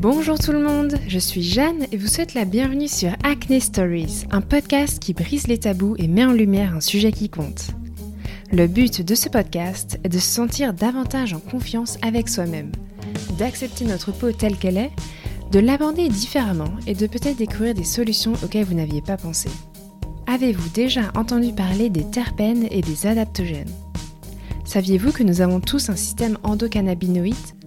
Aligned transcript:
Bonjour 0.00 0.38
tout 0.38 0.52
le 0.52 0.62
monde, 0.62 0.94
je 1.08 1.18
suis 1.18 1.42
Jeanne 1.42 1.84
et 1.92 1.98
vous 1.98 2.06
souhaite 2.06 2.32
la 2.32 2.46
bienvenue 2.46 2.88
sur 2.88 3.10
Acne 3.22 3.60
Stories, 3.60 4.24
un 4.30 4.40
podcast 4.40 4.98
qui 4.98 5.12
brise 5.12 5.46
les 5.46 5.58
tabous 5.58 5.94
et 5.98 6.08
met 6.08 6.24
en 6.24 6.32
lumière 6.32 6.74
un 6.74 6.80
sujet 6.80 7.12
qui 7.12 7.28
compte. 7.28 7.72
Le 8.50 8.66
but 8.66 9.02
de 9.02 9.14
ce 9.14 9.28
podcast 9.28 10.00
est 10.02 10.08
de 10.08 10.18
se 10.18 10.26
sentir 10.26 10.72
davantage 10.72 11.34
en 11.34 11.38
confiance 11.38 11.98
avec 12.00 12.30
soi-même, 12.30 12.72
d'accepter 13.38 13.84
notre 13.84 14.10
peau 14.10 14.32
telle 14.32 14.56
qu'elle 14.56 14.78
est, 14.78 14.90
de 15.52 15.58
l'aborder 15.58 16.08
différemment 16.08 16.72
et 16.86 16.94
de 16.94 17.06
peut-être 17.06 17.36
découvrir 17.36 17.74
des 17.74 17.84
solutions 17.84 18.32
auxquelles 18.42 18.64
vous 18.64 18.76
n'aviez 18.76 19.02
pas 19.02 19.18
pensé. 19.18 19.50
Avez-vous 20.26 20.70
déjà 20.70 21.12
entendu 21.14 21.52
parler 21.52 21.90
des 21.90 22.08
terpènes 22.10 22.66
et 22.70 22.80
des 22.80 23.06
adaptogènes? 23.06 23.68
Saviez-vous 24.64 25.12
que 25.12 25.24
nous 25.24 25.42
avons 25.42 25.60
tous 25.60 25.90
un 25.90 25.96
système 25.96 26.38
endocannabinoïde? 26.42 27.59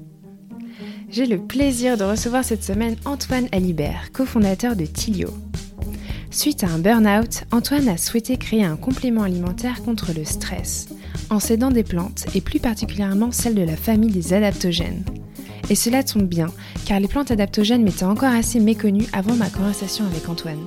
J'ai 1.13 1.27
le 1.27 1.37
plaisir 1.37 1.95
de 1.95 2.03
recevoir 2.03 2.43
cette 2.43 2.63
semaine 2.63 2.95
Antoine 3.05 3.47
Alibert, 3.51 4.11
cofondateur 4.13 4.75
de 4.75 4.87
Tilio. 4.87 5.29
Suite 6.31 6.63
à 6.63 6.69
un 6.69 6.79
burn-out, 6.79 7.43
Antoine 7.51 7.87
a 7.87 7.97
souhaité 7.97 8.35
créer 8.35 8.63
un 8.63 8.77
complément 8.77 9.21
alimentaire 9.21 9.83
contre 9.83 10.11
le 10.11 10.25
stress, 10.25 10.87
en 11.29 11.39
s'aidant 11.39 11.69
des 11.69 11.83
plantes 11.83 12.25
et 12.33 12.41
plus 12.41 12.59
particulièrement 12.59 13.31
celles 13.31 13.53
de 13.53 13.61
la 13.61 13.77
famille 13.77 14.09
des 14.09 14.33
adaptogènes. 14.33 15.05
Et 15.69 15.75
cela 15.75 16.01
tombe 16.01 16.23
bien, 16.23 16.47
car 16.87 16.99
les 16.99 17.07
plantes 17.07 17.29
adaptogènes 17.29 17.83
m'étaient 17.83 18.05
encore 18.05 18.33
assez 18.33 18.59
méconnues 18.59 19.05
avant 19.13 19.35
ma 19.35 19.51
conversation 19.51 20.07
avec 20.07 20.27
Antoine. 20.29 20.65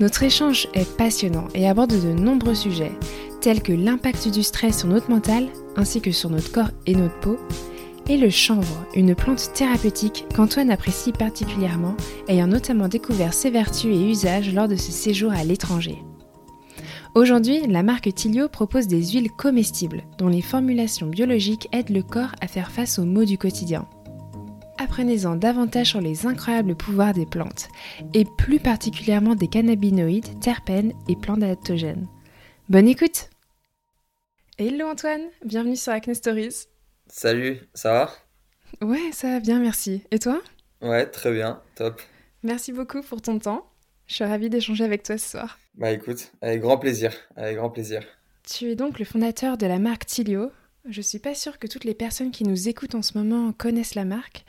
Notre 0.00 0.24
échange 0.24 0.66
est 0.74 0.96
passionnant 0.96 1.46
et 1.54 1.68
aborde 1.68 1.92
de 1.92 2.12
nombreux 2.12 2.56
sujets, 2.56 2.98
tels 3.40 3.62
que 3.62 3.72
l'impact 3.72 4.26
du 4.30 4.42
stress 4.42 4.80
sur 4.80 4.88
notre 4.88 5.10
mental, 5.10 5.46
ainsi 5.76 6.00
que 6.00 6.10
sur 6.10 6.28
notre 6.28 6.50
corps 6.50 6.72
et 6.86 6.96
notre 6.96 7.20
peau, 7.20 7.38
et 8.08 8.16
le 8.16 8.30
chanvre, 8.30 8.86
une 8.94 9.14
plante 9.14 9.52
thérapeutique 9.54 10.26
qu'Antoine 10.34 10.70
apprécie 10.70 11.12
particulièrement, 11.12 11.96
ayant 12.28 12.46
notamment 12.46 12.88
découvert 12.88 13.34
ses 13.34 13.50
vertus 13.50 13.94
et 13.94 14.10
usages 14.10 14.52
lors 14.52 14.68
de 14.68 14.76
ce 14.76 14.92
séjour 14.92 15.32
à 15.32 15.44
l'étranger. 15.44 16.02
Aujourd'hui, 17.14 17.66
la 17.68 17.82
marque 17.82 18.12
Tilio 18.12 18.48
propose 18.48 18.88
des 18.88 19.12
huiles 19.12 19.30
comestibles 19.30 20.02
dont 20.18 20.28
les 20.28 20.42
formulations 20.42 21.06
biologiques 21.06 21.68
aident 21.72 21.90
le 21.90 22.02
corps 22.02 22.34
à 22.40 22.48
faire 22.48 22.70
face 22.70 22.98
aux 22.98 23.04
maux 23.04 23.24
du 23.24 23.38
quotidien. 23.38 23.88
Apprenez-en 24.78 25.36
davantage 25.36 25.90
sur 25.90 26.00
les 26.00 26.26
incroyables 26.26 26.74
pouvoirs 26.74 27.14
des 27.14 27.26
plantes, 27.26 27.68
et 28.12 28.24
plus 28.36 28.58
particulièrement 28.58 29.36
des 29.36 29.46
cannabinoïdes, 29.46 30.40
terpènes 30.40 30.92
et 31.08 31.14
plantes 31.14 31.44
adaptogènes. 31.44 32.08
Bonne 32.68 32.88
écoute 32.88 33.30
Hello 34.58 34.86
Antoine, 34.86 35.22
bienvenue 35.44 35.76
sur 35.76 35.92
Acne 35.92 36.14
Stories. 36.14 36.66
Salut, 37.16 37.60
ça 37.74 37.92
va? 37.92 38.12
Ouais, 38.84 39.12
ça 39.12 39.28
va 39.28 39.38
bien, 39.38 39.60
merci. 39.60 40.02
Et 40.10 40.18
toi? 40.18 40.42
Ouais, 40.82 41.06
très 41.06 41.32
bien, 41.32 41.62
top. 41.76 42.02
Merci 42.42 42.72
beaucoup 42.72 43.02
pour 43.02 43.22
ton 43.22 43.38
temps. 43.38 43.70
Je 44.08 44.14
suis 44.14 44.24
ravie 44.24 44.50
d'échanger 44.50 44.82
avec 44.82 45.04
toi 45.04 45.16
ce 45.16 45.30
soir. 45.30 45.60
Bah 45.76 45.92
écoute, 45.92 46.32
avec 46.42 46.60
grand 46.60 46.76
plaisir, 46.76 47.14
avec 47.36 47.56
grand 47.56 47.70
plaisir. 47.70 48.02
Tu 48.42 48.72
es 48.72 48.74
donc 48.74 48.98
le 48.98 49.04
fondateur 49.04 49.56
de 49.56 49.64
la 49.64 49.78
marque 49.78 50.06
Tilio. 50.06 50.50
Je 50.88 51.00
suis 51.00 51.20
pas 51.20 51.36
sûre 51.36 51.60
que 51.60 51.68
toutes 51.68 51.84
les 51.84 51.94
personnes 51.94 52.32
qui 52.32 52.42
nous 52.42 52.68
écoutent 52.68 52.96
en 52.96 53.02
ce 53.02 53.16
moment 53.16 53.52
connaissent 53.52 53.94
la 53.94 54.04
marque. 54.04 54.44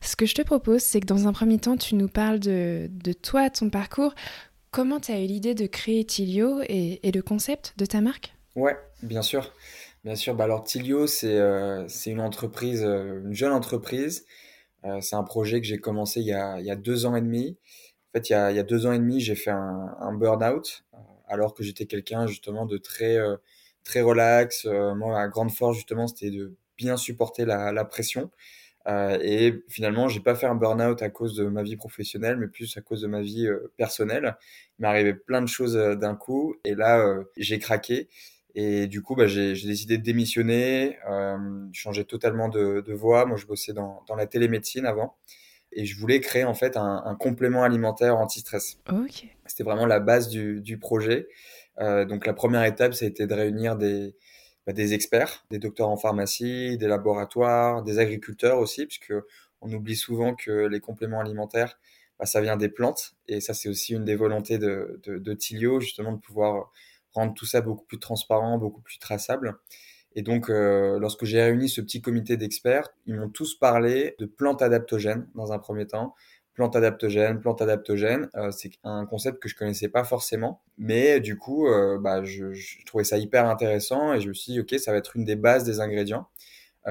Ce 0.00 0.16
que 0.16 0.26
je 0.26 0.34
te 0.34 0.42
propose, 0.42 0.82
c'est 0.82 0.98
que 0.98 1.06
dans 1.06 1.28
un 1.28 1.32
premier 1.32 1.58
temps, 1.58 1.76
tu 1.76 1.94
nous 1.94 2.08
parles 2.08 2.40
de, 2.40 2.88
de 2.90 3.12
toi, 3.12 3.48
ton 3.48 3.70
parcours. 3.70 4.16
Comment 4.72 4.98
tu 4.98 5.12
as 5.12 5.20
eu 5.20 5.26
l'idée 5.26 5.54
de 5.54 5.68
créer 5.68 6.04
Tilio 6.04 6.62
et, 6.62 6.98
et 7.06 7.12
le 7.12 7.22
concept 7.22 7.74
de 7.76 7.86
ta 7.86 8.00
marque? 8.00 8.34
Ouais, 8.56 8.76
bien 9.04 9.22
sûr. 9.22 9.54
Bien 10.08 10.16
sûr. 10.16 10.34
Bah 10.34 10.44
alors, 10.44 10.64
Tilio, 10.64 11.06
c'est 11.06 11.36
euh, 11.36 11.86
une 12.06 12.20
entreprise, 12.22 12.82
euh, 12.82 13.20
une 13.26 13.34
jeune 13.34 13.52
entreprise. 13.52 14.24
Euh, 14.86 15.02
c'est 15.02 15.16
un 15.16 15.22
projet 15.22 15.60
que 15.60 15.66
j'ai 15.66 15.76
commencé 15.76 16.20
il 16.20 16.26
y, 16.26 16.32
a, 16.32 16.76
deux 16.76 17.04
ans 17.04 17.14
et 17.14 17.20
demi. 17.20 17.58
En 18.08 18.18
fait, 18.18 18.30
il 18.30 18.32
y 18.32 18.34
a, 18.34 18.62
deux 18.62 18.86
ans 18.86 18.92
et 18.92 18.98
demi, 18.98 19.20
j'ai 19.20 19.34
fait 19.34 19.50
un, 19.50 19.94
un 20.00 20.14
burn-out, 20.14 20.86
alors 21.26 21.52
que 21.52 21.62
j'étais 21.62 21.84
quelqu'un 21.84 22.26
justement 22.26 22.64
de 22.64 22.78
très, 22.78 23.18
très 23.84 24.00
relax. 24.00 24.64
moi, 24.64 25.12
ma 25.12 25.28
grande 25.28 25.50
force, 25.50 25.76
justement, 25.76 26.06
c'était 26.06 26.30
de 26.30 26.56
bien 26.78 26.96
supporter 26.96 27.44
la, 27.44 27.84
pression. 27.84 28.30
Et 28.86 29.62
finalement, 29.68 30.08
j'ai 30.08 30.20
pas 30.20 30.34
fait 30.34 30.46
un 30.46 30.54
burn-out 30.54 31.02
à 31.02 31.10
cause 31.10 31.36
de 31.36 31.44
ma 31.44 31.62
vie 31.62 31.76
professionnelle, 31.76 32.38
mais 32.38 32.48
plus 32.48 32.78
à 32.78 32.80
cause 32.80 33.02
de 33.02 33.08
ma 33.08 33.20
vie 33.20 33.46
personnelle. 33.76 34.38
Il 34.78 34.86
arrivé 34.86 35.12
plein 35.12 35.42
de 35.42 35.48
choses 35.48 35.74
d'un 35.74 36.14
coup, 36.16 36.54
et 36.64 36.74
là, 36.74 37.04
j'ai 37.36 37.58
craqué. 37.58 38.08
Et 38.54 38.86
du 38.86 39.02
coup, 39.02 39.14
bah, 39.14 39.26
j'ai 39.26 39.52
décidé 39.52 39.98
de 39.98 40.02
démissionner, 40.02 40.98
euh, 41.08 41.66
changer 41.72 42.04
totalement 42.04 42.48
de, 42.48 42.80
de, 42.80 42.92
voie. 42.92 43.26
Moi, 43.26 43.36
je 43.36 43.46
bossais 43.46 43.72
dans, 43.72 44.02
dans, 44.08 44.16
la 44.16 44.26
télémédecine 44.26 44.86
avant. 44.86 45.16
Et 45.70 45.84
je 45.84 45.98
voulais 45.98 46.20
créer 46.20 46.44
en 46.44 46.54
fait 46.54 46.76
un, 46.76 47.02
un 47.04 47.14
complément 47.14 47.62
alimentaire 47.62 48.16
anti-stress. 48.16 48.80
Okay. 48.90 49.30
C'était 49.46 49.64
vraiment 49.64 49.86
la 49.86 50.00
base 50.00 50.28
du, 50.28 50.62
du 50.62 50.78
projet. 50.78 51.28
Euh, 51.78 52.04
donc 52.04 52.26
la 52.26 52.32
première 52.32 52.64
étape, 52.64 52.94
ça 52.94 53.04
a 53.04 53.08
été 53.08 53.26
de 53.26 53.34
réunir 53.34 53.76
des, 53.76 54.16
bah, 54.66 54.72
des 54.72 54.94
experts, 54.94 55.44
des 55.50 55.58
docteurs 55.58 55.88
en 55.88 55.96
pharmacie, 55.96 56.78
des 56.78 56.88
laboratoires, 56.88 57.82
des 57.82 57.98
agriculteurs 57.98 58.58
aussi, 58.58 58.86
puisque 58.86 59.14
on 59.60 59.72
oublie 59.72 59.96
souvent 59.96 60.34
que 60.34 60.66
les 60.66 60.80
compléments 60.80 61.20
alimentaires, 61.20 61.78
bah, 62.18 62.26
ça 62.26 62.40
vient 62.40 62.56
des 62.56 62.68
plantes. 62.68 63.14
Et 63.28 63.40
ça, 63.40 63.54
c'est 63.54 63.68
aussi 63.68 63.94
une 63.94 64.04
des 64.04 64.16
volontés 64.16 64.58
de, 64.58 65.00
de, 65.04 65.18
de 65.18 65.34
Tilio, 65.34 65.80
justement, 65.80 66.12
de 66.12 66.18
pouvoir 66.18 66.72
rendre 67.12 67.34
tout 67.34 67.46
ça 67.46 67.60
beaucoup 67.60 67.84
plus 67.84 67.98
transparent, 67.98 68.58
beaucoup 68.58 68.80
plus 68.80 68.98
traçable. 68.98 69.58
Et 70.18 70.22
donc, 70.22 70.50
euh, 70.50 70.98
lorsque 70.98 71.24
j'ai 71.24 71.40
réuni 71.40 71.68
ce 71.68 71.80
petit 71.80 72.00
comité 72.00 72.36
d'experts, 72.36 72.88
ils 73.06 73.14
m'ont 73.14 73.28
tous 73.28 73.54
parlé 73.56 74.16
de 74.18 74.26
plantes 74.26 74.62
adaptogènes 74.62 75.28
dans 75.34 75.52
un 75.52 75.60
premier 75.60 75.86
temps. 75.86 76.14
Plantes 76.54 76.74
adaptogènes, 76.74 77.40
plantes 77.40 77.62
adaptogènes, 77.62 78.28
euh, 78.34 78.50
c'est 78.50 78.72
un 78.82 79.06
concept 79.06 79.40
que 79.40 79.48
je 79.48 79.54
connaissais 79.54 79.88
pas 79.88 80.02
forcément, 80.02 80.60
mais 80.76 81.20
du 81.20 81.38
coup, 81.38 81.68
euh, 81.68 81.98
bah, 82.00 82.24
je, 82.24 82.46
trouvais 82.84 83.04
ça 83.04 83.16
hyper 83.16 83.46
intéressant 83.46 84.12
et 84.12 84.20
je 84.20 84.28
me 84.28 84.34
suis 84.34 84.54
dit, 84.54 84.60
ok, 84.60 84.74
ça 84.80 84.90
va 84.90 84.98
être 84.98 85.14
une 85.14 85.24
des 85.24 85.36
bases 85.36 85.62
des 85.62 85.78
ingrédients. 85.78 86.26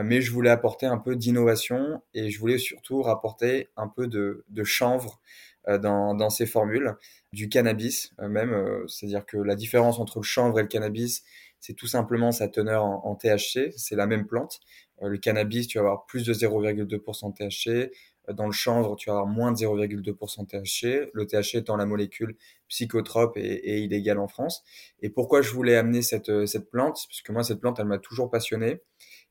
Mais 0.04 0.22
je 0.22 0.32
voulais 0.32 0.52
apporter 0.52 0.86
un 0.86 1.00
peu 1.00 1.16
d'innovation 1.16 2.04
et 2.14 2.30
je 2.30 2.40
voulais 2.40 2.60
surtout 2.60 3.02
rapporter 3.02 3.70
un 3.76 3.88
peu 3.88 4.08
de, 4.08 4.46
chanvre 4.64 5.20
dans, 5.68 6.30
ces 6.30 6.46
formules, 6.46 6.96
du 7.38 7.50
cannabis 7.50 8.14
euh, 8.20 8.28
même, 8.28 8.52
euh, 8.52 8.88
c'est-à-dire 8.88 9.24
que 9.24 9.38
la 9.38 9.56
différence 9.56 10.00
entre 10.00 10.18
le 10.18 10.24
chanvre 10.24 10.58
et 10.58 10.64
le 10.64 10.68
cannabis, 10.68 11.24
c'est 11.60 11.76
tout 11.76 11.86
simplement 11.86 12.32
sa 12.32 12.48
teneur 12.48 12.84
en, 12.84 13.16
THC, 13.16 13.72
c'est 13.78 13.96
la 13.96 14.08
même 14.08 14.26
plante. 14.26 14.60
le 15.02 15.18
cannabis, 15.18 15.68
tu 15.68 15.78
vas 15.78 15.84
avoir 15.84 16.06
plus 16.06 16.26
de 16.26 16.34
0,2% 16.34 17.34
THC, 17.34 17.92
dans 18.34 18.46
le 18.48 18.52
chanvre, 18.52 18.96
tu 18.96 19.10
vas 19.10 19.18
avoir 19.18 19.28
moins 19.28 19.52
de 19.52 19.58
0,2% 19.58 20.48
THC, 20.48 21.10
le 21.14 21.26
THC 21.26 21.56
étant 21.56 21.78
la 21.78 21.86
molécule 21.86 22.36
psychotrope 22.68 23.38
et, 23.38 23.80
illégale 23.80 24.20
en 24.20 24.28
France. 24.28 24.64
Et 25.02 25.10
pourquoi 25.10 25.42
je 25.42 25.52
voulais 25.52 25.76
amener 25.76 26.02
cette, 26.02 26.46
cette 26.46 26.70
plante? 26.70 27.06
Parce 27.08 27.22
que 27.22 27.32
moi, 27.32 27.44
cette 27.44 27.60
plante, 27.60 27.80
elle 27.80 27.88
m'a 27.88 28.00
toujours 28.00 28.30
passionné. 28.30 28.82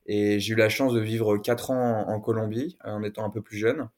Et 0.06 0.40
j'ai 0.40 0.54
eu 0.54 0.56
la 0.56 0.68
chance 0.68 0.94
de 0.94 1.00
vivre 1.00 1.36
4 1.38 1.70
ans 1.70 2.08
en 2.08 2.20
Colombie, 2.20 2.76
en 2.84 3.02
étant 3.02 3.24
un 3.24 3.30
peu 3.30 3.42
plus 3.42 3.58
jeune. 3.58 3.88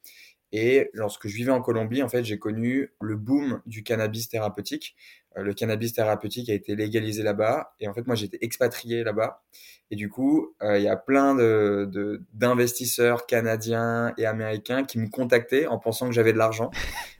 Et 0.52 0.88
lorsque 0.94 1.28
je 1.28 1.36
vivais 1.36 1.52
en 1.52 1.60
Colombie, 1.60 2.02
en 2.02 2.08
fait, 2.08 2.24
j'ai 2.24 2.38
connu 2.38 2.92
le 3.00 3.16
boom 3.16 3.60
du 3.66 3.82
cannabis 3.82 4.28
thérapeutique. 4.28 4.96
Euh, 5.36 5.42
le 5.42 5.52
cannabis 5.52 5.92
thérapeutique 5.92 6.48
a 6.48 6.54
été 6.54 6.74
légalisé 6.74 7.22
là-bas. 7.22 7.74
Et 7.80 7.88
en 7.88 7.94
fait, 7.94 8.06
moi, 8.06 8.16
j'étais 8.16 8.38
expatrié 8.40 9.04
là-bas. 9.04 9.42
Et 9.90 9.96
du 9.96 10.08
coup, 10.08 10.54
euh, 10.62 10.78
il 10.78 10.84
y 10.84 10.88
a 10.88 10.96
plein 10.96 11.34
de, 11.34 12.22
d'investisseurs 12.32 13.26
canadiens 13.26 14.14
et 14.16 14.24
américains 14.26 14.84
qui 14.84 14.98
me 14.98 15.08
contactaient 15.08 15.66
en 15.66 15.78
pensant 15.78 16.06
que 16.06 16.14
j'avais 16.14 16.32
de 16.32 16.38
l'argent, 16.38 16.70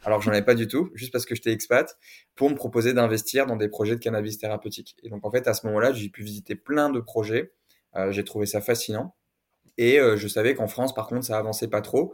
alors 0.05 0.19
que 0.19 0.25
j'en 0.25 0.33
avais 0.33 0.45
pas 0.45 0.55
du 0.55 0.67
tout, 0.67 0.91
juste 0.95 1.13
parce 1.13 1.27
que 1.27 1.35
j'étais 1.35 1.53
expat, 1.53 1.99
pour 2.35 2.49
me 2.51 2.55
proposer 2.55 2.95
d'investir 2.95 3.47
dans 3.47 3.57
des 3.57 3.69
projets 3.69 3.95
de 3.95 4.01
cannabis 4.01 4.39
thérapeutique. 4.39 4.97
Et 5.03 5.11
donc, 5.11 5.25
en 5.27 5.31
fait, 5.31 5.47
à 5.49 5.55
ce 5.55 5.67
moment-là, 5.67 5.93
j'ai 5.93 6.09
pu 6.09 6.23
visiter 6.23 6.55
plein 6.55 6.89
de 6.91 7.01
projets. 7.01 7.53
Euh, 7.97 8.11
j'ai 8.11 8.25
trouvé 8.25 8.47
ça 8.47 8.61
fascinant. 8.61 9.15
Et 9.81 10.01
je 10.17 10.27
savais 10.27 10.57
qu'en 10.57 10.67
France, 10.67 10.93
par 10.93 11.07
contre, 11.07 11.25
ça 11.25 11.39
avançait 11.39 11.69
pas 11.69 11.81
trop. 11.81 12.13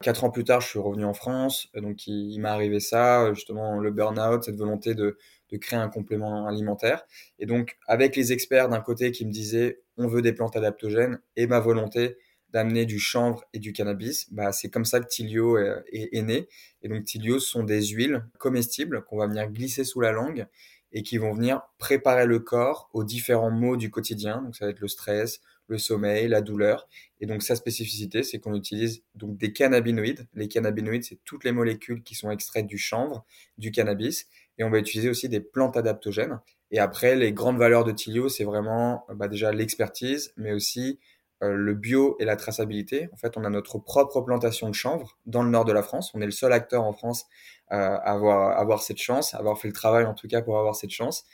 Quatre 0.00 0.22
ans 0.22 0.30
plus 0.30 0.44
tard, 0.44 0.60
je 0.60 0.68
suis 0.68 0.78
revenu 0.78 1.04
en 1.04 1.12
France, 1.12 1.68
donc 1.74 2.06
il, 2.06 2.38
m'est 2.38 2.48
arrivé 2.48 2.78
ça, 2.78 3.34
justement 3.34 3.80
le 3.80 3.90
burn-out, 3.90 4.44
cette 4.44 4.56
volonté 4.56 4.94
de, 4.94 5.18
créer 5.60 5.78
un 5.78 5.88
complément 5.88 6.46
alimentaire. 6.46 7.04
Et 7.40 7.46
donc, 7.46 7.76
avec 7.88 8.14
les 8.14 8.32
experts 8.32 8.68
d'un 8.68 8.80
côté 8.80 9.10
qui 9.10 9.26
me 9.26 9.32
disaient 9.32 9.80
on 9.96 10.06
veut 10.06 10.22
des 10.22 10.32
plantes 10.32 10.54
adaptogènes 10.54 11.18
et 11.34 11.48
ma 11.48 11.58
volonté 11.58 12.16
d'amener 12.50 12.86
du 12.86 13.00
chanvre 13.00 13.44
et 13.52 13.58
du 13.58 13.72
cannabis, 13.72 14.32
bah, 14.32 14.52
c'est 14.52 14.70
comme 14.70 14.84
ça 14.84 15.00
que 15.00 15.06
Tilio 15.08 15.58
est, 15.58 15.82
est, 15.92 16.16
est, 16.16 16.22
né. 16.22 16.48
Et 16.82 16.88
donc, 16.88 17.04
Tilio 17.04 17.40
sont 17.40 17.64
des 17.64 17.84
huiles 17.86 18.24
comestibles 18.38 19.02
qu'on 19.04 19.18
va 19.18 19.26
venir 19.26 19.50
glisser 19.50 19.82
sous 19.84 20.00
la 20.00 20.12
langue 20.12 20.46
et 20.92 21.02
qui 21.02 21.18
vont 21.18 21.32
venir 21.32 21.62
préparer 21.78 22.24
le 22.24 22.38
corps 22.38 22.88
aux 22.92 23.04
différents 23.04 23.50
maux 23.50 23.76
du 23.76 23.90
quotidien. 23.90 24.42
Donc, 24.42 24.54
ça 24.54 24.64
va 24.64 24.70
être 24.70 24.80
le 24.80 24.88
stress, 24.88 25.40
le 25.68 25.78
sommeil, 25.78 26.28
la 26.28 26.40
douleur. 26.40 26.88
Et 27.20 27.26
donc 27.26 27.42
sa 27.42 27.54
spécificité, 27.54 28.22
c'est 28.22 28.38
qu'on 28.40 28.54
utilise 28.54 29.02
donc 29.14 29.36
des 29.36 29.52
cannabinoïdes. 29.52 30.26
Les 30.34 30.48
cannabinoïdes, 30.48 31.04
c'est 31.04 31.18
toutes 31.24 31.44
les 31.44 31.52
molécules 31.52 32.02
qui 32.02 32.14
sont 32.14 32.30
extraites 32.30 32.66
du 32.66 32.78
chanvre, 32.78 33.24
du 33.58 33.70
cannabis. 33.70 34.26
Et 34.58 34.64
on 34.64 34.70
va 34.70 34.78
utiliser 34.78 35.08
aussi 35.08 35.28
des 35.28 35.40
plantes 35.40 35.76
adaptogènes. 35.76 36.40
Et 36.70 36.80
après, 36.80 37.14
les 37.14 37.32
grandes 37.32 37.58
valeurs 37.58 37.84
de 37.84 37.92
Tilio, 37.92 38.28
c'est 38.28 38.44
vraiment 38.44 39.06
bah, 39.14 39.28
déjà 39.28 39.52
l'expertise, 39.52 40.32
mais 40.36 40.52
aussi 40.52 40.98
euh, 41.42 41.54
le 41.54 41.74
bio 41.74 42.16
et 42.18 42.24
la 42.24 42.36
traçabilité. 42.36 43.08
En 43.12 43.16
fait, 43.16 43.36
on 43.36 43.44
a 43.44 43.50
notre 43.50 43.78
propre 43.78 44.20
plantation 44.22 44.68
de 44.68 44.74
chanvre 44.74 45.18
dans 45.26 45.42
le 45.42 45.50
nord 45.50 45.64
de 45.64 45.72
la 45.72 45.82
France. 45.82 46.10
On 46.14 46.20
est 46.20 46.26
le 46.26 46.32
seul 46.32 46.52
acteur 46.52 46.82
en 46.82 46.92
France 46.92 47.26
euh, 47.70 47.76
à 47.76 48.12
avoir, 48.12 48.58
avoir 48.58 48.82
cette 48.82 48.98
chance, 48.98 49.34
à 49.34 49.38
avoir 49.38 49.58
fait 49.58 49.68
le 49.68 49.74
travail 49.74 50.04
en 50.04 50.14
tout 50.14 50.26
cas 50.26 50.42
pour 50.42 50.58
avoir 50.58 50.74
cette 50.74 50.90
chance. 50.90 51.24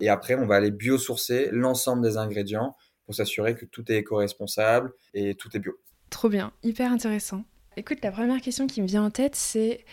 Et 0.00 0.08
après, 0.08 0.34
on 0.34 0.46
va 0.46 0.56
aller 0.56 0.72
biosourcer 0.72 1.48
l'ensemble 1.52 2.02
des 2.02 2.16
ingrédients 2.16 2.76
pour 3.04 3.14
s'assurer 3.14 3.54
que 3.54 3.64
tout 3.64 3.90
est 3.90 3.96
éco-responsable 3.96 4.92
et 5.14 5.34
tout 5.34 5.48
est 5.56 5.58
bio. 5.58 5.78
Trop 6.10 6.28
bien, 6.28 6.52
hyper 6.62 6.92
intéressant. 6.92 7.44
Écoute, 7.76 7.98
la 8.02 8.12
première 8.12 8.40
question 8.40 8.66
qui 8.66 8.82
me 8.82 8.86
vient 8.86 9.04
en 9.04 9.10
tête, 9.10 9.34
c'est 9.34 9.84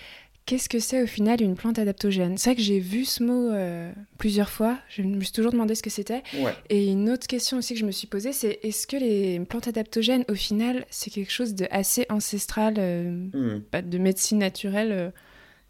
Qu'est-ce 0.50 0.68
que 0.68 0.80
c'est 0.80 1.04
au 1.04 1.06
final 1.06 1.44
une 1.44 1.54
plante 1.54 1.78
adaptogène? 1.78 2.36
C'est 2.40 2.50
vrai 2.50 2.56
que 2.56 2.64
j'ai 2.64 2.80
vu 2.80 3.06
ce 3.06 3.22
mot 3.22 3.52
euh, 3.52 3.92
plusieurs 4.18 4.50
fois, 4.50 4.80
je 4.90 5.04
me 5.04 5.22
suis 5.22 5.32
toujours 5.32 5.52
demandé 5.52 5.76
ce 5.76 5.84
que 5.84 5.92
c'était. 5.92 6.24
Et 6.70 6.88
une 6.88 7.08
autre 7.12 7.28
question 7.28 7.60
aussi 7.60 7.76
que 7.76 7.80
je 7.80 7.86
me 7.86 7.92
suis 7.92 8.08
posée, 8.08 8.34
c'est 8.34 8.60
est-ce 8.64 8.88
que 8.88 8.98
les 8.98 9.40
plantes 9.42 9.68
adaptogènes, 9.68 10.26
au 10.28 10.34
final, 10.34 10.88
c'est 10.90 11.12
quelque 11.12 11.32
chose 11.32 11.54
de 11.54 11.68
assez 11.70 12.08
ancestral, 12.10 12.78
euh, 12.80 13.12
hmm. 13.32 13.62
de 13.88 13.98
médecine 14.00 14.40
naturelle 14.40 14.92
euh, 14.92 15.12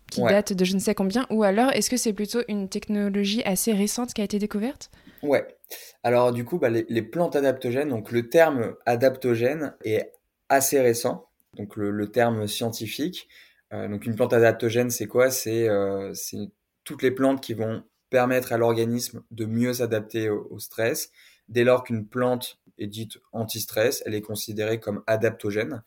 qui 0.09 0.21
date 0.21 0.53
de 0.53 0.63
je 0.63 0.75
ne 0.75 0.79
sais 0.79 0.95
combien, 0.95 1.27
ou 1.29 1.43
alors 1.43 1.71
est-ce 1.73 1.89
que 1.89 1.97
c'est 1.97 2.13
plutôt 2.13 2.39
une 2.47 2.69
technologie 2.69 3.43
assez 3.43 3.73
récente 3.73 4.13
qui 4.13 4.21
a 4.21 4.23
été 4.23 4.39
découverte? 4.39 4.91
Ouais. 5.21 5.45
Alors 6.03 6.31
du 6.31 6.45
coup, 6.45 6.59
bah, 6.59 6.69
les, 6.69 7.01
plantes 7.01 7.35
adaptogènes, 7.35 7.89
donc 7.89 8.11
le 8.11 8.29
terme 8.29 8.75
adaptogène 8.85 9.75
est 9.83 10.11
assez 10.49 10.79
récent, 10.79 11.29
donc 11.55 11.75
le 11.75 12.11
terme 12.11 12.47
scientifique. 12.47 13.27
Euh, 13.73 13.87
donc 13.87 14.05
une 14.05 14.15
plante 14.15 14.33
adaptogène, 14.33 14.89
c'est 14.89 15.07
quoi? 15.07 15.29
Euh, 15.47 16.13
C'est 16.13 16.51
toutes 16.83 17.03
les 17.03 17.11
plantes 17.11 17.41
qui 17.41 17.53
vont 17.53 17.83
permettre 18.09 18.53
à 18.53 18.57
l'organisme 18.57 19.23
de 19.31 19.45
mieux 19.45 19.73
s'adapter 19.73 20.29
au, 20.29 20.57
stress. 20.59 21.11
Dès 21.47 21.63
lors 21.63 21.83
qu'une 21.83 22.07
plante 22.07 22.59
est 22.79 22.87
dite 22.87 23.17
anti-stress, 23.31 24.01
elle 24.05 24.15
est 24.15 24.21
considérée 24.21 24.79
comme 24.79 25.03
adaptogène. 25.05 25.83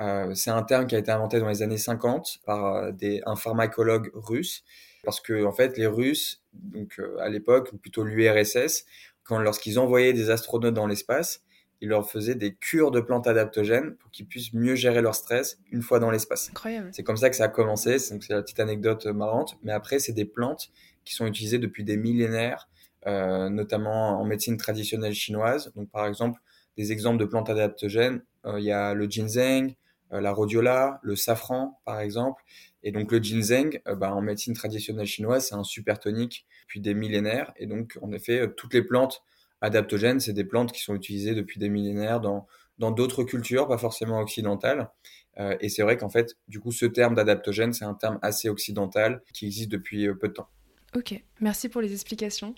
Euh, 0.00 0.34
c'est 0.34 0.50
un 0.50 0.62
terme 0.62 0.86
qui 0.86 0.94
a 0.94 0.98
été 0.98 1.10
inventé 1.10 1.40
dans 1.40 1.48
les 1.48 1.62
années 1.62 1.78
50 1.78 2.40
par 2.44 2.92
un 3.26 3.36
pharmacologue 3.36 4.10
russe, 4.14 4.62
parce 5.02 5.20
que 5.20 5.44
en 5.44 5.52
fait 5.52 5.76
les 5.78 5.86
Russes, 5.86 6.42
donc 6.52 7.00
à 7.18 7.28
l'époque, 7.28 7.72
plutôt 7.80 8.04
l'URSS, 8.04 8.84
quand 9.26 9.38
lorsqu'ils 9.38 9.78
envoyaient 9.78 10.12
des 10.12 10.30
astronautes 10.30 10.74
dans 10.74 10.86
l'espace, 10.86 11.42
il 11.80 11.88
leur 11.88 12.08
faisait 12.08 12.34
des 12.34 12.54
cures 12.54 12.90
de 12.90 13.00
plantes 13.00 13.26
adaptogènes 13.26 13.96
pour 13.96 14.10
qu'ils 14.10 14.26
puissent 14.26 14.54
mieux 14.54 14.74
gérer 14.74 15.02
leur 15.02 15.14
stress 15.14 15.58
une 15.70 15.82
fois 15.82 15.98
dans 15.98 16.10
l'espace. 16.10 16.48
Incroyable. 16.50 16.88
C'est 16.92 17.02
comme 17.02 17.16
ça 17.16 17.28
que 17.28 17.36
ça 17.36 17.44
a 17.44 17.48
commencé, 17.48 17.98
c'est 17.98 18.28
la 18.30 18.42
petite 18.42 18.60
anecdote 18.60 19.06
marrante. 19.06 19.58
Mais 19.62 19.72
après, 19.72 19.98
c'est 19.98 20.12
des 20.12 20.24
plantes 20.24 20.70
qui 21.04 21.14
sont 21.14 21.26
utilisées 21.26 21.58
depuis 21.58 21.84
des 21.84 21.96
millénaires, 21.96 22.68
euh, 23.06 23.50
notamment 23.50 24.20
en 24.20 24.24
médecine 24.24 24.56
traditionnelle 24.56 25.14
chinoise. 25.14 25.72
Donc, 25.76 25.90
par 25.90 26.06
exemple, 26.06 26.40
des 26.76 26.92
exemples 26.92 27.18
de 27.18 27.26
plantes 27.26 27.50
adaptogènes, 27.50 28.22
euh, 28.46 28.58
il 28.58 28.64
y 28.64 28.72
a 28.72 28.94
le 28.94 29.06
ginseng, 29.06 29.74
euh, 30.12 30.20
la 30.20 30.32
rhodiola, 30.32 31.00
le 31.02 31.16
safran, 31.16 31.80
par 31.84 32.00
exemple. 32.00 32.42
Et 32.86 32.92
donc, 32.92 33.10
le 33.10 33.18
ginseng, 33.18 33.80
bah, 33.98 34.14
en 34.14 34.22
médecine 34.22 34.54
traditionnelle 34.54 35.06
chinoise, 35.06 35.48
c'est 35.48 35.56
un 35.56 35.64
super 35.64 35.98
tonique 35.98 36.46
depuis 36.62 36.80
des 36.80 36.94
millénaires. 36.94 37.52
Et 37.56 37.66
donc, 37.66 37.98
en 38.00 38.12
effet, 38.12 38.48
toutes 38.56 38.72
les 38.72 38.82
plantes 38.82 39.22
adaptogènes, 39.60 40.20
c'est 40.20 40.32
des 40.32 40.44
plantes 40.44 40.72
qui 40.72 40.80
sont 40.80 40.94
utilisées 40.94 41.34
depuis 41.34 41.58
des 41.58 41.68
millénaires 41.68 42.20
dans 42.20 42.46
dans 42.78 42.90
d'autres 42.90 43.24
cultures, 43.24 43.68
pas 43.68 43.78
forcément 43.78 44.20
occidentales. 44.20 44.90
Euh, 45.38 45.56
et 45.60 45.68
c'est 45.68 45.82
vrai 45.82 45.96
qu'en 45.96 46.08
fait, 46.08 46.36
du 46.48 46.60
coup, 46.60 46.72
ce 46.72 46.86
terme 46.86 47.14
d'adaptogène, 47.14 47.72
c'est 47.72 47.84
un 47.84 47.94
terme 47.94 48.18
assez 48.22 48.48
occidental 48.48 49.22
qui 49.32 49.46
existe 49.46 49.70
depuis 49.70 50.08
euh, 50.08 50.14
peu 50.14 50.28
de 50.28 50.34
temps. 50.34 50.48
Ok, 50.94 51.20
merci 51.40 51.68
pour 51.68 51.80
les 51.80 51.92
explications. 51.92 52.54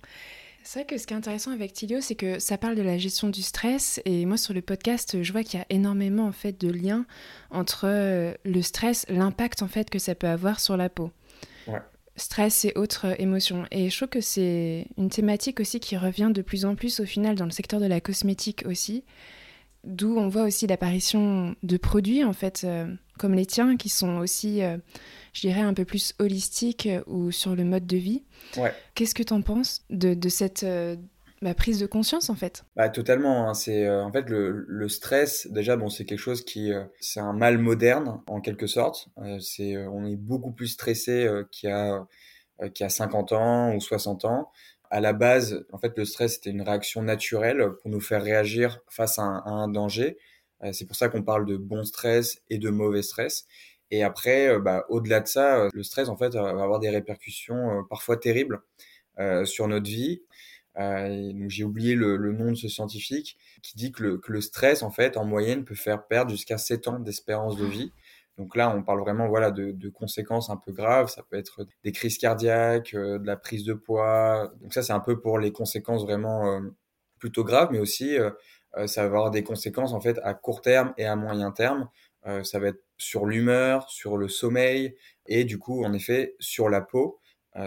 C'est 0.62 0.81
vrai 0.81 0.87
que 0.87 0.99
ce 0.99 1.06
qui 1.06 1.14
est 1.14 1.16
intéressant 1.16 1.50
avec 1.50 1.72
Tilio, 1.72 2.00
c'est 2.00 2.14
que 2.14 2.38
ça 2.38 2.58
parle 2.58 2.75
de 2.75 2.82
la 2.82 2.99
gestion 2.99 3.28
du 3.28 3.43
stress. 3.43 4.00
Et 4.05 4.26
moi, 4.26 4.37
sur 4.37 4.52
le 4.52 4.60
podcast, 4.60 5.22
je 5.22 5.32
vois 5.32 5.43
qu'il 5.43 5.58
y 5.58 5.62
a 5.62 5.66
énormément 5.70 6.26
en 6.26 6.32
fait 6.32 6.60
de 6.60 6.70
liens 6.70 7.06
entre 7.50 7.87
euh, 7.87 8.34
le 8.44 8.60
stress, 8.60 9.06
l'impact 9.08 9.62
en 9.62 9.69
fait 9.69 9.88
que 9.88 9.99
ça 9.99 10.14
peut 10.14 10.26
avoir 10.26 10.60
sur 10.60 10.76
la 10.76 10.90
peau. 10.90 11.10
Ouais 11.66 11.81
stress 12.19 12.64
et 12.64 12.72
autres 12.76 13.06
euh, 13.06 13.14
émotions. 13.19 13.64
Et 13.70 13.90
je 13.90 13.96
trouve 13.96 14.08
que 14.08 14.20
c'est 14.20 14.87
une 14.99 15.08
thématique 15.08 15.60
aussi 15.60 15.81
qui 15.81 15.96
revient 15.96 16.31
de 16.32 16.43
plus 16.43 16.64
en 16.64 16.75
plus 16.75 17.00
au 17.00 17.04
final 17.04 17.37
dans 17.37 17.44
le 17.44 17.50
secteur 17.50 17.81
de 17.81 17.87
la 17.87 18.00
cosmétique 18.00 18.64
aussi, 18.66 19.04
d'où 19.84 20.16
on 20.16 20.28
voit 20.28 20.44
aussi 20.44 20.66
l'apparition 20.66 21.54
de 21.62 21.76
produits 21.76 22.25
en 22.25 22.32
fait 22.32 22.62
euh, 22.64 22.86
comme 23.19 23.34
les 23.34 23.46
tiens 23.46 23.76
qui 23.76 23.88
sont 23.88 24.19
aussi, 24.19 24.62
euh, 24.62 24.76
je 25.32 25.40
dirais, 25.40 25.60
un 25.60 25.75
peu 25.75 25.84
plus 25.84 26.14
holistiques 26.19 26.88
ou 27.06 27.30
sur 27.30 27.56
le 27.56 27.64
mode 27.64 27.86
de 27.86 27.96
vie. 27.96 28.25
Ouais. 28.56 28.72
Qu'est-ce 28.94 29.14
que 29.14 29.22
tu 29.22 29.32
en 29.32 29.42
penses 29.42 29.82
de, 29.90 30.14
de 30.14 30.28
cette 30.28 30.64
ma 31.40 31.54
prise 31.54 31.78
de 31.78 31.86
conscience 31.86 32.30
en 32.30 32.34
fait? 32.34 32.64
Bah, 32.76 32.88
totalement. 32.88 33.48
Hein. 33.48 33.54
C'est 33.54 33.86
euh, 33.86 34.04
en 34.04 34.12
fait 34.12 34.28
le, 34.28 34.64
le, 34.66 34.88
stress. 34.88 35.46
Déjà, 35.50 35.76
bon, 35.76 35.88
c'est 35.88 36.04
quelque 36.04 36.19
chose 36.19 36.44
qui, 36.44 36.72
euh, 36.72 36.84
c'est 37.00 37.20
un 37.20 37.32
mal 37.32 37.58
moderne 37.58 38.20
en 38.26 38.40
quelque 38.40 38.66
sorte. 38.66 39.08
Euh, 39.19 39.38
c'est, 39.38 39.76
on 39.76 40.04
est 40.04 40.16
beaucoup 40.16 40.52
plus 40.52 40.69
stressé 40.69 41.28
qu'il 41.50 41.69
y 41.69 41.72
a 41.72 42.06
y 42.60 42.82
a 42.82 42.88
50 42.88 43.32
ans 43.32 43.75
ou 43.75 43.80
60 43.80 44.25
ans. 44.25 44.50
À 44.90 45.00
la 45.00 45.12
base, 45.12 45.67
en 45.73 45.79
fait, 45.79 45.96
le 45.99 46.05
stress 46.05 46.35
c'était 46.35 46.50
une 46.50 46.62
réaction 46.62 47.02
naturelle 47.02 47.73
pour 47.81 47.90
nous 47.90 48.00
faire 48.00 48.23
réagir 48.23 48.81
face 48.88 49.19
à 49.19 49.23
un, 49.23 49.69
danger. 49.69 50.17
c'est 50.73 50.87
pour 50.87 50.96
ça 50.96 51.08
qu'on 51.08 51.23
parle 51.23 51.46
de 51.46 51.56
bon 51.56 51.85
stress 51.85 52.43
et 52.49 52.58
de 52.58 52.70
mauvais 52.70 53.02
stress. 53.02 53.46
Et 53.90 54.02
après, 54.02 54.58
bah, 54.61 54.85
au-delà 54.88 55.20
de 55.20 55.29
ça, 55.29 55.69
le 55.73 55.82
stress 55.82 56.08
en 56.08 56.17
fait 56.17 56.35
va 56.35 56.49
avoir 56.49 56.81
des 56.81 56.90
répercussions 56.90 57.85
parfois 57.90 58.17
terribles 58.17 58.62
sur 59.44 59.69
notre 59.69 59.88
vie. 59.88 60.23
Euh, 60.79 61.32
j'ai 61.49 61.64
oublié 61.64 61.94
le, 61.94 62.32
nom 62.32 62.52
de 62.52 62.56
ce 62.56 62.69
scientifique 62.69 63.37
qui 63.62 63.76
dit 63.76 63.90
que 63.90 64.02
le, 64.02 64.19
que 64.19 64.32
le, 64.32 64.40
stress, 64.40 64.82
en 64.82 64.90
fait, 64.90 65.17
en 65.17 65.25
moyenne, 65.25 65.64
peut 65.64 65.75
faire 65.75 66.06
perdre 66.06 66.31
jusqu'à 66.31 66.58
7 66.58 66.88
ans 66.88 67.00
d'espérance 67.00 67.56
de 67.56 67.67
vie. 67.67 67.93
Donc 68.38 68.55
là, 68.55 68.75
on 68.75 68.82
parle 68.82 69.00
vraiment 69.00 69.29
voilà 69.29 69.50
de, 69.50 69.88
conséquences 69.90 70.49
un 70.49 70.56
peu 70.56 70.73
graves. 70.73 71.08
Ça 71.08 71.25
peut 71.29 71.37
être 71.37 71.67
des 71.85 71.93
crises 71.93 72.19
cardiaques, 72.19 72.94
euh, 72.94 73.19
de 73.19 73.26
la 73.26 73.37
prise 73.37 73.64
de 73.64 73.75
poids. 73.75 74.52
Donc 74.61 74.73
ça, 74.73 74.82
c'est 74.82 74.93
un 74.93 75.00
peu 75.00 75.20
pour 75.20 75.38
les 75.38 75.52
conséquences 75.52 76.05
vraiment 76.05 76.46
euh, 76.52 76.61
plutôt 77.19 77.44
graves, 77.44 77.70
mais 77.73 77.81
aussi 77.81 78.17
euh, 78.17 78.31
ça 78.87 79.02
va 79.02 79.06
avoir 79.08 79.31
des 79.32 79.43
conséquences 79.43 79.93
en 79.93 80.00
fait 80.00 80.20
à 80.23 80.35
court 80.35 80.62
terme 80.62 80.94
et 80.99 81.05
à 81.05 81.17
moyen 81.17 81.50
terme. 81.50 81.88
ça 82.44 82.58
va 82.58 82.69
être 82.69 82.82
sur 82.99 83.26
l'humeur, 83.26 83.90
sur 83.90 84.17
le 84.19 84.29
sommeil 84.29 84.94
et 85.26 85.44
du 85.44 85.58
coup, 85.58 85.85
en 85.85 85.93
effet, 85.93 86.37
sur 86.38 86.69
la 86.69 86.81
peau. 86.81 87.20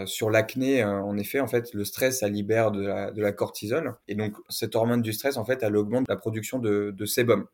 Sur 0.06 0.30
l'acné, 0.30 0.82
en 0.84 1.18
effet, 1.18 1.40
en 1.40 1.48
fait, 1.48 1.74
le 1.74 1.84
stress, 1.84 2.20
ça 2.20 2.28
libère 2.28 2.70
de 2.70 2.86
la, 2.86 3.10
de 3.10 3.30
cortisol. 3.30 3.94
Et 4.08 4.14
donc, 4.14 4.36
cette 4.48 4.74
hormone 4.74 5.02
du 5.02 5.12
stress, 5.12 5.36
en 5.36 5.44
fait, 5.44 5.62
elle 5.62 5.76
augmente 5.76 6.08
la 6.08 6.16
production 6.16 6.58
de, 6.58 6.92
de 6.96 7.04
sébum, 7.04 7.46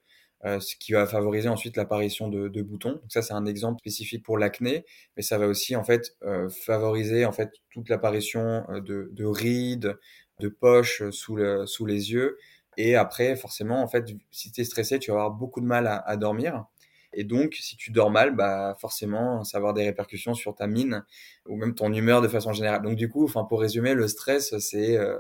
euh, 0.44 0.60
ce 0.60 0.76
qui 0.76 0.92
va 0.92 1.06
favoriser 1.06 1.48
ensuite 1.48 1.76
l'apparition 1.76 2.28
de, 2.28 2.48
de, 2.48 2.62
boutons. 2.62 2.92
Donc 2.92 3.10
ça, 3.10 3.22
c'est 3.22 3.34
un 3.34 3.46
exemple 3.46 3.80
spécifique 3.80 4.24
pour 4.24 4.38
l'acné, 4.38 4.84
mais 5.16 5.22
ça 5.22 5.38
va 5.38 5.46
aussi, 5.46 5.76
en 5.76 5.84
fait, 5.84 6.16
favoriser, 6.64 7.24
en 7.24 7.32
fait, 7.32 7.50
toute 7.70 7.88
l'apparition 7.88 8.64
de, 8.70 9.10
de 9.12 9.24
rides, 9.24 9.96
de 10.40 10.48
poches 10.48 11.08
sous, 11.10 11.36
le, 11.36 11.66
sous 11.66 11.86
les 11.86 12.12
yeux. 12.12 12.38
Et 12.76 12.94
après, 12.94 13.34
forcément, 13.36 13.82
en 13.82 13.88
fait, 13.88 14.06
si 14.30 14.52
tu 14.52 14.60
es 14.60 14.64
stressé, 14.64 14.98
tu 14.98 15.10
vas 15.10 15.16
avoir 15.18 15.30
beaucoup 15.32 15.60
de 15.60 15.66
mal 15.66 15.86
à, 15.86 15.96
à 15.96 16.16
dormir. 16.16 16.64
Et 17.12 17.24
donc, 17.24 17.54
si 17.54 17.76
tu 17.76 17.90
dors 17.90 18.10
mal, 18.10 18.34
bah 18.36 18.76
forcément, 18.80 19.42
ça 19.44 19.58
va 19.58 19.60
avoir 19.60 19.74
des 19.74 19.84
répercussions 19.84 20.34
sur 20.34 20.54
ta 20.54 20.66
mine 20.66 21.04
ou 21.46 21.56
même 21.56 21.74
ton 21.74 21.92
humeur 21.92 22.20
de 22.22 22.28
façon 22.28 22.52
générale. 22.52 22.82
Donc 22.82 22.96
du 22.96 23.08
coup, 23.08 23.24
enfin 23.24 23.44
pour 23.44 23.60
résumer, 23.60 23.94
le 23.94 24.06
stress, 24.08 24.56
c'est 24.58 24.96
euh, 24.96 25.18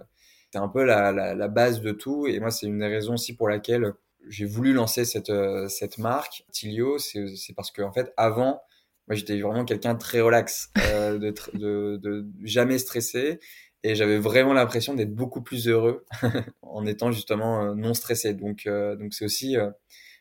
un 0.54 0.68
peu 0.68 0.84
la, 0.84 1.12
la, 1.12 1.34
la, 1.34 1.48
base 1.48 1.80
de 1.80 1.92
tout. 1.92 2.26
Et 2.26 2.40
moi, 2.40 2.50
c'est 2.50 2.66
une 2.66 2.78
des 2.78 2.86
raisons 2.86 3.14
aussi 3.14 3.34
pour 3.36 3.48
laquelle 3.48 3.94
j'ai 4.28 4.44
voulu 4.46 4.72
lancer 4.72 5.04
cette 5.04 5.30
euh, 5.30 5.68
cette 5.68 5.98
marque 5.98 6.44
Tilio. 6.52 6.98
C'est 6.98 7.54
parce 7.56 7.70
que 7.70 7.82
en 7.82 7.92
fait, 7.92 8.12
avant, 8.16 8.60
moi, 9.08 9.14
j'étais 9.16 9.40
vraiment 9.40 9.64
quelqu'un 9.64 9.94
de 9.94 9.98
très 9.98 10.20
relax, 10.20 10.70
euh, 10.90 11.18
de, 11.18 11.34
de, 11.54 11.96
de 11.96 12.26
jamais 12.42 12.78
stressé. 12.78 13.40
Et 13.84 13.94
j'avais 13.94 14.18
vraiment 14.18 14.54
l'impression 14.54 14.94
d'être 14.94 15.14
beaucoup 15.14 15.40
plus 15.40 15.68
heureux 15.68 16.04
en 16.62 16.84
étant 16.86 17.12
justement 17.12 17.62
euh, 17.62 17.74
non 17.74 17.94
stressé. 17.94 18.34
Donc, 18.34 18.66
euh, 18.66 18.96
donc 18.96 19.14
c'est 19.14 19.24
aussi 19.24 19.56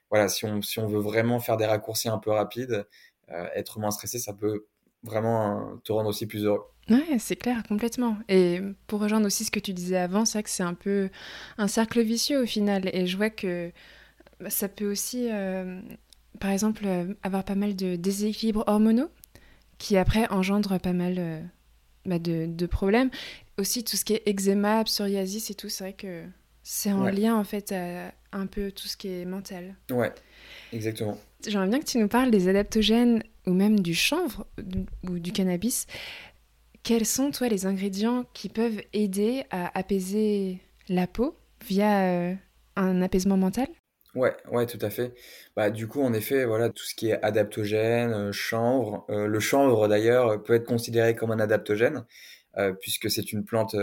voilà, 0.09 0.29
si 0.29 0.45
on, 0.45 0.61
si 0.61 0.79
on 0.79 0.87
veut 0.87 0.99
vraiment 0.99 1.39
faire 1.39 1.57
des 1.57 1.65
raccourcis 1.65 2.09
un 2.09 2.17
peu 2.17 2.31
rapides, 2.31 2.85
euh, 3.29 3.47
être 3.55 3.79
moins 3.79 3.91
stressé, 3.91 4.19
ça 4.19 4.33
peut 4.33 4.67
vraiment 5.03 5.71
euh, 5.73 5.75
te 5.83 5.91
rendre 5.91 6.09
aussi 6.09 6.25
plus 6.25 6.45
heureux. 6.45 6.63
Ouais, 6.89 7.17
c'est 7.19 7.35
clair, 7.35 7.63
complètement. 7.67 8.17
Et 8.29 8.61
pour 8.87 9.01
rejoindre 9.01 9.25
aussi 9.27 9.43
ce 9.43 9.51
que 9.51 9.59
tu 9.59 9.73
disais 9.73 9.97
avant, 9.97 10.25
c'est 10.25 10.37
vrai 10.37 10.43
que 10.43 10.49
c'est 10.49 10.63
un 10.63 10.73
peu 10.73 11.09
un 11.57 11.67
cercle 11.67 12.01
vicieux 12.01 12.41
au 12.41 12.45
final. 12.45 12.89
Et 12.93 13.07
je 13.07 13.17
vois 13.17 13.29
que 13.29 13.71
bah, 14.39 14.49
ça 14.49 14.69
peut 14.69 14.89
aussi, 14.89 15.27
euh, 15.29 15.81
par 16.39 16.51
exemple, 16.51 16.85
avoir 17.23 17.43
pas 17.43 17.55
mal 17.55 17.75
de 17.75 17.97
déséquilibres 17.97 18.63
hormonaux 18.67 19.09
qui 19.77 19.97
après 19.97 20.31
engendrent 20.31 20.79
pas 20.79 20.93
mal 20.93 21.49
bah, 22.05 22.19
de, 22.19 22.45
de, 22.47 22.65
problèmes. 22.65 23.11
Aussi 23.57 23.83
tout 23.83 23.97
ce 23.97 24.05
qui 24.05 24.13
est 24.13 24.23
eczéma, 24.25 24.83
psoriasis 24.85 25.49
et 25.49 25.55
tout, 25.55 25.69
c'est 25.69 25.83
vrai 25.83 25.93
que 25.93 26.23
c'est 26.63 26.91
en 26.91 27.05
lien 27.05 27.35
en 27.35 27.43
fait 27.43 27.71
à 27.71 28.13
un 28.31 28.47
peu 28.47 28.71
tout 28.71 28.87
ce 28.87 28.97
qui 28.97 29.09
est 29.09 29.25
mental. 29.25 29.75
Ouais, 29.91 30.13
exactement. 30.71 31.17
J'aimerais 31.45 31.67
bien 31.67 31.79
que 31.79 31.85
tu 31.85 31.97
nous 31.99 32.07
parles 32.07 32.31
des 32.31 32.47
adaptogènes 32.47 33.23
ou 33.45 33.53
même 33.53 33.79
du 33.79 33.93
chanvre 33.93 34.47
ou 35.03 35.19
du 35.19 35.31
cannabis. 35.31 35.85
Quels 36.83 37.05
sont, 37.05 37.31
toi, 37.31 37.47
les 37.47 37.65
ingrédients 37.65 38.25
qui 38.33 38.49
peuvent 38.49 38.81
aider 38.93 39.43
à 39.51 39.77
apaiser 39.77 40.59
la 40.89 41.05
peau 41.05 41.35
via 41.65 42.01
euh, 42.03 42.33
un 42.75 43.01
apaisement 43.01 43.37
mental? 43.37 43.67
Ouais, 44.15 44.35
ouais, 44.51 44.65
tout 44.65 44.79
à 44.81 44.89
fait. 44.89 45.13
Bah, 45.55 45.69
du 45.69 45.87
coup, 45.87 46.01
en 46.01 46.13
effet, 46.13 46.45
voilà, 46.45 46.69
tout 46.69 46.83
ce 46.83 46.95
qui 46.95 47.09
est 47.09 47.21
adaptogène, 47.23 48.11
euh, 48.13 48.31
chanvre, 48.31 49.05
euh, 49.09 49.27
le 49.27 49.39
chanvre 49.39 49.87
d'ailleurs 49.87 50.41
peut 50.41 50.53
être 50.53 50.65
considéré 50.65 51.15
comme 51.15 51.31
un 51.31 51.39
adaptogène, 51.39 52.05
puisque 52.81 53.11
c'est 53.11 53.31
une 53.31 53.45
plante 53.45 53.75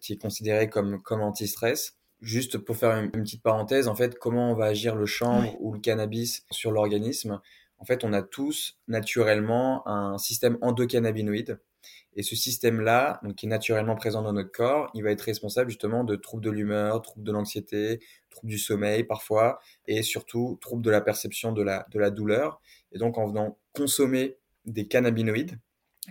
qui 0.00 0.12
est 0.12 0.18
considérée 0.18 0.68
comme, 0.68 1.02
comme 1.02 1.20
anti-stress. 1.20 1.97
Juste 2.20 2.58
pour 2.58 2.76
faire 2.76 2.96
une, 2.96 3.10
une 3.14 3.22
petite 3.22 3.42
parenthèse, 3.42 3.88
en 3.88 3.94
fait, 3.94 4.18
comment 4.18 4.50
on 4.50 4.54
va 4.54 4.66
agir 4.66 4.96
le 4.96 5.06
chanvre 5.06 5.56
ou 5.60 5.72
le 5.72 5.80
cannabis 5.80 6.44
sur 6.50 6.72
l'organisme? 6.72 7.40
En 7.78 7.84
fait, 7.84 8.02
on 8.02 8.12
a 8.12 8.22
tous 8.22 8.78
naturellement 8.88 9.86
un 9.86 10.18
système 10.18 10.58
endocannabinoïde. 10.60 11.60
Et 12.16 12.22
ce 12.24 12.34
système-là, 12.34 13.20
donc 13.22 13.36
qui 13.36 13.46
est 13.46 13.48
naturellement 13.48 13.94
présent 13.94 14.22
dans 14.22 14.32
notre 14.32 14.50
corps, 14.50 14.90
il 14.94 15.04
va 15.04 15.12
être 15.12 15.22
responsable 15.22 15.70
justement 15.70 16.02
de 16.02 16.16
troubles 16.16 16.42
de 16.42 16.50
l'humeur, 16.50 17.00
troubles 17.02 17.24
de 17.24 17.30
l'anxiété, 17.30 18.00
troubles 18.30 18.50
du 18.50 18.58
sommeil 18.58 19.04
parfois, 19.04 19.60
et 19.86 20.02
surtout 20.02 20.58
troubles 20.60 20.82
de 20.82 20.90
la 20.90 21.00
perception 21.00 21.52
de 21.52 21.62
la, 21.62 21.86
de 21.92 21.98
la 22.00 22.10
douleur. 22.10 22.60
Et 22.90 22.98
donc 22.98 23.18
en 23.18 23.28
venant 23.28 23.58
consommer 23.72 24.36
des 24.64 24.88
cannabinoïdes, 24.88 25.60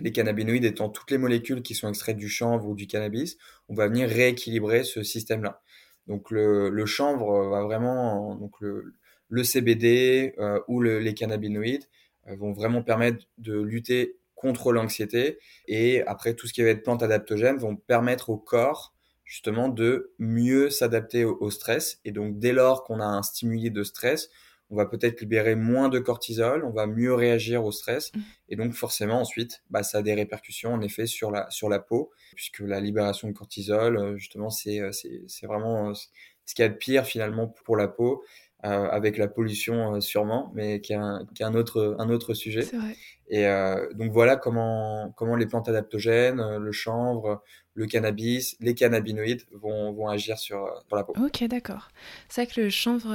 les 0.00 0.12
cannabinoïdes 0.12 0.64
étant 0.64 0.88
toutes 0.88 1.10
les 1.10 1.18
molécules 1.18 1.62
qui 1.62 1.74
sont 1.74 1.88
extraites 1.88 2.16
du 2.16 2.28
chanvre 2.28 2.66
ou 2.68 2.74
du 2.74 2.86
cannabis, 2.86 3.36
on 3.68 3.74
va 3.74 3.88
venir 3.88 4.08
rééquilibrer 4.08 4.84
ce 4.84 5.02
système-là. 5.02 5.60
Donc 6.08 6.30
le, 6.30 6.86
chanvre 6.86 7.48
va 7.50 7.62
vraiment, 7.62 8.34
donc 8.34 8.54
le, 8.60 9.44
CBD 9.44 10.34
euh, 10.38 10.58
ou 10.66 10.80
le, 10.80 10.98
les 10.98 11.14
cannabinoïdes 11.14 11.84
euh, 12.26 12.36
vont 12.36 12.52
vraiment 12.52 12.82
permettre 12.82 13.26
de 13.36 13.60
lutter 13.60 14.16
contre 14.34 14.72
l'anxiété. 14.72 15.38
Et 15.66 16.02
après 16.06 16.34
tout 16.34 16.46
ce 16.46 16.54
qui 16.54 16.62
va 16.62 16.70
être 16.70 16.82
plantes 16.82 17.02
adaptogènes 17.02 17.58
vont 17.58 17.76
permettre 17.76 18.30
au 18.30 18.38
corps 18.38 18.94
justement 19.24 19.68
de 19.68 20.14
mieux 20.18 20.70
s'adapter 20.70 21.24
au, 21.24 21.36
au, 21.40 21.50
stress. 21.50 22.00
Et 22.06 22.12
donc 22.12 22.38
dès 22.38 22.52
lors 22.52 22.84
qu'on 22.84 23.00
a 23.00 23.06
un 23.06 23.22
stimuli 23.22 23.70
de 23.70 23.82
stress 23.82 24.30
on 24.70 24.76
va 24.76 24.86
peut-être 24.86 25.20
libérer 25.20 25.54
moins 25.54 25.88
de 25.88 25.98
cortisol 25.98 26.64
on 26.64 26.70
va 26.70 26.86
mieux 26.86 27.14
réagir 27.14 27.64
au 27.64 27.72
stress 27.72 28.12
Mmh. 28.14 28.20
et 28.48 28.56
donc 28.56 28.72
forcément 28.72 29.20
ensuite 29.20 29.62
bah, 29.70 29.82
ça 29.82 29.98
a 29.98 30.02
des 30.02 30.14
répercussions 30.14 30.72
en 30.72 30.80
effet 30.80 31.06
sur 31.06 31.30
la, 31.30 31.50
sur 31.50 31.68
la 31.68 31.78
peau 31.78 32.10
puisque 32.34 32.60
la 32.60 32.80
libération 32.80 33.28
de 33.28 33.32
cortisol 33.32 33.96
euh, 33.96 34.16
justement 34.16 34.50
c'est 34.50 34.80
c'est 34.92 35.46
vraiment 35.46 35.94
ce 35.94 36.54
qu'il 36.54 36.62
y 36.62 36.66
a 36.66 36.68
de 36.68 36.74
pire 36.74 37.04
finalement 37.04 37.48
pour 37.48 37.76
la 37.76 37.88
peau 37.88 38.24
euh, 38.64 38.88
avec 38.90 39.18
la 39.18 39.28
pollution 39.28 39.94
euh, 39.94 40.00
sûrement, 40.00 40.50
mais 40.54 40.80
qui 40.80 40.92
est 40.92 40.96
un, 40.96 41.26
qui 41.34 41.42
est 41.42 41.46
un 41.46 41.54
autre, 41.54 41.96
un 41.98 42.08
autre 42.10 42.34
sujet. 42.34 42.62
C'est 42.62 42.76
vrai. 42.76 42.96
Et 43.30 43.46
euh, 43.46 43.86
donc 43.94 44.10
voilà 44.10 44.36
comment, 44.36 45.12
comment 45.16 45.36
les 45.36 45.46
plantes 45.46 45.68
adaptogènes, 45.68 46.56
le 46.58 46.72
chanvre, 46.72 47.42
le 47.74 47.86
cannabis, 47.86 48.56
les 48.58 48.74
cannabinoïdes 48.74 49.42
vont, 49.52 49.92
vont 49.92 50.08
agir 50.08 50.38
sur, 50.38 50.66
sur 50.88 50.96
la 50.96 51.04
peau. 51.04 51.12
Ok, 51.22 51.44
d'accord. 51.44 51.88
C'est 52.28 52.42
vrai 52.44 52.52
que 52.52 52.60
le 52.62 52.70
chanvre, 52.70 53.14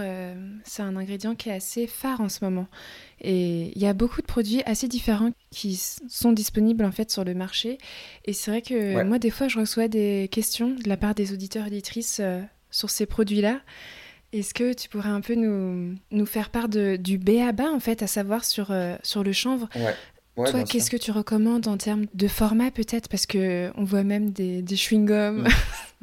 c'est 0.63 0.83
un 0.83 0.95
ingrédient 0.95 1.33
qui 1.35 1.49
est 1.49 1.53
assez 1.53 1.87
phare 1.87 2.21
en 2.21 2.29
ce 2.29 2.45
moment. 2.45 2.67
Et 3.21 3.71
il 3.75 3.81
y 3.81 3.87
a 3.87 3.93
beaucoup 3.93 4.21
de 4.21 4.27
produits 4.27 4.61
assez 4.67 4.87
différents 4.87 5.31
qui 5.49 5.75
sont 5.75 6.31
disponibles 6.31 6.85
en 6.85 6.91
fait 6.91 7.09
sur 7.09 7.23
le 7.23 7.33
marché. 7.33 7.79
Et 8.25 8.33
c'est 8.33 8.51
vrai 8.51 8.61
que 8.61 8.95
Ouais. 8.95 9.03
moi, 9.03 9.17
des 9.17 9.31
fois, 9.31 9.47
je 9.47 9.59
reçois 9.59 9.87
des 9.87 10.29
questions 10.31 10.69
de 10.69 10.87
la 10.87 10.95
part 10.95 11.15
des 11.15 11.33
auditeurs 11.33 11.65
et 11.65 11.69
auditrices 11.69 12.21
sur 12.69 12.89
ces 12.91 13.07
produits-là. 13.07 13.61
Est-ce 14.33 14.53
que 14.53 14.73
tu 14.73 14.89
pourrais 14.89 15.09
un 15.09 15.21
peu 15.21 15.35
nous, 15.35 15.95
nous 16.11 16.25
faire 16.25 16.49
part 16.49 16.67
de, 16.67 16.95
du 16.95 17.17
B 17.17 17.39
à 17.47 17.51
bas 17.51 17.69
en 17.71 17.79
fait, 17.79 18.01
à 18.01 18.07
savoir 18.07 18.43
sur, 18.43 18.71
euh, 18.71 18.95
sur 19.03 19.23
le 19.23 19.31
chanvre? 19.31 19.69
Ouais. 19.75 19.93
Ouais, 20.35 20.49
Toi, 20.49 20.63
qu'est-ce 20.63 20.89
que 20.89 20.97
tu 20.97 21.11
recommandes 21.11 21.67
en 21.67 21.77
termes 21.77 22.05
de 22.15 22.27
format 22.27 22.71
peut-être? 22.71 23.07
Parce 23.07 23.27
que 23.27 23.69
on 23.77 23.83
voit 23.83 24.03
même 24.03 24.31
des, 24.31 24.63
des 24.63 24.75
chewing-gums 24.75 25.43
Mm. 25.43 25.47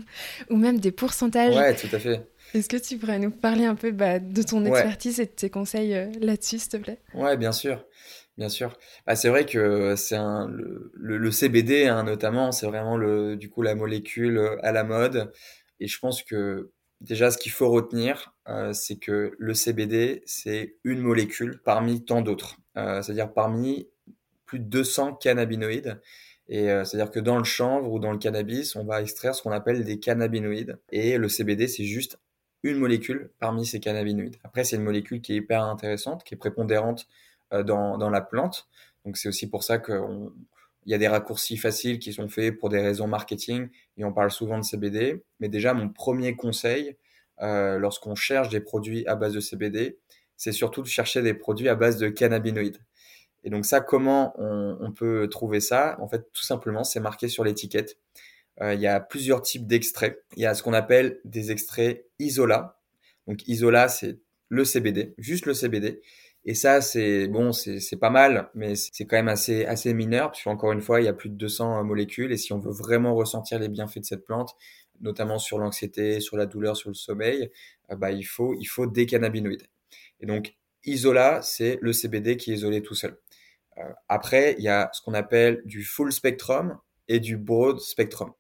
ou 0.50 0.56
même 0.56 0.78
des 0.78 0.92
pourcentages. 0.92 1.54
Ouais, 1.56 1.74
tout 1.74 1.88
à 1.94 1.98
fait. 1.98 2.28
Est-ce 2.54 2.68
que 2.68 2.76
tu 2.76 2.96
pourrais 2.96 3.18
nous 3.18 3.30
parler 3.32 3.64
un 3.64 3.74
peu 3.74 3.90
bah, 3.90 4.18
de 4.20 4.42
ton 4.42 4.62
Ouais. 4.62 4.70
expertise 4.70 5.18
et 5.20 5.26
de 5.26 5.30
tes 5.30 5.50
conseils 5.50 5.94
euh, 5.94 6.06
là-dessus, 6.20 6.58
s'il 6.60 6.68
te 6.70 6.76
plaît? 6.76 7.00
Ouais, 7.14 7.36
bien 7.36 7.52
sûr, 7.52 7.84
bien 8.38 8.48
sûr. 8.48 8.76
Bah, 9.06 9.16
c'est 9.16 9.28
vrai 9.28 9.46
que 9.46 9.94
c'est 9.96 10.16
un 10.16 10.46
le, 10.48 10.92
le, 10.94 11.18
le 11.18 11.30
CBD 11.32 11.86
hein, 11.88 12.04
notamment, 12.04 12.52
c'est 12.52 12.66
vraiment 12.66 12.96
le 12.96 13.36
du 13.36 13.50
coup 13.50 13.62
la 13.62 13.74
molécule 13.74 14.38
euh, 14.38 14.56
à 14.62 14.70
la 14.72 14.84
mode. 14.84 15.32
Et 15.80 15.88
je 15.88 15.98
pense 15.98 16.22
que 16.22 16.70
déjà 17.00 17.30
ce 17.30 17.38
qu'il 17.38 17.52
faut 17.52 17.70
retenir, 17.70 18.34
euh, 18.48 18.72
c'est 18.72 18.96
que 18.96 19.34
le 19.38 19.54
CBD 19.54 20.22
c'est 20.26 20.76
une 20.84 21.00
molécule 21.00 21.60
parmi 21.64 22.04
tant 22.04 22.22
d'autres. 22.22 22.56
Euh, 22.76 23.02
c'est-à-dire 23.02 23.32
parmi 23.32 23.88
plus 24.46 24.58
de 24.58 24.64
200 24.64 25.14
cannabinoïdes. 25.14 26.00
Et 26.48 26.70
euh, 26.70 26.84
c'est-à-dire 26.84 27.12
que 27.12 27.20
dans 27.20 27.38
le 27.38 27.44
chanvre 27.44 27.92
ou 27.92 27.98
dans 27.98 28.12
le 28.12 28.18
cannabis, 28.18 28.74
on 28.74 28.84
va 28.84 29.00
extraire 29.02 29.34
ce 29.34 29.42
qu'on 29.42 29.52
appelle 29.52 29.84
des 29.84 30.00
cannabinoïdes. 30.00 30.78
Et 30.90 31.16
le 31.16 31.28
CBD, 31.28 31.68
c'est 31.68 31.84
juste 31.84 32.18
une 32.62 32.76
molécule 32.76 33.30
parmi 33.38 33.64
ces 33.64 33.80
cannabinoïdes. 33.80 34.36
Après, 34.42 34.64
c'est 34.64 34.76
une 34.76 34.82
molécule 34.82 35.20
qui 35.20 35.32
est 35.32 35.36
hyper 35.36 35.62
intéressante, 35.62 36.24
qui 36.24 36.34
est 36.34 36.36
prépondérante 36.36 37.06
dans, 37.52 37.98
dans 37.98 38.10
la 38.10 38.20
plante. 38.20 38.68
Donc 39.04 39.16
c'est 39.16 39.28
aussi 39.28 39.48
pour 39.48 39.62
ça 39.62 39.78
qu'il 40.90 40.94
y 40.94 40.96
a 40.96 40.98
des 40.98 41.06
raccourcis 41.06 41.56
faciles 41.56 42.00
qui 42.00 42.12
sont 42.12 42.28
faits 42.28 42.58
pour 42.58 42.68
des 42.68 42.80
raisons 42.80 43.06
marketing 43.06 43.68
et 43.96 44.04
on 44.04 44.12
parle 44.12 44.32
souvent 44.32 44.58
de 44.58 44.64
CBD. 44.64 45.22
Mais 45.38 45.48
déjà, 45.48 45.72
mon 45.72 45.88
premier 45.88 46.34
conseil, 46.34 46.96
euh, 47.42 47.78
lorsqu'on 47.78 48.16
cherche 48.16 48.48
des 48.48 48.58
produits 48.58 49.06
à 49.06 49.14
base 49.14 49.32
de 49.32 49.38
CBD, 49.38 49.98
c'est 50.36 50.50
surtout 50.50 50.82
de 50.82 50.88
chercher 50.88 51.22
des 51.22 51.32
produits 51.32 51.68
à 51.68 51.76
base 51.76 51.96
de 51.98 52.08
cannabinoïdes. 52.08 52.78
Et 53.44 53.50
donc 53.50 53.66
ça, 53.66 53.80
comment 53.80 54.34
on, 54.36 54.78
on 54.80 54.90
peut 54.90 55.28
trouver 55.30 55.60
ça? 55.60 55.96
En 56.00 56.08
fait, 56.08 56.26
tout 56.32 56.42
simplement, 56.42 56.82
c'est 56.82 56.98
marqué 56.98 57.28
sur 57.28 57.44
l'étiquette. 57.44 57.96
Euh, 58.60 58.74
il 58.74 58.80
y 58.80 58.88
a 58.88 58.98
plusieurs 58.98 59.42
types 59.42 59.68
d'extraits. 59.68 60.20
Il 60.36 60.42
y 60.42 60.46
a 60.46 60.54
ce 60.54 60.64
qu'on 60.64 60.72
appelle 60.72 61.20
des 61.24 61.52
extraits 61.52 62.04
isola. 62.18 62.80
Donc 63.28 63.46
isola, 63.46 63.88
c'est 63.88 64.18
le 64.48 64.64
CBD, 64.64 65.14
juste 65.18 65.46
le 65.46 65.54
CBD. 65.54 66.00
Et 66.44 66.54
ça, 66.54 66.80
c'est 66.80 67.28
bon, 67.28 67.52
c'est 67.52 67.98
pas 68.00 68.10
mal, 68.10 68.50
mais 68.54 68.74
c'est 68.74 69.04
quand 69.06 69.16
même 69.16 69.28
assez 69.28 69.66
assez 69.66 69.92
mineur, 69.92 70.30
puisque 70.32 70.46
encore 70.46 70.72
une 70.72 70.80
fois, 70.80 71.00
il 71.00 71.04
y 71.04 71.08
a 71.08 71.12
plus 71.12 71.28
de 71.28 71.34
200 71.36 71.84
molécules. 71.84 72.32
Et 72.32 72.38
si 72.38 72.52
on 72.52 72.58
veut 72.58 72.72
vraiment 72.72 73.14
ressentir 73.14 73.58
les 73.58 73.68
bienfaits 73.68 73.98
de 74.00 74.04
cette 74.04 74.24
plante, 74.24 74.56
notamment 75.00 75.38
sur 75.38 75.58
l'anxiété, 75.58 76.20
sur 76.20 76.36
la 76.36 76.46
douleur, 76.46 76.76
sur 76.76 76.90
le 76.90 76.94
sommeil, 76.94 77.50
euh, 77.90 77.96
bah 77.96 78.10
il 78.10 78.24
faut 78.24 78.54
il 78.58 78.66
faut 78.66 78.86
des 78.86 79.06
cannabinoïdes. 79.06 79.66
Et 80.20 80.26
donc 80.26 80.54
isola, 80.84 81.42
c'est 81.42 81.78
le 81.82 81.92
CBD 81.92 82.36
qui 82.36 82.52
est 82.52 82.54
isolé 82.54 82.82
tout 82.82 82.94
seul. 82.94 83.18
Euh, 83.78 83.82
après, 84.08 84.56
il 84.58 84.64
y 84.64 84.68
a 84.68 84.90
ce 84.92 85.02
qu'on 85.02 85.14
appelle 85.14 85.62
du 85.64 85.84
full 85.84 86.12
spectrum 86.12 86.78
et 87.08 87.20
du 87.20 87.36
broad 87.36 87.80
spectrum. 87.80 88.32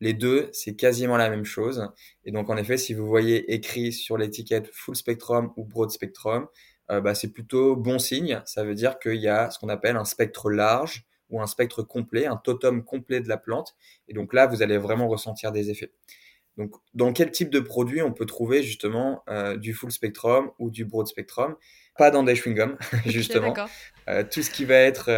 Les 0.00 0.12
deux, 0.12 0.50
c'est 0.52 0.76
quasiment 0.76 1.16
la 1.16 1.30
même 1.30 1.44
chose. 1.44 1.88
Et 2.24 2.30
donc, 2.32 2.50
en 2.50 2.56
effet, 2.58 2.76
si 2.76 2.92
vous 2.92 3.06
voyez 3.06 3.54
écrit 3.54 3.92
sur 3.92 4.18
l'étiquette 4.18 4.68
full 4.72 4.94
spectrum 4.94 5.52
ou 5.56 5.64
broad 5.64 5.90
spectrum, 5.90 6.46
euh, 6.90 7.00
bah, 7.00 7.14
c'est 7.14 7.32
plutôt 7.32 7.76
bon 7.76 7.98
signe. 7.98 8.40
Ça 8.44 8.64
veut 8.64 8.74
dire 8.74 8.98
qu'il 8.98 9.16
y 9.16 9.28
a 9.28 9.50
ce 9.50 9.58
qu'on 9.58 9.68
appelle 9.68 9.96
un 9.96 10.04
spectre 10.04 10.50
large 10.50 11.04
ou 11.30 11.40
un 11.40 11.46
spectre 11.46 11.82
complet, 11.82 12.26
un 12.26 12.36
totem 12.36 12.84
complet 12.84 13.20
de 13.20 13.28
la 13.28 13.36
plante. 13.36 13.74
Et 14.08 14.14
donc 14.14 14.32
là, 14.32 14.46
vous 14.46 14.62
allez 14.62 14.78
vraiment 14.78 15.08
ressentir 15.08 15.52
des 15.52 15.70
effets. 15.70 15.92
Donc, 16.56 16.72
dans 16.94 17.12
quel 17.12 17.30
type 17.30 17.50
de 17.50 17.60
produit 17.60 18.00
on 18.00 18.12
peut 18.12 18.24
trouver 18.24 18.62
justement 18.62 19.22
euh, 19.28 19.56
du 19.56 19.74
full 19.74 19.92
spectrum 19.92 20.50
ou 20.58 20.70
du 20.70 20.84
broad 20.84 21.06
spectrum? 21.06 21.56
Pas 21.98 22.10
dans 22.10 22.22
des 22.22 22.34
chewing-gums, 22.34 22.76
justement. 23.06 23.54
Euh, 24.08 24.24
tout 24.30 24.42
ce 24.42 24.50
qui 24.50 24.64
va 24.64 24.76
être 24.76 25.10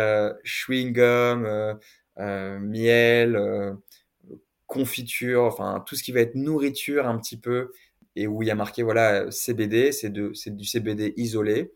chewing-gum, 0.45 1.79
miel, 2.17 3.77
confiture, 4.69 5.45
enfin 5.45 5.83
tout 5.87 5.97
ce 5.97 6.03
qui 6.05 6.13
va 6.13 6.21
être 6.21 6.35
nourriture 6.35 7.09
un 7.09 7.19
petit 7.19 7.39
peu 7.39 7.73
et 8.19 8.27
où 8.27 8.43
il 8.43 8.49
y 8.49 8.51
a 8.51 8.57
marqué 8.57 8.83
voilà 8.83 9.31
CBD, 9.31 9.93
c'est 9.93 10.11
du 10.11 10.65
CBD 10.65 11.15
isolé, 11.17 11.73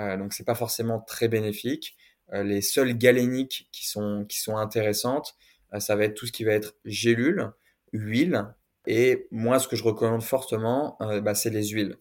euh, 0.00 0.16
donc 0.16 0.32
c'est 0.32 0.44
pas 0.44 0.56
forcément 0.56 1.00
très 1.00 1.28
bénéfique. 1.28 1.96
Euh, 2.32 2.42
les 2.42 2.62
seules 2.62 2.98
galéniques 2.98 3.68
qui 3.70 3.86
sont 3.86 4.24
qui 4.28 4.40
sont 4.40 4.56
intéressantes, 4.56 5.36
euh, 5.72 5.78
ça 5.78 5.94
va 5.94 6.04
être 6.04 6.14
tout 6.14 6.26
ce 6.26 6.32
qui 6.32 6.42
va 6.42 6.52
être 6.52 6.74
gélule, 6.84 7.52
huile 7.92 8.46
et 8.86 9.28
moi 9.30 9.60
ce 9.60 9.68
que 9.68 9.76
je 9.76 9.84
recommande 9.84 10.22
fortement, 10.22 10.96
euh, 11.00 11.20
bah, 11.20 11.34
c'est 11.36 11.50
les 11.50 11.68
huiles. 11.68 11.96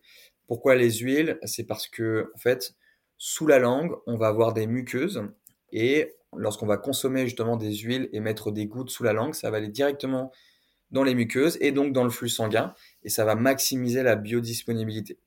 Pourquoi 0.47 0.75
les 0.75 0.91
huiles? 0.91 1.37
C'est 1.43 1.65
parce 1.65 1.87
que 1.87 2.31
en 2.35 2.39
fait 2.39 2.73
sous 3.17 3.45
la 3.45 3.59
langue, 3.59 3.93
on 4.07 4.17
va 4.17 4.27
avoir 4.27 4.53
des 4.53 4.65
muqueuses 4.65 5.23
et 5.71 6.15
lorsqu'on 6.35 6.65
va 6.65 6.77
consommer 6.77 7.25
justement 7.25 7.57
des 7.57 7.75
huiles 7.75 8.09
et 8.11 8.19
mettre 8.21 8.51
des 8.51 8.65
gouttes 8.65 8.89
sous 8.89 9.03
la 9.03 9.13
langue, 9.13 9.35
ça 9.35 9.51
va 9.51 9.57
aller 9.57 9.69
directement 9.69 10.31
dans 10.93 11.03
les 11.03 11.15
muqueuses 11.15 11.57
et 11.59 11.71
donc 11.71 11.91
dans 11.91 12.05
le 12.05 12.09
flux 12.09 12.29
sanguin 12.29 12.73
et 13.03 13.09
ça 13.09 13.25
va 13.25 13.35
maximiser 13.35 14.03
la 14.03 14.15
biodisponibilité. 14.15 15.19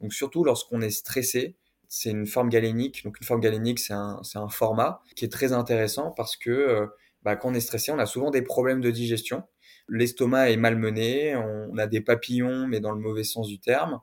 Donc 0.00 0.12
surtout 0.12 0.44
lorsqu'on 0.44 0.82
est 0.82 0.90
stressé, 0.90 1.56
c'est 1.88 2.10
une 2.10 2.26
forme 2.26 2.50
galénique. 2.50 3.04
Donc 3.04 3.18
une 3.20 3.26
forme 3.26 3.40
galénique, 3.40 3.78
c'est 3.78 3.94
un, 3.94 4.20
un 4.34 4.48
format 4.48 5.00
qui 5.16 5.24
est 5.24 5.32
très 5.32 5.52
intéressant 5.52 6.10
parce 6.10 6.36
que 6.36 6.50
euh, 6.50 6.86
bah, 7.22 7.36
quand 7.36 7.50
on 7.50 7.54
est 7.54 7.60
stressé, 7.60 7.92
on 7.92 7.98
a 7.98 8.06
souvent 8.06 8.30
des 8.30 8.42
problèmes 8.42 8.80
de 8.80 8.90
digestion. 8.90 9.44
L'estomac 9.88 10.50
est 10.50 10.56
malmené, 10.56 11.36
on 11.36 11.76
a 11.78 11.86
des 11.86 12.00
papillons, 12.00 12.66
mais 12.66 12.80
dans 12.80 12.92
le 12.92 13.00
mauvais 13.00 13.24
sens 13.24 13.46
du 13.46 13.60
terme. 13.60 14.00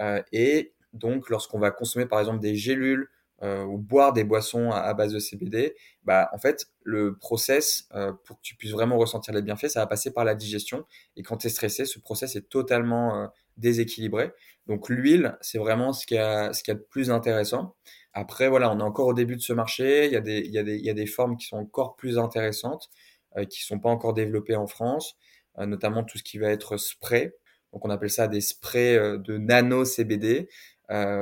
Euh, 0.00 0.22
et 0.32 0.72
donc 0.94 1.28
lorsqu'on 1.28 1.58
va 1.58 1.70
consommer 1.70 2.06
par 2.06 2.20
exemple 2.20 2.40
des 2.40 2.54
gélules 2.54 3.08
euh, 3.42 3.64
ou 3.64 3.78
boire 3.78 4.12
des 4.12 4.24
boissons 4.24 4.70
à, 4.70 4.94
base 4.94 5.12
de 5.12 5.18
CBD, 5.18 5.74
bah 6.04 6.30
en 6.32 6.38
fait 6.38 6.66
le 6.82 7.16
process 7.16 7.88
euh, 7.94 8.12
pour 8.24 8.36
que 8.36 8.42
tu 8.42 8.54
puisses 8.56 8.72
vraiment 8.72 8.96
ressentir 8.98 9.34
les 9.34 9.42
bienfaits, 9.42 9.68
ça 9.68 9.80
va 9.80 9.86
passer 9.86 10.12
par 10.12 10.24
la 10.24 10.34
digestion. 10.34 10.84
Et 11.16 11.22
quand 11.22 11.38
tu 11.38 11.48
es 11.48 11.50
stressé, 11.50 11.84
ce 11.84 11.98
process 11.98 12.36
est 12.36 12.48
totalement 12.48 13.16
euh, 13.16 13.26
déséquilibré. 13.56 14.32
Donc 14.66 14.88
l'huile, 14.88 15.36
c'est 15.40 15.58
vraiment 15.58 15.92
ce 15.92 16.06
qui 16.06 16.16
a 16.16 16.52
ce 16.52 16.62
qui 16.62 16.70
a 16.70 16.74
de 16.74 16.86
plus 16.88 17.10
intéressant. 17.10 17.74
Après, 18.14 18.48
voilà, 18.48 18.70
on 18.70 18.78
est 18.78 18.82
encore 18.82 19.06
au 19.06 19.14
début 19.14 19.36
de 19.36 19.40
ce 19.40 19.52
marché. 19.52 20.06
Il 20.06 20.12
y 20.12 20.16
a 20.16 20.20
des, 20.20 20.40
il 20.40 20.52
y 20.52 20.58
a 20.58 20.62
des, 20.62 20.76
il 20.76 20.84
y 20.84 20.90
a 20.90 20.94
des 20.94 21.06
formes 21.06 21.36
qui 21.36 21.46
sont 21.46 21.56
encore 21.56 21.96
plus 21.96 22.18
intéressantes, 22.18 22.90
euh, 23.36 23.44
qui 23.44 23.62
sont 23.62 23.78
pas 23.78 23.88
encore 23.88 24.12
développées 24.12 24.56
en 24.56 24.66
France, 24.66 25.16
euh, 25.58 25.66
notamment 25.66 26.04
tout 26.04 26.18
ce 26.18 26.22
qui 26.22 26.38
va 26.38 26.50
être 26.50 26.76
spray. 26.76 27.32
Donc 27.72 27.84
on 27.86 27.90
appelle 27.90 28.10
ça 28.10 28.28
des 28.28 28.42
sprays 28.42 28.96
euh, 28.96 29.18
de 29.18 29.38
nano 29.38 29.84
CBD 29.84 30.48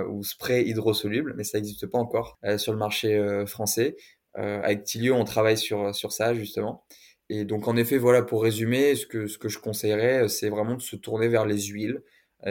ou 0.08 0.24
spray 0.24 0.64
hydrosoluble, 0.68 1.34
mais 1.36 1.44
ça 1.44 1.58
n'existe 1.58 1.86
pas 1.86 1.98
encore 1.98 2.38
euh, 2.44 2.58
sur 2.58 2.72
le 2.72 2.78
marché 2.78 3.16
euh, 3.16 3.46
français. 3.46 3.96
avec 4.34 4.84
Tilio, 4.84 5.14
on 5.14 5.24
travaille 5.24 5.58
sur 5.58 5.94
sur 5.94 6.12
ça 6.12 6.34
justement. 6.34 6.84
Et 7.28 7.44
donc 7.44 7.68
en 7.68 7.76
effet, 7.76 7.98
voilà, 7.98 8.22
pour 8.22 8.42
résumer, 8.42 8.96
ce 8.96 9.06
que 9.06 9.26
ce 9.26 9.38
que 9.38 9.48
je 9.48 9.58
conseillerais, 9.58 10.28
c'est 10.28 10.50
vraiment 10.50 10.74
de 10.76 10.82
se 10.82 10.96
tourner 10.96 11.28
vers 11.28 11.46
les 11.46 11.60
huiles. 11.62 12.02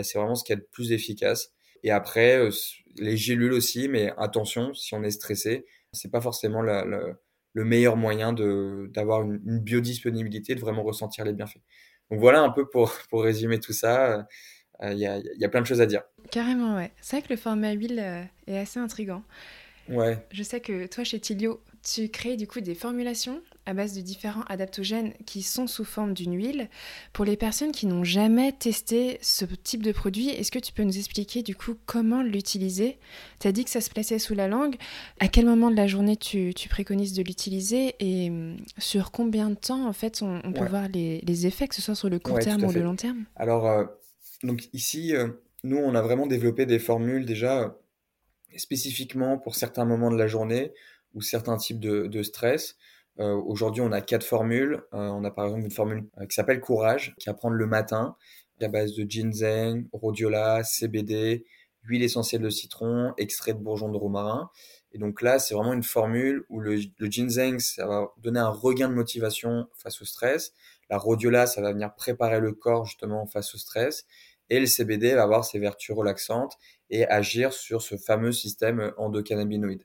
c'est 0.03 0.17
vraiment 0.19 0.35
ce 0.35 0.43
qui 0.43 0.53
est 0.53 0.57
le 0.57 0.67
plus 0.71 0.91
efficace. 0.91 1.51
Et 1.83 1.91
après, 1.91 2.49
les 2.97 3.17
gélules 3.17 3.53
aussi, 3.53 3.88
mais 3.89 4.11
attention, 4.17 4.73
si 4.73 4.93
on 4.95 5.03
est 5.03 5.11
stressé, 5.11 5.65
c'est 5.93 6.11
pas 6.11 6.21
forcément 6.21 6.61
le 6.61 7.65
meilleur 7.65 7.97
moyen 7.97 8.33
d'avoir 8.33 9.23
une, 9.23 9.41
une, 9.45 9.59
biodisponibilité, 9.59 10.55
de 10.55 10.59
vraiment 10.61 10.83
ressentir 10.83 11.25
les 11.25 11.33
bienfaits. 11.33 11.61
Donc 12.09 12.19
voilà 12.19 12.41
un 12.41 12.49
peu 12.49 12.67
pour, 12.69 12.93
pour 13.09 13.23
résumer 13.23 13.59
tout 13.59 13.73
ça. 13.73 14.27
Il 14.81 14.88
euh, 14.88 14.93
y, 14.93 15.05
a, 15.05 15.17
y, 15.19 15.45
a, 15.45 15.50
plein 15.50 15.62
de 15.62 15.65
choses 15.65 15.81
à 15.81 15.86
dire. 15.86 16.03
Carrément, 16.31 16.75
ouais. 16.75 16.91
C'est 17.01 17.17
vrai 17.17 17.27
que 17.27 17.33
le 17.33 17.39
format 17.39 17.71
huile 17.71 18.00
euh, 18.00 18.24
est 18.48 18.57
assez 18.57 18.79
intrigant. 18.79 19.24
Ouais. 19.89 20.17
Je 20.31 20.43
sais 20.43 20.59
que 20.62 20.86
toi, 20.88 21.03
chez 21.03 21.19
Tilio, 21.19 21.62
tu 21.83 22.09
crées 22.09 22.38
du 22.38 22.45
coup 22.45 22.62
des 22.62 22.75
formulations 22.75 23.41
à 23.65 23.74
base 23.74 23.93
de 23.95 24.01
différents 24.01 24.43
adaptogènes 24.43 25.13
qui 25.25 25.41
sont 25.41 25.65
sous 25.67 25.83
forme 25.86 26.13
d'une 26.13 26.36
huile. 26.36 26.69
Pour 27.13 27.25
les 27.25 27.38
personnes 27.38 27.71
qui 27.71 27.88
n'ont 27.88 28.03
jamais 28.03 28.51
testé 28.51 29.17
ce 29.21 29.45
type 29.45 29.81
de 29.83 29.91
produit, 29.91 30.29
est-ce 30.29 30.51
que 30.51 30.59
tu 30.59 30.74
peux 30.74 30.83
nous 30.83 30.98
expliquer 30.98 31.41
du 31.41 31.55
coup 31.55 31.75
comment 31.88 32.21
l'utiliser? 32.21 32.98
Tu 33.39 33.48
as 33.48 33.51
dit 33.51 33.63
que 33.63 33.69
ça 33.71 33.81
se 33.81 33.89
plaçait 33.89 34.19
sous 34.19 34.36
la 34.36 34.48
langue. 34.48 34.75
À 35.19 35.27
quel 35.27 35.45
moment 35.45 35.71
de 35.71 35.75
la 35.75 35.88
journée 35.88 36.17
tu, 36.17 36.53
tu 36.55 36.69
préconises 36.69 37.13
de 37.13 37.24
l'utiliser 37.24 37.95
et 38.00 38.29
hum, 38.29 38.57
sur 38.77 39.12
combien 39.12 39.50
de 39.50 39.55
temps 39.55 39.88
en 39.88 39.93
fait 39.93 40.21
on, 40.21 40.39
on 40.43 40.53
peut 40.53 40.62
Ouais. 40.62 40.69
voir 40.69 40.88
les, 40.88 41.21
les 41.25 41.48
effets, 41.48 41.67
que 41.67 41.75
ce 41.75 41.81
soit 41.81 41.95
sur 41.95 42.09
le 42.09 42.19
court 42.19 42.36
Ouais, 42.36 42.43
terme 42.43 42.63
ou 42.63 42.71
le 42.71 42.81
long 42.83 42.95
terme? 42.95 43.25
Alors, 43.36 43.65
euh, 43.67 43.86
donc 44.43 44.69
ici, 44.74 45.15
euh, 45.15 45.27
nous, 45.63 45.77
on 45.77 45.96
a 45.96 46.01
vraiment 46.01 46.27
développé 46.27 46.65
des 46.65 46.79
formules 46.79 47.25
déjà 47.25 47.62
euh, 47.62 47.69
spécifiquement 48.58 49.38
pour 49.38 49.55
certains 49.55 49.86
moments 49.86 50.12
de 50.12 50.17
la 50.17 50.27
journée 50.27 50.72
ou 51.13 51.22
certains 51.22 51.58
types 51.58 51.79
de, 51.79 52.24
stress. 52.24 52.77
Euh, 53.19 53.34
Aujourd'hui, 53.34 53.81
on 53.81 53.91
a 53.91 54.01
quatre 54.01 54.24
formules. 54.24 54.81
On 54.91 55.24
a 55.24 55.31
par 55.31 55.46
exemple 55.46 55.65
une 55.65 55.72
formule 55.72 56.05
qui 56.29 56.36
s'appelle 56.36 56.62
Courage, 56.62 57.15
qui 57.19 57.29
à 57.29 57.34
prendre 57.34 57.55
le 57.55 57.65
matin, 57.65 58.15
à 58.62 58.67
base 58.67 58.93
de 58.93 59.10
ginseng, 59.10 59.88
rhodiola, 59.91 60.63
CBD, 60.63 61.46
huile 61.84 62.03
essentielle 62.03 62.41
de 62.41 62.50
citron, 62.50 63.13
extrait 63.17 63.53
de 63.53 63.60
bourgeon 63.60 63.89
de 63.89 63.98
romarin. 63.98 64.50
Et 64.91 64.98
donc 64.98 65.22
là, 65.22 65.39
c'est 65.39 65.53
vraiment 65.53 65.74
une 65.74 65.84
formule 65.84 66.46
où 66.50 66.60
le, 66.60 66.79
le 66.98 67.12
ginseng, 67.12 67.60
ça 67.60 67.88
va 67.88 68.08
donner 68.17 68.39
un 68.39 68.50
regain 68.50 68.89
de 68.89 68.93
motivation 68.93 69.67
face 69.75 70.01
au 70.01 70.05
stress. 70.05 70.53
La 70.89 70.98
rhodiola, 70.98 71.46
ça 71.46 71.62
va 71.62 71.72
venir 71.72 71.93
préparer 71.96 72.39
le 72.39 72.53
corps 72.53 72.86
justement 72.86 73.27
face 73.27 73.53
au 73.53 73.58
stress. 73.58 74.05
Et 74.49 74.59
le 74.59 74.65
CBD 74.65 75.13
va 75.13 75.23
avoir 75.23 75.45
ses 75.45 75.59
vertus 75.59 75.95
relaxantes 75.95 76.57
et 76.89 77.05
agir 77.07 77.53
sur 77.53 77.81
ce 77.81 77.97
fameux 77.97 78.31
système 78.31 78.93
endocannabinoïde. 78.97 79.83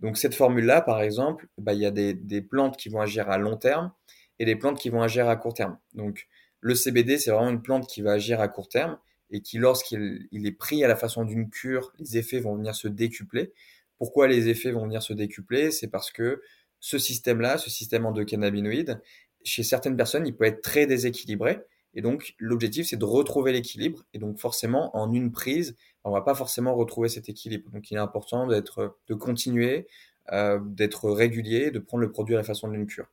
Donc 0.00 0.18
cette 0.18 0.34
formule-là, 0.34 0.80
par 0.82 1.00
exemple, 1.00 1.48
bah, 1.58 1.72
il 1.72 1.80
y 1.80 1.86
a 1.86 1.90
des, 1.90 2.42
plantes 2.42 2.76
qui 2.76 2.88
vont 2.88 3.00
agir 3.00 3.30
à 3.30 3.38
long 3.38 3.56
terme 3.56 3.92
et 4.38 4.44
des 4.44 4.56
plantes 4.56 4.78
qui 4.78 4.90
vont 4.90 5.02
agir 5.02 5.28
à 5.28 5.36
court 5.36 5.54
terme. 5.54 5.78
Donc 5.94 6.28
le 6.60 6.74
CBD, 6.74 7.18
c'est 7.18 7.30
vraiment 7.30 7.50
une 7.50 7.62
plante 7.62 7.88
qui 7.88 8.02
va 8.02 8.12
agir 8.12 8.40
à 8.40 8.48
court 8.48 8.68
terme 8.68 8.98
et 9.30 9.40
qui, 9.40 9.58
lorsqu'il 9.58 10.28
il 10.30 10.46
est 10.46 10.52
pris 10.52 10.84
à 10.84 10.88
la 10.88 10.96
façon 10.96 11.24
d'une 11.24 11.50
cure, 11.50 11.92
les 11.98 12.18
effets 12.18 12.40
vont 12.40 12.56
venir 12.56 12.74
se 12.74 12.88
décupler. 12.88 13.52
Pourquoi 13.98 14.28
les 14.28 14.48
effets 14.48 14.72
vont 14.72 14.84
venir 14.84 15.02
se 15.02 15.12
décupler? 15.12 15.70
C'est 15.70 15.88
parce 15.88 16.10
que 16.10 16.42
ce 16.80 16.98
système-là, 16.98 17.58
ce 17.58 17.70
système 17.70 18.04
endocannabinoïde, 18.04 19.00
chez 19.44 19.62
certaines 19.62 19.96
personnes, 19.96 20.26
il 20.26 20.36
peut 20.36 20.44
être 20.44 20.62
très 20.62 20.86
déséquilibré. 20.86 21.60
Et 21.94 22.02
donc, 22.02 22.34
l'objectif, 22.38 22.88
c'est 22.88 22.96
de 22.96 23.04
retrouver 23.04 23.52
l'équilibre. 23.52 24.04
Et 24.12 24.18
donc, 24.18 24.38
forcément, 24.38 24.96
en 24.96 25.12
une 25.12 25.32
prise, 25.32 25.76
on 26.02 26.10
va 26.10 26.20
pas 26.20 26.34
forcément 26.34 26.74
retrouver 26.74 27.08
cet 27.08 27.28
équilibre. 27.28 27.70
Donc, 27.70 27.90
il 27.90 27.96
est 27.96 28.00
important 28.00 28.46
d'être, 28.46 28.96
de 29.08 29.14
continuer, 29.14 29.86
euh, 30.32 30.58
d'être 30.62 31.10
régulier, 31.10 31.70
de 31.70 31.78
prendre 31.78 32.02
le 32.02 32.10
produit 32.10 32.34
à 32.34 32.38
la 32.38 32.44
façon 32.44 32.68
d'une 32.68 32.86
cure. 32.86 33.06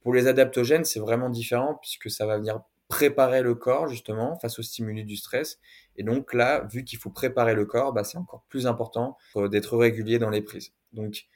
Pour 0.00 0.14
les 0.14 0.26
adaptogènes, 0.26 0.84
c'est 0.84 1.00
vraiment 1.00 1.30
différent 1.30 1.78
puisque 1.80 2.10
ça 2.10 2.26
va 2.26 2.38
venir 2.38 2.60
préparer 2.88 3.42
le 3.42 3.54
corps 3.54 3.88
justement 3.88 4.36
face 4.36 4.58
aux 4.58 4.62
stimuli 4.62 5.04
du 5.04 5.16
stress. 5.16 5.58
Et 5.96 6.02
donc 6.02 6.32
là, 6.32 6.66
vu 6.70 6.84
qu'il 6.84 6.98
faut 6.98 7.10
préparer 7.10 7.54
le 7.54 7.66
corps, 7.66 7.92
bah, 7.92 8.04
c'est 8.04 8.18
encore 8.18 8.44
plus 8.48 8.66
important 8.66 9.16
euh, 9.36 9.48
d'être 9.48 9.76
régulier 9.76 10.18
dans 10.18 10.30
les 10.30 10.42
prises. 10.42 10.72
Donc 10.92 11.26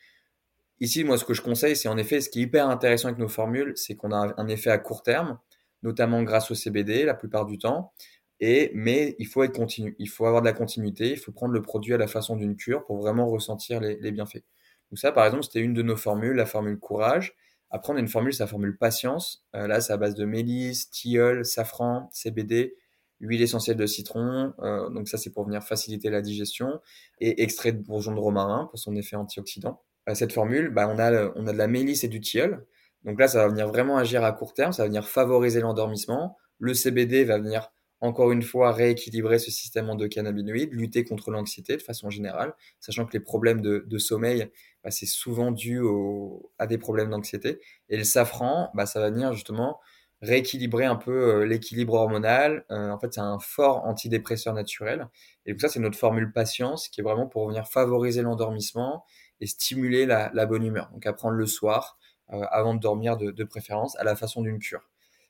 ici, 0.81 1.05
moi, 1.05 1.19
ce 1.19 1.25
que 1.25 1.35
je 1.35 1.43
conseille, 1.43 1.77
c'est 1.77 1.89
en 1.89 1.97
effet, 1.97 2.21
ce 2.21 2.31
qui 2.31 2.41
est 2.41 2.43
hyper 2.43 2.69
intéressant 2.69 3.09
avec 3.09 3.19
nos 3.19 3.29
formules, 3.29 3.73
c'est 3.77 3.97
qu'on 3.97 4.13
a 4.13 4.35
un 4.37 4.49
effet 4.49 4.71
à 4.71 4.79
court 4.79 5.03
terme, 5.03 5.39
notamment 5.83 6.23
grâce 6.23 6.51
au 6.51 6.55
CBD 6.55 7.05
la 7.05 7.15
plupart 7.15 7.47
du 7.47 7.59
temps. 7.59 7.93
Et, 8.41 8.71
mais 8.75 9.15
il 9.19 9.27
faut 9.27 9.43
être 9.43 9.55
continu, 9.55 9.95
il 9.99 10.09
faut 10.09 10.25
avoir 10.25 10.41
de 10.41 10.47
la 10.47 10.55
continuité, 10.55 11.11
il 11.11 11.19
faut 11.19 11.31
prendre 11.31 11.53
le 11.53 11.61
produit 11.61 11.93
à 11.93 11.99
la 11.99 12.07
façon 12.07 12.37
d'une 12.37 12.57
cure 12.57 12.85
pour 12.87 12.97
vraiment 12.97 13.29
ressentir 13.29 13.81
les, 13.81 14.13
bienfaits. 14.13 14.45
Donc 14.91 14.99
ça, 14.99 15.13
par 15.13 15.27
exemple, 15.27 15.45
c'était 15.45 15.61
une 15.61 15.75
de 15.75 15.83
nos 15.83 15.97
formules, 15.97 16.37
la 16.37 16.47
formule 16.47 16.79
courage. 16.79 17.35
Après, 17.71 17.93
on 17.93 17.97
a 17.97 18.01
une 18.01 18.09
formule, 18.09 18.33
c'est 18.33 18.43
la 18.43 18.49
formule 18.49 18.77
patience. 18.79 19.45
Euh, 19.55 19.67
là, 19.67 19.81
c'est 19.81 19.93
à 19.93 19.99
base 19.99 20.15
de 20.15 20.25
mélisse, 20.25 20.91
tilleul, 20.91 21.45
safran, 21.45 22.09
CBD, 22.13 22.75
huile 23.21 23.43
essentielle 23.43 23.77
de 23.77 23.87
citron. 23.87 24.55
Euh, 24.61 24.89
donc 24.89 25.09
ça, 25.09 25.19
c'est 25.19 25.31
pour 25.31 25.45
venir 25.45 25.63
faciliter 25.63 26.09
la 26.09 26.23
digestion. 26.23 26.81
Et 27.21 27.43
extrait 27.43 27.73
de 27.73 27.79
bourgeon 27.79 28.15
de 28.15 28.19
romarin 28.19 28.67
pour 28.71 28.79
son 28.79 28.97
effet 28.97 29.17
antioxydant. 29.17 29.83
Euh, 30.09 30.15
cette 30.15 30.33
formule, 30.33 30.71
bah, 30.71 30.89
on, 30.89 30.99
a, 30.99 31.31
on 31.37 31.47
a 31.47 31.53
de 31.53 31.59
la 31.59 31.69
mélisse 31.69 32.05
et 32.05 32.09
du 32.09 32.21
tilleul. 32.21 32.67
Donc 33.05 33.19
là, 33.19 33.29
ça 33.29 33.39
va 33.39 33.49
venir 33.49 33.69
vraiment 33.69 33.97
agir 33.97 34.25
à 34.25 34.33
court 34.33 34.55
terme. 34.55 34.73
Ça 34.73 34.83
va 34.83 34.89
venir 34.89 35.07
favoriser 35.07 35.61
l'endormissement. 35.61 36.37
Le 36.59 36.75
CBD 36.75 37.25
va 37.25 37.39
venir 37.39 37.71
encore 38.01 38.33
une 38.33 38.43
fois 38.43 38.73
rééquilibrer 38.73 39.39
ce 39.39 39.51
système 39.51 39.91
endocannabinoïde, 39.91 40.73
lutter 40.73 41.05
contre 41.05 41.31
l'anxiété 41.31 41.77
de 41.77 41.83
façon 41.83 42.09
générale, 42.09 42.55
sachant 42.81 43.05
que 43.05 43.13
les 43.13 43.21
problèmes 43.21 43.61
de, 43.61 43.99
sommeil, 43.99 44.51
bah, 44.83 44.91
c'est 44.91 45.07
souvent 45.07 45.51
dû 45.51 45.81
au, 45.81 46.51
à 46.59 46.67
des 46.67 46.79
problèmes 46.79 47.11
d'anxiété. 47.11 47.61
Et 47.89 47.99
le 47.99 48.05
safran, 48.05 48.71
bah, 48.75 48.87
ça 48.87 49.01
va 49.01 49.11
venir 49.11 49.33
justement 49.35 49.81
rééquilibrer 50.23 50.85
un 50.85 50.97
peu 50.97 51.13
euh, 51.13 51.47
l'équilibre 51.47 51.95
hormonal. 51.95 52.65
Euh, 52.71 52.91
en 52.91 52.99
fait, 52.99 53.15
c'est 53.15 53.21
un 53.21 53.39
fort 53.39 53.85
antidépresseur 53.87 54.55
naturel. 54.55 55.09
Et 55.47 55.53
donc 55.53 55.61
ça, 55.61 55.69
c'est 55.69 55.81
notre 55.81 55.99
formule 55.99 56.33
patience, 56.33 56.89
qui 56.89 57.01
est 57.01 57.05
vraiment 57.05 57.27
pour 57.27 57.49
venir 57.49 57.67
favoriser 57.69 58.23
l'endormissement 58.23 59.05
et 59.41 59.47
stimuler 59.47 60.07
la, 60.07 60.31
la, 60.35 60.47
bonne 60.47 60.65
humeur. 60.65 60.91
Donc 60.93 61.07
à 61.07 61.13
prendre 61.13 61.37
le 61.37 61.47
soir, 61.47 61.99
avant 62.31 62.75
de 62.75 62.81
dormir 62.81 63.17
de, 63.17 63.45
préférence, 63.45 63.97
à 63.97 64.05
la 64.05 64.17
façon 64.17 64.43
d'une 64.43 64.59
cure. 64.59 64.89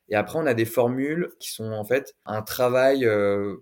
Et 0.09 0.15
après, 0.15 0.39
on 0.39 0.47
a 0.47 0.55
des 0.55 0.65
formules 0.65 1.31
qui 1.39 1.51
sont 1.51 1.73
en 1.73 1.85
fait 1.85 2.15
un 2.27 2.43
travail 2.43 3.05
euh, 3.07 3.57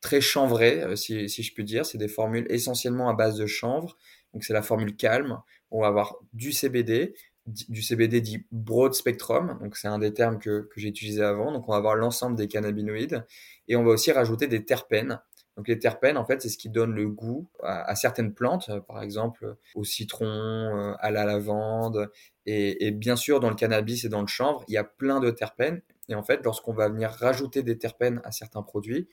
très 0.00 0.20
chanvré, 0.20 0.82
euh, 0.82 0.96
si, 0.96 1.28
si, 1.28 1.42
je 1.42 1.54
puis 1.54 1.64
dire. 1.64 1.86
C'est 1.86 1.98
des 1.98 2.08
formules 2.08 2.46
essentiellement 2.50 3.08
à 3.08 3.14
base 3.14 3.36
de 3.36 3.46
chanvre. 3.46 3.96
Donc, 4.32 4.44
c'est 4.44 4.52
la 4.52 4.62
formule 4.62 4.96
calme. 4.96 5.40
On 5.70 5.80
va 5.80 5.88
avoir 5.88 6.16
du 6.32 6.52
CBD, 6.52 7.14
du 7.46 7.82
CBD 7.82 8.20
dit 8.20 8.44
broad 8.52 8.92
spectrum. 8.92 9.58
Donc, 9.60 9.76
c'est 9.76 9.88
un 9.88 9.98
des 9.98 10.12
termes 10.12 10.38
que, 10.38 10.68
que 10.70 10.80
j'ai 10.80 10.88
utilisé 10.88 11.22
avant. 11.22 11.52
Donc, 11.52 11.68
on 11.68 11.72
va 11.72 11.78
avoir 11.78 11.96
l'ensemble 11.96 12.36
des 12.36 12.48
cannabinoïdes. 12.48 13.26
Et 13.66 13.76
on 13.76 13.84
va 13.84 13.92
aussi 13.92 14.12
rajouter 14.12 14.46
des 14.46 14.64
terpènes. 14.64 15.20
Donc 15.58 15.66
les 15.66 15.78
terpènes, 15.80 16.16
en 16.16 16.24
fait, 16.24 16.40
c'est 16.40 16.48
ce 16.48 16.56
qui 16.56 16.70
donne 16.70 16.94
le 16.94 17.08
goût 17.08 17.48
à, 17.64 17.96
certaines 17.96 18.32
plantes, 18.32 18.68
euh, 18.68 18.80
par 18.80 19.02
exemple 19.02 19.56
au 19.74 19.82
citron, 19.82 20.24
euh, 20.24 20.94
à 21.00 21.10
la 21.10 21.24
lavande, 21.24 22.12
et, 22.46 22.92
bien 22.92 23.16
sûr 23.16 23.40
dans 23.40 23.50
le 23.50 23.56
cannabis 23.56 24.04
et 24.04 24.08
dans 24.08 24.20
le 24.20 24.28
chanvre, 24.28 24.64
il 24.68 24.74
y 24.74 24.76
a 24.76 24.84
plein 24.84 25.18
de 25.18 25.32
terpènes. 25.32 25.82
Et 26.08 26.14
en 26.14 26.22
fait, 26.22 26.44
lorsqu'on 26.44 26.72
va 26.72 26.88
venir 26.88 27.10
rajouter 27.10 27.64
des 27.64 27.76
terpènes 27.76 28.20
à 28.24 28.30
certains 28.30 28.62
produits, 28.62 29.08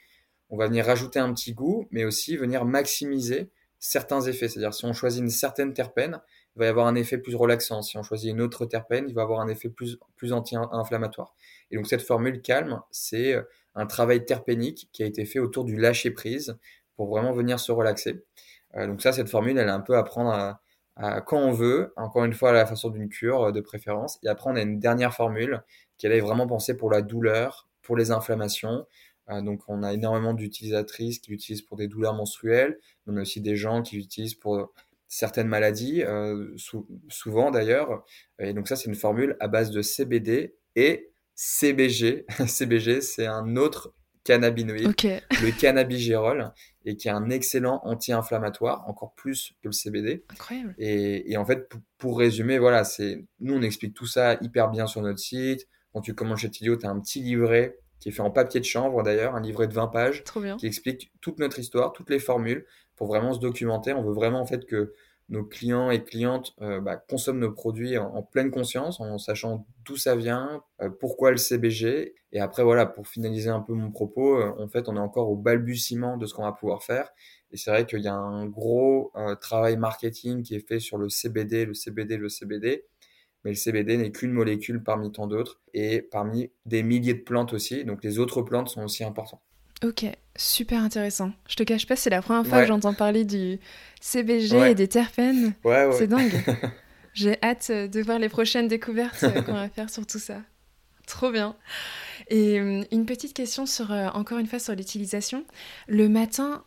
on 0.51 0.57
va 0.57 0.67
venir 0.67 0.85
rajouter 0.85 1.17
un 1.17 1.33
petit 1.33 1.53
goût, 1.53 1.87
mais 1.89 2.05
aussi 2.05 2.37
venir 2.37 2.63
maximiser 2.63 3.49
certains 3.79 4.21
effets. 4.21 4.47
C'est-à-dire 4.47 4.75
si 4.75 4.85
on 4.85 4.93
choisit 4.93 5.23
une 5.23 5.31
certaine 5.31 5.73
terpène, 5.73 6.21
il 6.55 6.59
va 6.59 6.65
y 6.65 6.69
avoir 6.69 6.85
un 6.85 6.95
effet 6.95 7.17
plus 7.17 7.33
relaxant. 7.33 7.81
Si 7.81 7.97
on 7.97 8.03
choisit 8.03 8.29
une 8.29 8.39
autre 8.39 8.67
terpène, 8.67 9.05
il 9.09 9.15
va 9.15 9.23
avoir 9.23 9.39
un 9.39 9.47
effet 9.47 9.69
plus, 9.69 9.97
plus 10.15 10.31
anti-inflammatoire. 10.31 11.33
Et 11.71 11.75
donc 11.75 11.87
cette 11.87 12.03
formule 12.03 12.43
calme, 12.43 12.81
c'est 12.91 13.35
un 13.75 13.85
travail 13.85 14.25
terpénique 14.25 14.89
qui 14.93 15.03
a 15.03 15.05
été 15.05 15.25
fait 15.25 15.39
autour 15.39 15.65
du 15.65 15.77
lâcher 15.77 16.11
prise 16.11 16.57
pour 16.95 17.07
vraiment 17.07 17.31
venir 17.31 17.59
se 17.59 17.71
relaxer. 17.71 18.23
Euh, 18.75 18.87
donc 18.87 19.01
ça, 19.01 19.11
cette 19.11 19.29
formule, 19.29 19.57
elle 19.57 19.67
est 19.67 19.71
un 19.71 19.81
peu 19.81 19.97
à 19.97 20.03
prendre 20.03 20.31
à, 20.31 20.61
quand 21.25 21.37
on 21.37 21.51
veut, 21.51 21.93
encore 21.97 22.23
une 22.23 22.33
fois 22.33 22.51
à 22.51 22.53
la 22.53 22.65
façon 22.65 22.89
d'une 22.89 23.09
cure 23.09 23.51
de 23.51 23.59
préférence. 23.59 24.17
Et 24.23 24.29
après, 24.29 24.49
on 24.49 24.55
a 24.55 24.61
une 24.61 24.79
dernière 24.79 25.13
formule 25.13 25.61
qui 25.97 26.05
elle 26.05 26.13
est 26.13 26.21
vraiment 26.21 26.47
pensée 26.47 26.77
pour 26.77 26.89
la 26.89 27.01
douleur, 27.01 27.67
pour 27.81 27.97
les 27.97 28.11
inflammations. 28.11 28.85
Euh, 29.29 29.41
donc 29.41 29.61
on 29.67 29.83
a 29.83 29.93
énormément 29.93 30.33
d'utilisatrices 30.33 31.19
qui 31.19 31.31
l'utilisent 31.31 31.63
pour 31.63 31.77
des 31.77 31.87
douleurs 31.87 32.13
menstruelles, 32.13 32.77
mais 33.07 33.21
aussi 33.21 33.41
des 33.41 33.55
gens 33.55 33.81
qui 33.81 33.97
l'utilisent 33.97 34.35
pour 34.35 34.73
certaines 35.07 35.47
maladies, 35.47 36.03
euh, 36.03 36.53
sou 36.57 36.87
souvent 37.09 37.51
d'ailleurs. 37.51 38.05
Et 38.39 38.53
donc 38.53 38.67
ça, 38.67 38.75
c'est 38.75 38.89
une 38.89 38.95
formule 38.95 39.35
à 39.39 39.47
base 39.47 39.71
de 39.71 39.81
CBD 39.81 40.55
et 40.75 41.11
CBG. 41.35 42.25
CBG, 42.47 43.01
c'est 43.01 43.27
un 43.27 43.55
autre 43.55 43.93
cannabinoïde, 44.23 44.87
le 44.87 45.51
cannabigérol, 45.51 46.51
et 46.83 46.97
qui 46.97 47.07
est 47.07 47.11
un 47.11 47.29
excellent 47.29 47.79
anti-inflammatoire, 47.83 48.83
encore 48.89 49.13
plus 49.13 49.53
que 49.61 49.67
le 49.67 49.71
CBD. 49.71 50.25
Incroyable. 50.29 50.75
Et, 50.79 51.37
en 51.37 51.45
fait, 51.45 51.69
pour, 51.97 52.17
résumer, 52.17 52.57
voilà, 52.57 52.83
c'est 52.83 53.23
nous 53.39 53.53
on 53.53 53.61
explique 53.61 53.93
tout 53.93 54.07
ça 54.07 54.37
hyper 54.41 54.69
bien 54.69 54.87
sur 54.87 55.01
notre 55.01 55.19
site. 55.19 55.67
Quand 55.93 56.01
tu 56.01 56.15
commandes 56.15 56.37
chez 56.37 56.49
Tilio, 56.49 56.75
tu 56.75 56.85
as 56.85 56.89
un 56.89 56.99
petit 56.99 57.21
livret 57.21 57.77
qui 57.99 58.09
est 58.09 58.11
fait 58.11 58.21
en 58.21 58.31
papier 58.31 58.59
de 58.59 58.65
chanvre 58.65 59.03
d'ailleurs, 59.03 59.35
un 59.35 59.41
livret 59.41 59.67
de 59.67 59.73
20 59.73 59.87
pages, 59.87 60.23
qui 60.57 60.65
explique 60.65 61.11
toute 61.21 61.39
notre 61.39 61.59
histoire, 61.59 61.93
toutes 61.93 62.09
les 62.09 62.19
formules, 62.19 62.65
pour 62.95 63.07
vraiment 63.07 63.33
se 63.33 63.39
documenter. 63.39 63.93
On 63.93 64.03
veut 64.03 64.13
vraiment 64.13 64.41
en 64.41 64.45
fait 64.45 64.65
que 64.65 64.93
nos 65.29 65.43
clients 65.43 65.89
et 65.89 66.03
clientes 66.03 66.53
euh, 66.61 66.79
bah, 66.79 66.97
consomment 66.97 67.39
nos 67.39 67.51
produits 67.51 67.97
en, 67.97 68.21
pleine 68.21 68.51
conscience, 68.51 68.99
en 68.99 69.17
sachant 69.17 69.65
d'où 69.83 69.97
ça 69.97 70.15
vient, 70.15 70.61
euh, 70.81 70.89
pourquoi 70.89 71.31
le 71.31 71.37
CBG. 71.37 72.15
Et 72.31 72.39
après, 72.39 72.63
voilà, 72.63 72.85
pour 72.85 73.07
finaliser 73.07 73.49
un 73.49 73.61
peu 73.61 73.73
mon 73.73 73.91
propos, 73.91 74.39
euh, 74.39 74.53
en 74.59 74.67
fait, 74.67 74.87
on 74.87 74.95
est 74.95 74.99
encore 74.99 75.29
au 75.29 75.35
balbutiement 75.35 76.17
de 76.17 76.25
ce 76.25 76.33
qu'on 76.33 76.43
va 76.43 76.51
pouvoir 76.51 76.83
faire. 76.83 77.09
Et 77.51 77.57
c'est 77.57 77.71
vrai 77.71 77.85
qu'il 77.85 78.01
y 78.01 78.07
a 78.07 78.13
un 78.13 78.45
gros 78.47 79.13
travail 79.39 79.77
marketing 79.77 80.43
qui 80.43 80.55
est 80.55 80.67
fait 80.67 80.79
sur 80.79 80.97
le 80.97 81.07
CBD, 81.07 81.65
le 81.65 81.73
CBD, 81.73 82.17
le 82.17 82.27
CBD. 82.27 82.83
Mais 83.43 83.51
le 83.51 83.55
CBD 83.55 83.97
n'est 83.97 84.11
qu'une 84.11 84.31
molécule 84.31 84.83
parmi 84.83 85.11
tant 85.11 85.27
d'autres 85.27 85.61
et 85.73 86.01
parmi 86.01 86.51
des 86.65 86.83
milliers 86.83 87.13
de 87.13 87.21
plantes 87.21 87.53
aussi. 87.53 87.85
Donc 87.85 88.03
les 88.03 88.19
autres 88.19 88.41
plantes 88.41 88.67
sont 88.67 88.83
aussi 88.83 89.03
importantes. 89.03 89.43
Ok, 89.83 90.05
super 90.35 90.81
intéressant. 90.81 91.31
Je 91.47 91.55
te 91.55 91.63
cache 91.63 91.85
pas, 91.85 91.95
c'est 91.95 92.09
la 92.09 92.21
première 92.21 92.45
fois 92.45 92.61
que 92.61 92.67
j'entends 92.67 92.93
parler 92.93 93.25
du 93.25 93.59
CBG 93.99 94.71
et 94.71 94.75
des 94.75 94.87
terpènes. 94.87 95.53
Ouais, 95.63 95.89
c'est 95.97 96.07
dingue. 96.07 96.31
J'ai 97.15 97.37
hâte 97.41 97.71
de 97.71 98.01
voir 98.01 98.19
les 98.19 98.29
prochaines 98.29 98.67
découvertes 98.67 99.23
euh, 99.23 99.41
qu'on 99.45 99.53
va 99.53 99.69
faire 99.69 99.89
sur 99.89 100.05
tout 100.05 100.19
ça. 100.19 100.41
Trop 101.07 101.31
bien. 101.31 101.55
Et 102.29 102.59
euh, 102.59 102.83
une 102.91 103.05
petite 103.05 103.33
question 103.33 103.65
sur, 103.65 103.91
euh, 103.91 104.07
encore 104.09 104.37
une 104.37 104.47
fois, 104.47 104.59
sur 104.59 104.75
l'utilisation. 104.75 105.45
Le 105.87 106.09
matin, 106.09 106.63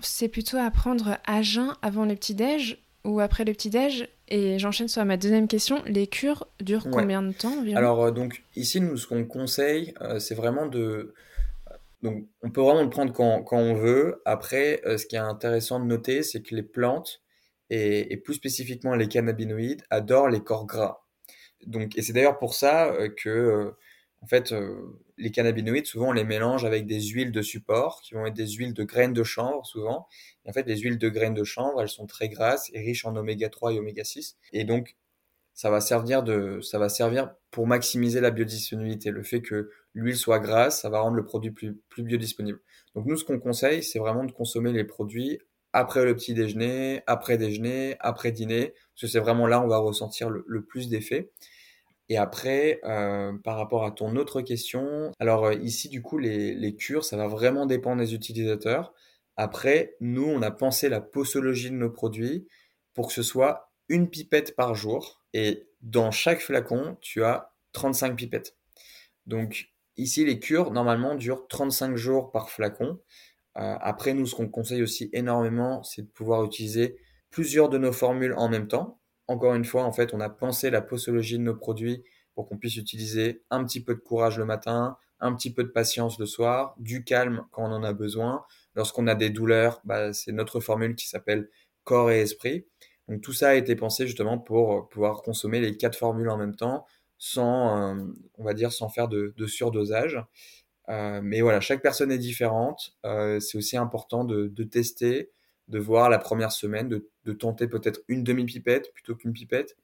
c'est 0.00 0.28
plutôt 0.28 0.56
à 0.56 0.70
prendre 0.70 1.18
à 1.26 1.42
jeun 1.42 1.74
avant 1.82 2.06
le 2.06 2.14
petit-déj 2.14 2.78
ou 3.04 3.20
après 3.20 3.44
le 3.44 3.52
petit-déj? 3.52 4.08
Et 4.28 4.58
j'enchaîne 4.58 4.88
sur 4.88 5.04
ma 5.04 5.18
deuxième 5.18 5.46
question. 5.46 5.82
Les 5.84 6.06
cures 6.06 6.46
durent 6.60 6.88
combien 6.90 7.20
de 7.20 7.32
temps 7.32 7.62
Alors, 7.74 8.12
donc, 8.12 8.44
ici, 8.56 8.80
nous, 8.80 8.96
ce 8.96 9.06
qu'on 9.06 9.24
conseille, 9.24 9.92
c'est 10.18 10.34
vraiment 10.34 10.64
de 10.66 11.12
donc, 12.02 12.28
on 12.42 12.50
peut 12.50 12.60
vraiment 12.60 12.82
le 12.82 12.90
prendre 12.90 13.12
quand, 13.12 13.44
on 13.52 13.74
veut. 13.74 14.22
Après, 14.24 14.82
euh, 14.86 14.98
ce 14.98 15.06
qui 15.06 15.16
est 15.16 15.20
intéressant 15.20 15.78
de 15.80 15.84
noter, 15.84 16.22
c'est 16.22 16.42
que 16.42 16.54
les 16.54 16.62
plantes, 16.62 17.22
et, 17.70 18.16
plus 18.18 18.34
spécifiquement 18.34 18.94
les 18.94 19.08
cannabinoïdes, 19.08 19.84
adorent 19.90 20.28
les 20.28 20.42
corps 20.42 20.66
gras. 20.66 21.04
Donc, 21.66 21.96
et 21.96 22.02
c'est 22.02 22.12
d'ailleurs 22.12 22.38
pour 22.38 22.54
ça 22.54 22.92
euh, 22.92 23.08
que, 23.08 23.28
euh, 23.30 23.70
en 24.20 24.26
fait, 24.26 24.54
les 25.18 25.30
cannabinoïdes, 25.32 25.86
souvent, 25.86 26.10
on 26.10 26.12
les 26.12 26.24
mélange 26.24 26.64
avec 26.64 26.86
des 26.86 27.00
huiles 27.00 27.32
de 27.32 27.42
support, 27.42 28.02
qui 28.02 28.14
vont 28.14 28.26
être 28.26 28.34
des 28.34 28.48
huiles 28.48 28.74
de 28.74 28.84
graines 28.84 29.12
de 29.12 29.24
chanvre, 29.24 29.66
souvent. 29.66 30.06
Et 30.44 30.50
en 30.50 30.52
fait, 30.52 30.66
les 30.66 30.78
huiles 30.78 30.98
de 30.98 31.08
graines 31.08 31.34
de 31.34 31.44
chanvre, 31.44 31.82
elles 31.82 31.88
sont 31.88 32.06
très 32.06 32.28
grasses 32.28 32.70
et 32.72 32.80
riches 32.80 33.04
en 33.04 33.16
oméga 33.16 33.48
3 33.48 33.72
et 33.74 33.78
oméga 33.78 34.04
6. 34.04 34.36
Et 34.52 34.64
donc, 34.64 34.96
ça 35.54 35.70
va 35.70 35.80
servir 35.80 36.22
de, 36.22 36.60
ça 36.60 36.78
va 36.78 36.88
servir 36.88 37.34
pour 37.50 37.66
maximiser 37.66 38.20
la 38.20 38.30
biodisponibilité. 38.30 39.10
Le 39.10 39.22
fait 39.22 39.42
que 39.42 39.70
l'huile 39.94 40.16
soit 40.16 40.38
grasse, 40.38 40.80
ça 40.82 40.90
va 40.90 41.00
rendre 41.00 41.16
le 41.16 41.24
produit 41.24 41.50
plus, 41.50 41.76
plus 41.88 42.02
biodisponible. 42.02 42.60
Donc 42.94 43.06
nous, 43.06 43.16
ce 43.16 43.24
qu'on 43.24 43.38
conseille, 43.38 43.82
c'est 43.82 43.98
vraiment 43.98 44.24
de 44.24 44.32
consommer 44.32 44.72
les 44.72 44.84
produits 44.84 45.40
après 45.72 46.04
le 46.04 46.14
petit 46.14 46.34
déjeuner, 46.34 47.02
après 47.06 47.38
déjeuner, 47.38 47.96
après 48.00 48.30
dîner, 48.30 48.68
parce 48.68 49.02
que 49.02 49.06
c'est 49.06 49.20
vraiment 49.20 49.46
là 49.46 49.60
où 49.60 49.64
on 49.64 49.68
va 49.68 49.78
ressentir 49.78 50.28
le, 50.28 50.62
plus 50.64 50.88
d'effets. 50.88 51.30
Et 52.08 52.18
après, 52.18 52.80
euh, 52.84 53.32
par 53.42 53.56
rapport 53.56 53.84
à 53.84 53.90
ton 53.90 54.16
autre 54.16 54.42
question, 54.42 55.12
alors 55.18 55.46
euh, 55.46 55.54
ici, 55.54 55.88
du 55.88 56.02
coup, 56.02 56.18
les, 56.18 56.54
les 56.54 56.74
cures, 56.74 57.04
ça 57.04 57.16
va 57.16 57.26
vraiment 57.26 57.64
dépendre 57.64 58.02
des 58.02 58.14
utilisateurs. 58.14 58.92
Après, 59.36 59.96
nous, 60.00 60.26
on 60.26 60.42
a 60.42 60.50
pensé 60.50 60.90
la 60.90 61.00
posologie 61.00 61.70
de 61.70 61.76
nos 61.76 61.90
produits 61.90 62.46
pour 62.92 63.08
que 63.08 63.14
ce 63.14 63.22
soit 63.22 63.72
une 63.88 64.10
pipette 64.10 64.54
par 64.56 64.74
jour. 64.74 65.22
Et 65.32 65.66
dans 65.80 66.10
chaque 66.10 66.40
flacon, 66.40 66.98
tu 67.00 67.24
as 67.24 67.54
35 67.72 68.14
pipettes. 68.16 68.56
Donc 69.26 69.71
ici, 69.96 70.24
les 70.24 70.38
cures, 70.38 70.70
normalement, 70.70 71.14
durent 71.14 71.46
35 71.48 71.96
jours 71.96 72.30
par 72.30 72.50
flacon. 72.50 73.00
Euh, 73.58 73.76
après, 73.80 74.14
nous, 74.14 74.26
ce 74.26 74.34
qu'on 74.34 74.48
conseille 74.48 74.82
aussi 74.82 75.10
énormément, 75.12 75.82
c'est 75.82 76.02
de 76.02 76.08
pouvoir 76.08 76.44
utiliser 76.44 76.96
plusieurs 77.30 77.68
de 77.68 77.78
nos 77.78 77.92
formules 77.92 78.34
en 78.36 78.48
même 78.48 78.68
temps. 78.68 79.00
Encore 79.28 79.54
une 79.54 79.64
fois, 79.64 79.84
en 79.84 79.92
fait, 79.92 80.14
on 80.14 80.20
a 80.20 80.28
pensé 80.28 80.70
la 80.70 80.82
posologie 80.82 81.38
de 81.38 81.42
nos 81.44 81.56
produits 81.56 82.04
pour 82.34 82.48
qu'on 82.48 82.58
puisse 82.58 82.76
utiliser 82.76 83.42
un 83.50 83.64
petit 83.64 83.82
peu 83.82 83.94
de 83.94 84.00
courage 84.00 84.38
le 84.38 84.44
matin, 84.44 84.96
un 85.20 85.34
petit 85.34 85.52
peu 85.52 85.64
de 85.64 85.68
patience 85.68 86.18
le 86.18 86.26
soir, 86.26 86.74
du 86.78 87.04
calme 87.04 87.44
quand 87.52 87.62
on 87.62 87.72
en 87.72 87.84
a 87.84 87.92
besoin. 87.92 88.44
Lorsqu'on 88.74 89.06
a 89.06 89.14
des 89.14 89.30
douleurs, 89.30 89.80
bah, 89.84 90.12
c'est 90.12 90.32
notre 90.32 90.60
formule 90.60 90.96
qui 90.96 91.08
s'appelle 91.08 91.48
corps 91.84 92.10
et 92.10 92.20
esprit. 92.20 92.66
Donc 93.08 93.20
tout 93.20 93.32
ça 93.32 93.50
a 93.50 93.54
été 93.54 93.76
pensé 93.76 94.06
justement 94.06 94.38
pour 94.38 94.88
pouvoir 94.88 95.22
consommer 95.22 95.60
les 95.60 95.76
quatre 95.76 95.98
formules 95.98 96.28
en 96.28 96.36
même 96.36 96.56
temps, 96.56 96.86
sans, 97.22 97.94
euh, 97.94 98.04
on 98.36 98.42
va 98.42 98.52
dire, 98.52 98.72
sans 98.72 98.88
faire 98.88 99.06
de, 99.06 99.46
surdosage. 99.46 100.20
Euh, 100.88 101.20
mais 101.22 101.40
voilà, 101.40 101.60
chaque 101.60 101.80
personne 101.80 102.10
est 102.10 102.18
différente. 102.18 102.96
c'est 103.04 103.56
aussi 103.56 103.76
important 103.76 104.24
de, 104.24 104.64
tester, 104.64 105.30
de 105.68 105.78
voir 105.78 106.10
la 106.10 106.18
première 106.18 106.50
semaine, 106.50 106.88
de, 106.88 107.32
tenter 107.32 107.68
peut-être 107.68 108.00
une 108.08 108.24
demi-pipette 108.24 108.92
plutôt 108.92 109.14
qu'une 109.14 109.32
pipette, 109.32 109.76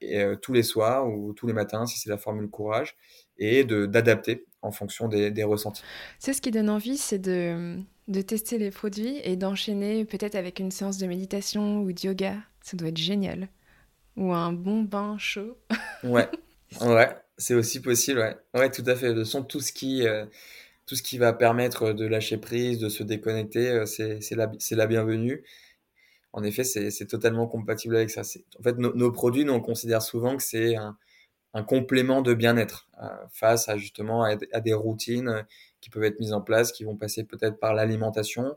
et, 0.00 0.22
tous 0.40 0.52
les 0.52 0.62
soirs 0.62 1.08
ou 1.08 1.32
tous 1.32 1.48
les 1.48 1.52
matins 1.52 1.86
si 1.86 1.98
c'est 1.98 2.08
la 2.10 2.18
formule 2.18 2.48
courage, 2.48 2.96
et 3.36 3.64
d'adapter 3.64 4.46
en 4.62 4.70
fonction 4.70 5.08
des, 5.08 5.32
des 5.32 5.42
ressentis. 5.42 5.82
C'est 6.20 6.34
ce 6.34 6.40
qui 6.40 6.52
donne 6.52 6.70
envie, 6.70 6.98
c'est 6.98 7.18
de, 7.18 7.80
de 8.06 8.20
tester 8.20 8.58
les 8.58 8.70
produits 8.70 9.18
et 9.24 9.34
d'enchaîner 9.34 10.04
peut-être 10.04 10.36
avec 10.36 10.60
une 10.60 10.70
séance 10.70 10.98
de 10.98 11.08
méditation 11.08 11.80
ou 11.80 11.92
de 11.92 12.06
yoga. 12.06 12.36
Ça 12.62 12.76
doit 12.76 12.88
être 12.88 12.96
génial. 12.96 13.48
Ou 14.16 14.32
un 14.32 14.52
bon 14.52 14.82
bain 14.82 15.18
chaud. 15.18 15.58
ouais, 16.04 16.28
ouais, 16.80 17.08
c'est 17.38 17.54
aussi 17.54 17.80
possible, 17.80 18.20
ouais. 18.20 18.36
Ouais, 18.54 18.70
tout 18.70 18.84
à 18.86 18.96
fait. 18.96 19.14
De 19.14 19.24
son 19.24 19.42
tout 19.42 19.60
ce 19.60 19.72
qui, 19.72 20.06
euh, 20.06 20.26
tout 20.86 20.96
ce 20.96 21.02
qui 21.02 21.18
va 21.18 21.32
permettre 21.32 21.92
de 21.92 22.06
lâcher 22.06 22.38
prise, 22.38 22.78
de 22.78 22.88
se 22.88 23.02
déconnecter, 23.02 23.70
euh, 23.70 23.86
c'est 23.86 24.34
la, 24.34 24.50
la 24.70 24.86
bienvenue. 24.86 25.44
En 26.32 26.42
effet, 26.44 26.64
c'est 26.64 27.06
totalement 27.06 27.46
compatible 27.46 27.96
avec 27.96 28.10
ça. 28.10 28.22
En 28.60 28.62
fait, 28.62 28.76
nos 28.76 29.12
produits, 29.12 29.44
nous, 29.46 29.54
on 29.54 29.60
considère 29.60 30.02
souvent 30.02 30.36
que 30.36 30.42
c'est 30.42 30.76
un, 30.76 30.98
un, 31.54 31.62
complément 31.62 32.20
de 32.20 32.34
bien-être 32.34 32.88
euh, 33.02 33.08
face 33.32 33.70
à 33.70 33.78
justement 33.78 34.22
à, 34.24 34.60
des 34.60 34.74
routines 34.74 35.46
qui 35.80 35.88
peuvent 35.88 36.04
être 36.04 36.20
mises 36.20 36.34
en 36.34 36.42
place, 36.42 36.72
qui 36.72 36.84
vont 36.84 36.96
passer 36.96 37.24
peut-être 37.24 37.58
par 37.58 37.74
l'alimentation, 37.74 38.54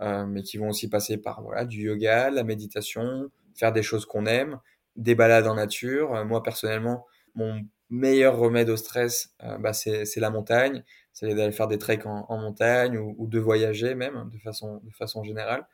mais 0.00 0.42
qui 0.42 0.56
vont 0.56 0.70
aussi 0.70 0.88
passer 0.88 1.18
par 1.18 1.42
voilà, 1.42 1.64
du 1.66 1.82
yoga, 1.82 2.30
la 2.30 2.42
méditation, 2.42 3.30
faire 3.54 3.72
des 3.72 3.82
choses 3.82 4.06
qu'on 4.06 4.26
aime, 4.26 4.58
des 4.96 5.14
balades 5.14 5.46
en 5.46 5.54
nature. 5.54 6.24
Moi, 6.24 6.42
personnellement, 6.42 7.06
mon 7.34 7.62
meilleur 7.88 8.36
remède 8.36 8.70
au 8.70 8.76
stress, 8.76 9.34
euh, 9.42 9.58
bah, 9.58 9.72
c'est 9.72 10.16
la 10.16 10.30
montagne. 10.30 10.84
C'est 11.12 11.34
d'aller 11.34 11.52
faire 11.52 11.68
des 11.68 11.78
treks 11.78 12.06
en, 12.06 12.38
montagne 12.38 12.96
ou, 12.96 13.26
de 13.26 13.38
voyager 13.38 13.94
même, 13.94 14.30
de 14.32 14.38
façon, 14.38 14.80
de 14.84 14.90
façon 14.92 15.24
générale. 15.24 15.66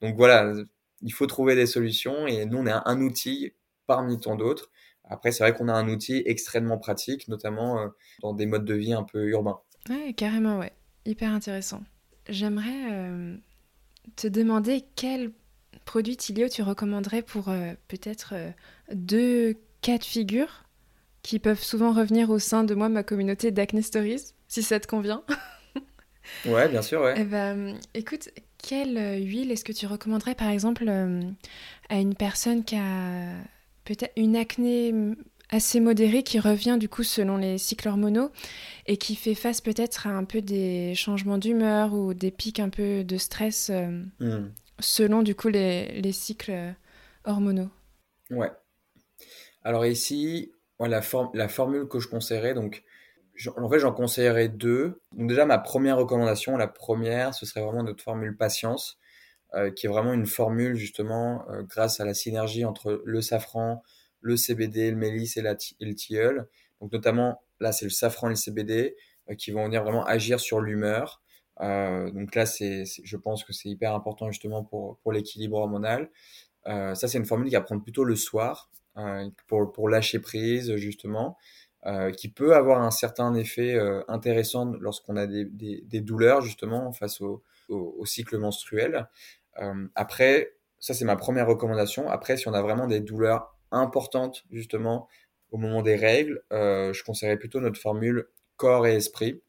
Donc 0.00 0.16
voilà, 0.16 0.52
il 1.02 1.12
faut 1.12 1.26
trouver 1.26 1.56
des 1.56 1.66
solutions 1.66 2.26
et 2.26 2.46
nous, 2.46 2.58
on 2.58 2.66
est 2.66 2.72
un, 2.72 3.00
outil 3.00 3.52
parmi 3.86 4.18
tant 4.18 4.36
d'autres. 4.36 4.70
Après, 5.04 5.32
c'est 5.32 5.42
vrai 5.42 5.52
qu'on 5.52 5.68
a 5.68 5.74
un 5.74 5.88
outil 5.88 6.22
extrêmement 6.24 6.78
pratique, 6.78 7.28
notamment 7.28 7.80
euh, 7.80 7.88
dans 8.22 8.32
des 8.32 8.46
modes 8.46 8.64
de 8.64 8.74
vie 8.74 8.94
un 8.94 9.02
peu 9.02 9.26
urbains. 9.28 9.60
Ouais, 9.90 10.14
carrément, 10.14 10.58
ouais. 10.58 10.72
Hyper 11.04 11.30
intéressant. 11.32 11.82
J'aimerais 12.28 13.36
te 14.16 14.26
demander 14.26 14.84
quel 14.96 15.32
produit 15.84 16.16
Tilio 16.16 16.48
tu 16.48 16.62
recommanderais 16.62 17.22
pour 17.22 17.48
euh, 17.48 17.72
peut-être 17.88 18.34
euh, 18.34 18.50
deux 18.92 19.54
cas 19.80 19.98
de 19.98 20.04
figure 20.04 20.64
qui 21.24 21.40
peuvent 21.40 21.62
souvent 21.62 21.92
revenir 21.92 22.30
au 22.30 22.38
sein 22.38 22.62
de 22.62 22.74
moi, 22.74 22.88
ma 22.88 23.02
communauté 23.02 23.50
d'Acne 23.50 23.82
Stories, 23.82 24.34
si 24.46 24.62
ça 24.62 24.78
te 24.78 24.86
convient 24.86 25.24
Ouais, 26.46 26.68
bien 26.68 26.82
sûr, 26.82 27.02
ouais. 27.02 27.14
Eh 27.18 27.24
ben, 27.24 27.76
écoute, 27.94 28.30
quelle 28.58 28.96
euh, 28.96 29.16
huile 29.16 29.50
est-ce 29.50 29.64
que 29.64 29.72
tu 29.72 29.86
recommanderais 29.86 30.36
par 30.36 30.48
exemple 30.48 30.88
à 30.88 31.98
une 31.98 32.14
personne 32.14 32.64
qui 32.64 32.76
a 32.76 33.32
peut-être 33.84 34.12
une 34.16 34.36
acné 34.36 34.94
assez 35.50 35.80
modérée 35.80 36.22
qui 36.22 36.38
revient 36.38 36.76
du 36.80 36.88
coup 36.88 37.02
selon 37.02 37.36
les 37.36 37.58
cycles 37.58 37.88
hormonaux 37.88 38.30
et 38.86 38.96
qui 38.96 39.16
fait 39.16 39.34
face 39.34 39.60
peut-être 39.60 40.06
à 40.06 40.10
un 40.10 40.24
peu 40.24 40.40
des 40.40 40.94
changements 40.94 41.38
d'humeur 41.38 41.92
ou 41.92 42.14
des 42.14 42.30
pics 42.30 42.60
un 42.60 42.70
peu 42.70 43.04
de 43.04 43.16
stress 43.18 43.70
hmm 44.20 44.46
selon 44.80 45.22
du 45.22 45.34
coup 45.34 45.48
les, 45.48 46.00
les 46.00 46.12
cycles 46.12 46.50
euh, 46.50 46.72
hormonaux? 47.24 47.70
Ouais. 48.30 48.50
Alors 49.62 49.86
ici, 49.86 50.53
la, 50.80 51.02
formule 51.48 51.88
que 51.88 51.98
je 51.98 52.08
conseillerais, 52.08 52.54
donc 52.54 52.82
en 53.56 53.68
fait 53.68 53.78
j'en 53.78 53.92
conseillerais 53.92 54.48
deux. 54.48 55.00
Donc 55.12 55.28
déjà 55.28 55.46
ma 55.46 55.58
première 55.58 55.96
recommandation, 55.96 56.56
la 56.56 56.68
première, 56.68 57.34
ce 57.34 57.46
serait 57.46 57.62
vraiment 57.62 57.82
notre 57.82 58.02
formule 58.02 58.36
patience, 58.36 58.98
euh, 59.54 59.70
qui 59.70 59.86
est 59.86 59.88
vraiment 59.88 60.12
une 60.12 60.26
formule 60.26 60.74
justement 60.74 61.48
euh, 61.50 61.62
grâce 61.62 62.00
à 62.00 62.04
la 62.04 62.14
synergie 62.14 62.64
entre 62.64 63.02
le 63.04 63.20
safran, 63.22 63.82
le 64.20 64.36
CBD, 64.36 64.90
le 64.90 64.96
mélisse 64.96 65.36
et, 65.36 65.42
la 65.42 65.54
et 65.80 65.84
le 65.84 65.94
tilleul. 65.94 66.48
Donc 66.80 66.92
notamment 66.92 67.42
là 67.60 67.72
c'est 67.72 67.84
le 67.86 67.90
safran 67.90 68.28
et 68.28 68.30
le 68.30 68.36
CBD 68.36 68.96
qui 69.38 69.52
vont 69.52 69.64
venir 69.64 69.82
vraiment 69.82 70.04
agir 70.04 70.38
sur 70.38 70.60
l'humeur, 70.60 71.22
donc 71.60 72.34
là, 72.34 72.46
c'est, 72.46 72.84
je 72.84 73.16
pense 73.16 73.44
que 73.44 73.52
c'est 73.52 73.68
hyper 73.68 73.94
important 73.94 74.30
justement 74.30 74.64
pour, 74.64 74.98
pour 74.98 75.12
l'équilibre 75.12 75.56
hormonal. 75.56 76.10
ça, 76.66 76.94
c'est 76.94 77.16
une 77.16 77.24
formule 77.24 77.48
qui 77.48 77.54
va 77.54 77.60
prendre 77.60 77.82
plutôt 77.82 78.04
le 78.04 78.16
soir 78.16 78.70
pour, 79.46 79.72
pour 79.72 79.88
lâcher 79.88 80.20
prise 80.20 80.76
justement. 80.76 81.36
Euh, 81.86 82.12
qui 82.12 82.30
peut 82.30 82.56
avoir 82.56 82.80
un 82.80 82.90
certain 82.90 83.34
effet 83.34 83.74
euh, 83.74 84.02
intéressant 84.08 84.72
lorsqu'on 84.80 85.16
a 85.16 85.26
des, 85.26 85.44
des, 85.44 85.82
des, 85.82 86.00
douleurs 86.00 86.40
justement 86.40 86.92
face 86.92 87.20
au, 87.20 87.42
au, 87.68 88.06
cycle 88.06 88.38
menstruel. 88.38 89.06
Euh, 89.60 89.86
après, 89.94 90.54
ça 90.78 90.94
c'est 90.94 91.04
ma 91.04 91.16
première 91.16 91.46
recommandation. 91.46 92.08
Après, 92.08 92.38
si 92.38 92.48
on 92.48 92.54
a 92.54 92.62
vraiment 92.62 92.86
des 92.86 93.00
douleurs 93.00 93.54
importantes 93.70 94.46
justement 94.50 95.08
au 95.50 95.58
moment 95.58 95.82
des 95.82 95.96
règles, 95.96 96.42
je 96.50 97.02
conseillerais 97.04 97.36
plutôt 97.36 97.60
notre 97.60 97.78
formule 97.78 98.28
corps 98.56 98.86
et 98.86 98.94
esprit, 98.94 99.42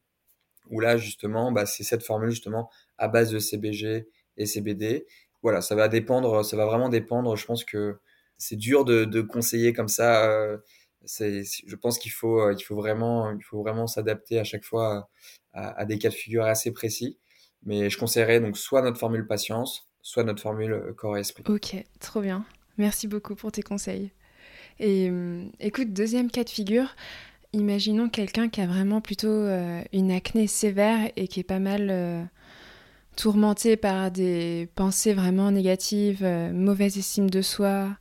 où 0.68 0.80
là 0.80 0.98
justement, 0.98 1.52
bah, 1.52 1.64
c'est 1.64 1.84
cette 1.84 2.02
formule 2.02 2.30
justement 2.30 2.68
à 2.98 3.08
base 3.08 3.30
de 3.30 3.38
CBG 3.38 4.08
et 4.36 4.44
CBD. 4.44 5.06
Voilà, 5.42 5.62
ça 5.62 5.74
va 5.74 5.88
dépendre, 5.88 6.44
ça 6.44 6.56
va 6.58 6.66
vraiment 6.66 6.90
dépendre. 6.90 7.34
Je 7.34 7.46
pense 7.46 7.64
que 7.64 7.98
c'est 8.38 8.56
dur 8.56 8.84
de, 8.84 9.04
de, 9.04 9.20
conseiller 9.20 9.72
comme 9.72 9.88
ça. 9.88 10.24
Euh, 10.30 10.58
je 11.06 11.76
pense 11.76 11.98
qu'il 11.98 12.12
faut, 12.12 12.40
euh, 12.40 12.54
il 12.58 12.62
faut 12.62 12.74
vraiment, 12.74 13.30
il 13.32 13.42
faut 13.42 13.62
vraiment 13.62 13.86
s'adapter 13.86 14.38
à 14.38 14.44
chaque 14.44 14.64
fois 14.64 15.08
à, 15.52 15.84
des 15.86 15.98
cas 15.98 16.10
de 16.10 16.14
figure 16.14 16.44
assez 16.44 16.72
précis. 16.72 17.18
Mais 17.62 17.88
je 17.90 17.98
conseillerais 17.98 18.40
donc 18.40 18.56
soit 18.56 18.82
notre 18.82 18.98
formule 18.98 19.26
patience, 19.26 19.88
soit 20.02 20.24
notre 20.24 20.42
formule 20.42 20.72
euh, 20.72 20.92
corps 20.92 21.16
et 21.16 21.20
esprit. 21.20 21.42
Ok, 21.48 21.76
trop 22.00 22.20
bien. 22.20 22.44
Merci 22.78 23.08
beaucoup 23.08 23.34
pour 23.34 23.52
tes 23.52 23.62
conseils. 23.62 24.12
Et 24.78 25.08
euh, 25.10 25.44
écoute, 25.58 25.92
deuxième 25.92 26.30
cas 26.30 26.44
de 26.44 26.50
figure, 26.50 26.94
imaginons 27.54 28.10
quelqu'un 28.10 28.48
qui 28.50 28.60
a 28.60 28.66
vraiment 28.66 29.00
plutôt 29.00 29.46
une 29.92 30.10
acné 30.10 30.46
sévère 30.46 31.10
et 31.16 31.26
qui 31.28 31.40
est 31.40 31.44
pas 31.44 31.58
mal 31.58 32.28
tourmenté 33.16 33.76
par 33.76 34.10
des 34.10 34.68
pensées 34.74 35.14
vraiment 35.14 35.50
négatives, 35.50 36.24
mauvaise 36.52 36.98
estime 36.98 37.30
de 37.30 37.42
soi 37.42 37.96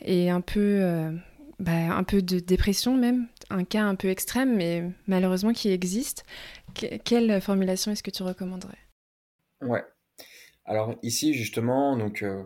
et 0.00 0.30
un 0.30 0.40
peu 0.40 1.10
bah, 1.58 1.96
un 1.96 2.04
peu 2.04 2.20
de 2.20 2.38
dépression 2.38 2.96
même, 2.96 3.28
un 3.48 3.64
cas 3.64 3.82
un 3.82 3.94
peu 3.94 4.08
extrême, 4.08 4.56
mais 4.56 4.84
malheureusement 5.06 5.52
qui 5.52 5.70
existe. 5.70 6.24
quelle 7.04 7.40
formulation 7.40 7.92
est-ce 7.92 8.02
que 8.02 8.10
tu 8.10 8.22
recommanderais? 8.22 8.78
Ouais. 9.62 9.82
Alors 10.66 10.94
ici 11.02 11.32
justement, 11.32 11.96
donc 11.96 12.22
euh, 12.22 12.44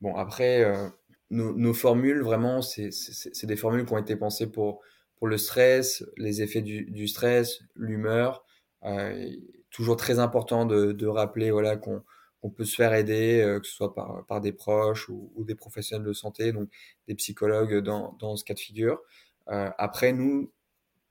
bon 0.00 0.14
après 0.16 0.62
euh, 0.62 0.88
nos, 1.30 1.72
formules 1.72 2.20
vraiment 2.20 2.60
c'est 2.60 2.90
des 3.44 3.56
formules 3.56 3.86
qui 3.86 3.92
ont 3.92 3.98
été 3.98 4.16
pensées 4.16 4.50
pour 4.50 4.82
pour 5.16 5.28
le 5.28 5.38
stress, 5.38 6.04
les 6.16 6.42
effets 6.42 6.62
du, 6.62 7.06
stress, 7.06 7.60
l'humeur. 7.76 8.44
Toujours 9.70 9.96
très 9.96 10.18
important 10.18 10.66
de, 10.66 10.92
de 10.92 11.06
rappeler 11.06 11.50
voilà 11.50 11.76
qu'on 11.76 12.02
on 12.42 12.50
peut 12.50 12.64
se 12.64 12.74
faire 12.74 12.94
aider, 12.94 13.40
euh, 13.40 13.60
que 13.60 13.66
ce 13.66 13.74
soit 13.74 13.94
par, 13.94 14.24
par 14.26 14.40
des 14.40 14.52
proches 14.52 15.08
ou, 15.08 15.30
ou, 15.34 15.44
des 15.44 15.54
professionnels 15.54 16.06
de 16.06 16.12
santé, 16.12 16.52
donc 16.52 16.68
des 17.06 17.14
psychologues 17.14 17.78
dans, 17.78 18.16
dans 18.18 18.36
ce 18.36 18.44
cas 18.44 18.54
de 18.54 18.60
figure. 18.60 19.00
Euh, 19.48 19.70
après, 19.78 20.12
nous, 20.12 20.50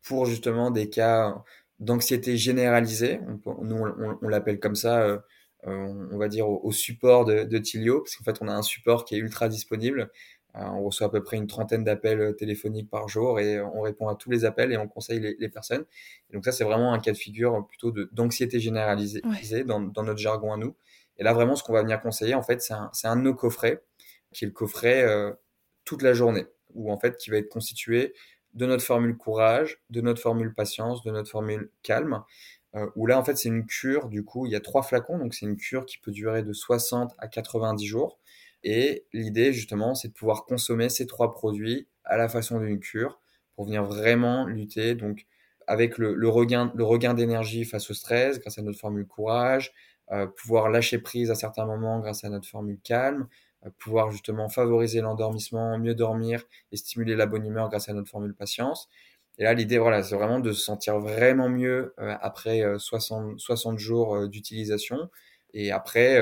pour 0.04 0.26
justement 0.26 0.72
des 0.72 0.90
cas 0.90 1.44
d'anxiété 1.80 2.38
généralisée, 2.38 3.20
on, 3.46 3.64
nous 3.64 3.78
on, 3.78 4.18
on 4.22 4.28
l'appelle 4.28 4.60
comme 4.60 4.76
ça, 4.76 5.02
euh, 5.02 5.20
euh 5.68 6.08
on 6.12 6.18
va 6.18 6.28
dire 6.30 6.50
au, 6.50 6.72
support 6.72 7.26
de, 7.26 7.44
de 7.44 7.58
Tilio, 7.58 8.02
parce 8.02 8.16
qu'en 8.16 8.24
fait 8.24 8.38
on 8.42 8.48
a 8.48 8.54
un 8.54 8.62
support 8.62 9.06
qui 9.06 9.16
est 9.16 9.20
ultra 9.20 9.50
disponible. 9.50 10.12
Euh, 10.56 10.62
on 10.64 10.84
reçoit 10.84 11.08
à 11.08 11.10
peu 11.10 11.22
près 11.22 11.38
une 11.38 11.48
trentaine 11.48 11.84
d'appels 11.84 12.36
téléphoniques 12.36 12.90
par 12.90 13.08
jour 13.08 13.40
et 13.40 13.62
on 13.62 13.82
répond 13.82 14.08
à 14.08 14.16
tous 14.16 14.32
les 14.32 14.46
appels 14.46 14.72
et 14.72 14.78
on 14.78 14.88
conseille 14.88 15.20
les, 15.20 15.36
les 15.40 15.50
personnes. 15.50 15.86
Et 16.30 16.34
donc 16.34 16.44
ça 16.44 16.52
c'est 16.52 16.64
vraiment 16.64 16.94
un 16.94 17.00
cas 17.00 17.12
de 17.12 17.18
figure 17.18 17.68
plutôt 17.68 17.94
d'anxiété 18.12 18.60
généralisée 18.60 19.22
dans, 19.66 19.80
dans, 19.80 20.04
notre 20.04 20.20
jargon 20.20 20.52
à 20.54 20.58
nous. 20.58 20.76
Et 21.20 21.24
là, 21.24 21.34
vraiment, 21.34 21.56
ce 21.56 21.64
qu'on 21.64 21.74
va 21.74 21.82
venir 21.82 22.02
conseiller, 22.02 22.34
en 22.34 22.42
fait, 22.42 22.62
c'est 22.62 22.74
un, 22.74 22.90
un, 23.04 23.16
de 23.18 23.22
nos 23.22 23.36
coffrets, 23.36 23.84
qui 24.34 24.46
est 24.46 24.48
le 24.48 24.54
coffret 24.54 25.04
euh, 25.04 25.34
toute 25.84 26.02
la 26.02 26.14
journée, 26.14 26.48
ou 26.74 26.92
en 26.92 26.98
fait, 26.98 27.18
qui 27.18 27.30
va 27.30 27.38
être 27.38 27.50
constitué 27.50 28.14
de 28.54 28.66
notre 28.66 28.84
formule 28.84 29.18
courage, 29.18 29.82
de 29.90 30.02
notre 30.02 30.22
formule 30.22 30.54
patience, 30.54 31.04
de 31.04 31.12
notre 31.12 31.30
formule 31.30 31.70
calme, 31.84 32.24
euh, 32.76 32.90
où 32.96 33.06
là, 33.06 33.20
en 33.20 33.24
fait, 33.24 33.36
c'est 33.36 33.50
une 33.50 33.66
cure, 33.66 34.08
du 34.08 34.24
coup, 34.24 34.46
il 34.46 34.52
y 34.52 34.56
a 34.56 34.62
trois 34.62 34.82
flacons, 34.82 35.18
donc 35.18 35.34
c'est 35.34 35.46
une 35.46 35.58
cure 35.58 35.86
qui 35.86 35.98
peut 35.98 36.12
durer 36.12 36.42
de 36.42 36.54
60 36.54 37.14
à 37.18 37.28
90 37.28 37.86
jours. 37.86 38.19
Et 38.64 39.06
l'idée, 39.14 39.54
justement, 39.54 39.96
c'est 39.96 40.10
de 40.10 40.14
pouvoir 40.14 40.46
consommer 40.46 40.90
ces 40.90 41.08
trois 41.08 41.32
produits 41.32 41.88
à 42.04 42.18
la 42.18 42.30
façon 42.30 42.60
d'une 42.60 42.80
cure 42.80 43.20
pour 43.56 43.66
venir 43.66 43.84
vraiment 43.84 44.46
lutter, 44.46 44.96
donc, 44.96 45.26
avec 45.68 45.98
le, 45.98 46.14
le 46.16 46.30
regain, 46.30 46.72
le 46.76 46.84
regain 46.84 47.14
d'énergie 47.14 47.64
face 47.66 47.90
au 47.92 47.94
stress, 47.94 48.40
grâce 48.40 48.58
à 48.58 48.62
notre 48.62 48.80
formule 48.80 49.06
courage, 49.06 49.72
euh, 50.12 50.26
pouvoir 50.28 50.70
lâcher 50.70 50.98
prise 50.98 51.30
à 51.30 51.36
certains 51.36 51.66
moments 51.66 52.00
grâce 52.00 52.24
à 52.24 52.30
notre 52.30 52.48
formule 52.48 52.80
calme, 52.84 53.28
euh, 53.66 53.70
pouvoir 53.78 54.10
justement 54.12 54.50
favoriser 54.50 55.02
l'endormissement, 55.02 55.78
mieux 55.78 55.94
dormir 55.94 56.44
et 56.72 56.78
stimuler 56.78 57.16
la 57.16 57.28
bonne 57.28 57.46
humeur 57.46 57.70
grâce 57.70 57.90
à 57.90 57.94
notre 57.94 58.10
formule 58.10 58.34
patience. 58.34 58.90
Et 59.38 59.44
là, 59.44 59.54
l'idée, 59.54 59.78
voilà, 59.78 60.02
c'est 60.04 60.16
vraiment 60.16 60.40
de 60.40 60.52
se 60.52 60.62
sentir 60.64 61.00
vraiment 61.00 61.50
mieux 61.50 61.94
euh, 62.00 62.16
après 62.22 62.64
60, 62.78 63.40
60 63.40 63.78
jours 63.80 64.28
d'utilisation. 64.28 65.10
Et 65.54 65.72
après, 65.72 66.20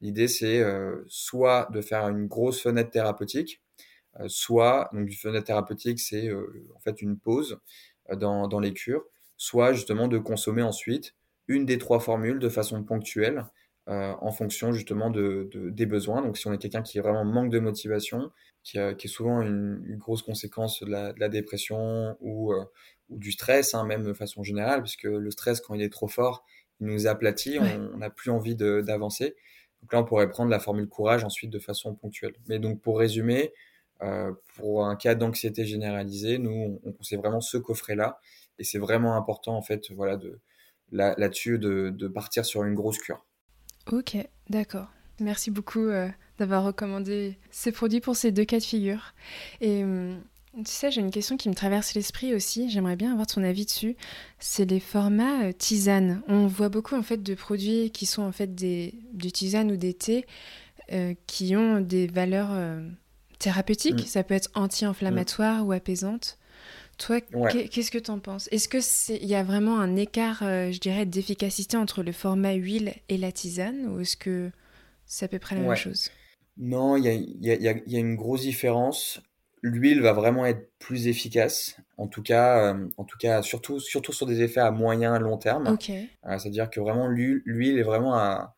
l'idée, 0.00 0.28
c'est 0.28 0.62
soit 1.06 1.68
de 1.72 1.80
faire 1.80 2.08
une 2.08 2.26
grosse 2.26 2.62
fenêtre 2.62 2.90
thérapeutique, 2.90 3.62
soit, 4.26 4.88
donc 4.92 5.08
une 5.08 5.14
fenêtre 5.14 5.46
thérapeutique, 5.46 6.00
c'est 6.00 6.32
en 6.32 6.80
fait 6.80 7.02
une 7.02 7.18
pause 7.18 7.58
dans, 8.14 8.48
dans 8.48 8.60
les 8.60 8.72
cures, 8.72 9.04
soit 9.36 9.72
justement 9.72 10.08
de 10.08 10.18
consommer 10.18 10.62
ensuite 10.62 11.14
une 11.48 11.64
des 11.64 11.78
trois 11.78 12.00
formules 12.00 12.38
de 12.38 12.48
façon 12.48 12.82
ponctuelle 12.82 13.46
en 13.86 14.32
fonction 14.32 14.72
justement 14.72 15.10
de, 15.10 15.48
des 15.54 15.86
besoins. 15.86 16.22
Donc 16.22 16.36
si 16.36 16.46
on 16.48 16.52
est 16.52 16.58
quelqu'un 16.58 16.82
qui 16.82 16.98
vraiment 16.98 17.24
manque 17.24 17.50
de 17.50 17.58
motivation, 17.58 18.30
qui, 18.64 18.78
qui 18.98 19.06
est 19.06 19.10
souvent 19.10 19.42
une, 19.42 19.96
grosse 19.96 20.22
conséquence 20.22 20.82
de 20.82 20.90
la, 20.90 21.28
dépression 21.28 22.16
ou, 22.20 22.52
ou, 23.08 23.18
du 23.18 23.32
stress, 23.32 23.74
hein, 23.74 23.84
même 23.84 24.02
de 24.02 24.12
façon 24.12 24.42
générale, 24.42 24.82
puisque 24.82 25.04
le 25.04 25.30
stress, 25.30 25.60
quand 25.60 25.74
il 25.74 25.82
est 25.82 25.92
trop 25.92 26.08
fort, 26.08 26.44
il 26.80 26.88
nous 26.88 27.06
aplatit, 27.06 27.58
on 27.60 27.98
n'a 27.98 28.10
plus 28.10 28.30
envie 28.30 28.56
d'avancer. 28.56 29.36
Donc 29.86 29.92
là, 29.92 30.00
on 30.00 30.04
pourrait 30.04 30.28
prendre 30.28 30.50
la 30.50 30.58
formule 30.58 30.88
courage 30.88 31.22
ensuite 31.22 31.50
de 31.50 31.60
façon 31.60 31.94
ponctuelle. 31.94 32.34
Mais 32.48 32.58
donc 32.58 32.80
pour 32.80 32.98
résumer, 32.98 33.52
euh, 34.02 34.32
pour 34.56 34.84
un 34.84 34.96
cas 34.96 35.14
d'anxiété 35.14 35.64
généralisée, 35.64 36.38
nous, 36.38 36.50
on, 36.50 36.88
on 36.88 36.92
conseille 36.92 37.18
vraiment 37.18 37.40
ce 37.40 37.56
coffret-là. 37.56 38.18
Et 38.58 38.64
c'est 38.64 38.80
vraiment 38.80 39.14
important, 39.14 39.56
en 39.56 39.62
fait, 39.62 39.92
voilà, 39.92 40.16
de, 40.16 40.40
là-dessus 40.90 41.60
de, 41.60 42.08
partir 42.08 42.44
sur 42.44 42.64
une 42.64 42.74
grosse 42.74 42.98
cure. 42.98 43.24
Ok, 43.92 44.16
d'accord. 44.50 44.88
Merci 45.20 45.52
beaucoup 45.52 45.86
euh, 45.86 46.08
d'avoir 46.38 46.64
recommandé 46.64 47.38
ces 47.52 47.70
produits 47.70 48.00
pour 48.00 48.16
ces 48.16 48.32
deux 48.32 48.44
cas 48.44 48.58
de 48.58 48.64
figure. 48.64 49.14
Et 49.60 49.84
hum, 49.84 50.20
tu 50.64 50.72
sais, 50.72 50.90
j'ai 50.90 51.00
une 51.00 51.10
question 51.10 51.36
qui 51.36 51.48
me 51.48 51.54
traverse 51.54 51.94
l'esprit 51.94 52.34
aussi, 52.34 52.70
j'aimerais 52.70 52.96
bien 52.96 53.12
avoir 53.12 53.26
ton 53.26 53.42
avis 53.42 53.64
dessus. 53.64 53.96
C'est 54.38 54.64
les 54.64 54.80
formats 54.80 55.44
euh, 55.44 55.52
tisane. 55.52 56.22
On 56.28 56.46
voit 56.46 56.68
beaucoup 56.68 56.94
en 56.94 57.02
fait 57.02 57.22
de 57.22 57.34
produits 57.34 57.90
qui 57.90 58.06
sont 58.06 58.22
en 58.22 58.32
fait 58.32 58.54
des, 58.54 58.94
du 59.12 59.32
tisane 59.32 59.70
ou 59.70 59.76
des 59.76 59.94
thés 59.94 60.26
euh, 60.92 61.14
qui 61.26 61.56
ont 61.56 61.80
des 61.80 62.06
valeurs 62.06 62.50
thérapeutiques. 63.38 64.02
Mm. 64.02 64.06
Ça 64.06 64.22
peut 64.24 64.34
être 64.34 64.50
anti-inflammatoire 64.54 65.66
ou 65.66 65.72
apaisante. 65.72 66.38
Toi, 66.98 67.20
qu'est-ce 67.20 67.90
que 67.90 67.98
tu 67.98 68.10
en 68.10 68.18
penses? 68.18 68.48
Est-ce 68.52 68.68
qu'il 68.68 69.26
y 69.26 69.34
a 69.34 69.42
vraiment 69.42 69.78
un 69.78 69.96
écart, 69.96 70.38
euh, 70.42 70.72
je 70.72 70.80
dirais, 70.80 71.04
d'efficacité 71.04 71.76
entre 71.76 72.02
le 72.02 72.12
format 72.12 72.54
huile 72.54 72.94
et 73.10 73.18
la 73.18 73.32
tisane 73.32 73.86
Ou 73.88 74.00
est-ce 74.00 74.16
que 74.16 74.50
c'est 75.04 75.26
à 75.26 75.28
peu 75.28 75.38
près 75.38 75.56
la 75.56 75.62
même 75.62 75.76
chose? 75.76 76.10
Non, 76.56 76.96
il 76.96 77.04
y 77.40 77.68
a, 77.68 77.98
une 77.98 78.16
grosse 78.16 78.42
différence. 78.42 79.20
L'huile 79.68 80.00
va 80.00 80.12
vraiment 80.12 80.46
être 80.46 80.70
plus 80.78 81.08
efficace, 81.08 81.76
en 81.96 82.06
tout 82.06 82.22
cas, 82.22 82.74
euh, 82.74 82.88
en 82.96 83.04
tout 83.04 83.18
cas 83.18 83.42
surtout, 83.42 83.80
surtout 83.80 84.12
sur 84.12 84.26
des 84.26 84.42
effets 84.42 84.60
à 84.60 84.70
moyen 84.70 85.16
et 85.16 85.18
long 85.18 85.38
terme. 85.38 85.66
Euh, 85.90 86.38
c'est-à-dire 86.38 86.70
que 86.70 86.80
vraiment 86.80 87.08
l'huile 87.08 87.78
est 87.78 87.82
vraiment 87.82 88.14
à, 88.14 88.52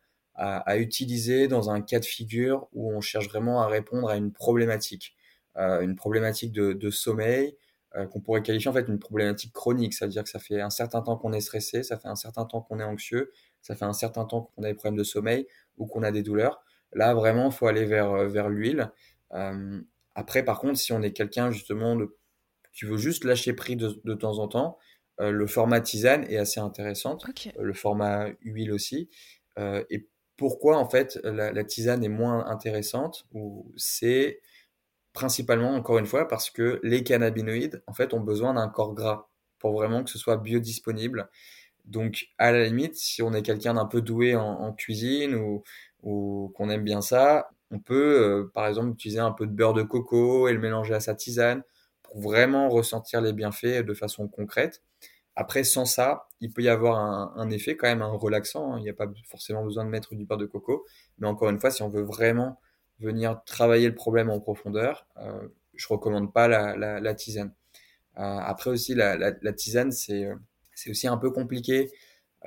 utiliser 0.77 1.49
dans 1.49 1.69
un 1.69 1.81
cas 1.81 1.99
de 1.99 2.05
figure 2.05 2.69
où 2.71 2.93
on 2.93 3.01
cherche 3.01 3.27
vraiment 3.27 3.61
à 3.61 3.67
répondre 3.67 4.07
à 4.07 4.15
une 4.15 4.31
problématique. 4.31 5.15
une 5.57 5.95
problématique 5.95 6.53
de 6.53 6.89
sommeil, 6.89 7.57
euh, 7.95 8.05
qu'on 8.05 8.19
pourrait 8.19 8.43
qualifier 8.43 8.69
en 8.69 8.73
fait 8.73 8.87
une 8.87 8.99
problématique 8.99 9.51
chronique, 9.51 9.95
c'est-à-dire 9.95 10.23
que 10.23 10.29
ça 10.29 10.37
fait 10.37 10.61
un 10.61 10.69
certain 10.69 11.01
temps 11.01 11.17
qu'on 11.17 11.33
est 11.33 11.41
stressé, 11.41 11.81
ça 11.81 11.97
fait 11.97 12.07
un 12.07 12.15
certain 12.15 12.45
temps 12.45 12.61
qu'on 12.61 12.79
est 12.79 12.83
anxieux, 12.83 13.31
ça 13.63 13.75
fait 13.75 13.85
un 13.85 13.93
certain 13.93 14.25
temps 14.25 14.51
qu'on 14.55 14.61
a 14.61 14.67
des 14.67 14.75
problèmes 14.75 14.97
de 14.97 15.03
sommeil 15.03 15.47
ou 15.77 15.87
qu'on 15.87 16.03
a 16.03 16.11
des 16.11 16.21
douleurs. 16.21 16.61
Là, 16.93 17.15
vraiment, 17.15 17.47
il 17.47 17.51
faut 17.51 17.65
aller 17.65 17.85
vers, 17.85 18.11
euh, 18.11 18.27
vers 18.27 18.47
l'huile. 18.47 18.91
Euh, 20.19 20.21
après, 20.21 20.43
par 20.43 20.59
contre, 20.59 20.77
si 20.77 20.93
on 20.93 21.01
est 21.01 21.13
quelqu'un 21.13 21.51
justement 21.51 21.95
de, 21.95 22.15
qui 22.73 22.85
veut 22.85 22.97
juste 22.97 23.23
lâcher 23.23 23.53
prise 23.53 23.77
de, 23.77 24.01
de 24.03 24.13
temps 24.13 24.39
en 24.39 24.47
temps, 24.47 24.77
euh, 25.19 25.31
le 25.31 25.47
format 25.47 25.81
tisane 25.81 26.25
est 26.29 26.37
assez 26.37 26.59
intéressant, 26.59 27.17
le 27.57 27.73
format 27.73 28.27
huile 28.41 28.71
aussi. 28.71 29.09
et 29.57 30.07
pourquoi 30.37 30.77
en 30.77 30.87
fait 30.87 31.19
la, 31.25 31.51
la, 31.51 31.63
tisane 31.65 32.01
est 32.01 32.07
moins 32.07 32.45
intéressante 32.45 33.27
c'est 33.75 34.39
principalement, 35.13 35.73
encore 35.75 35.97
une 35.97 36.05
fois, 36.05 36.27
parce 36.27 36.49
que 36.49 36.79
les 36.83 37.03
cannabinoïdes, 37.03 37.83
en 37.87 37.93
fait, 37.93 38.13
ont 38.13 38.21
besoin 38.21 38.53
d'un 38.53 38.69
corps 38.69 38.93
gras 38.93 39.29
pour 39.59 39.73
vraiment 39.73 40.03
que 40.03 40.09
ce 40.09 40.17
soit 40.17 40.37
biodisponible. 40.37 41.29
Donc, 41.85 42.27
à 42.37 42.51
la 42.51 42.63
limite, 42.65 42.95
si 42.95 43.21
on 43.21 43.33
est 43.33 43.41
quelqu'un 43.41 43.73
d'un 43.73 43.85
peu 43.85 44.01
doué 44.01 44.35
en, 44.35 44.71
cuisine 44.73 45.35
ou, 45.35 45.63
ou 46.03 46.53
qu'on 46.55 46.69
aime 46.69 46.83
bien 46.83 47.01
ça, 47.01 47.49
on 47.71 47.79
peut, 47.79 48.21
euh, 48.21 48.51
par 48.53 48.67
exemple, 48.67 48.91
utiliser 48.91 49.19
un 49.19 49.31
peu 49.31 49.45
de 49.45 49.51
beurre 49.51 49.73
de 49.73 49.83
coco 49.83 50.47
et 50.47 50.53
le 50.53 50.59
mélanger 50.59 50.93
à 50.93 50.99
sa 50.99 51.15
tisane 51.15 51.63
pour 52.03 52.19
vraiment 52.19 52.69
ressentir 52.69 53.21
les 53.21 53.33
bienfaits 53.33 53.85
de 53.85 53.93
façon 53.93 54.27
concrète. 54.27 54.81
Après, 55.35 55.63
sans 55.63 55.85
ça, 55.85 56.27
il 56.41 56.51
peut 56.51 56.61
y 56.61 56.69
avoir 56.69 56.97
un, 57.37 57.49
effet 57.49 57.77
quand 57.77 57.87
même 57.87 58.01
un 58.01 58.11
relaxant. 58.11 58.73
Hein. 58.73 58.79
Il 58.79 58.83
n'y 58.83 58.89
a 58.89 58.93
pas 58.93 59.07
forcément 59.25 59.63
besoin 59.63 59.85
de 59.85 59.89
mettre 59.89 60.13
du 60.15 60.25
beurre 60.25 60.37
de 60.37 60.45
coco. 60.45 60.85
Mais 61.17 61.27
encore 61.27 61.49
une 61.49 61.59
fois, 61.59 61.71
si 61.71 61.81
on 61.81 61.89
veut 61.89 62.01
vraiment 62.01 62.59
venir 62.99 63.41
travailler 63.45 63.87
le 63.87 63.95
problème 63.95 64.29
en 64.29 64.41
profondeur, 64.41 65.07
euh, 65.17 65.47
je 65.75 65.87
recommande 65.87 66.33
pas 66.33 66.49
la, 66.49 67.13
tisane. 67.15 67.53
Euh, 68.17 68.21
après 68.21 68.69
aussi, 68.69 68.95
la, 68.95 69.53
tisane, 69.53 69.93
c'est 69.93 70.27
c'est 70.73 70.89
aussi 70.89 71.07
un 71.07 71.17
peu 71.17 71.31
compliqué 71.31 71.89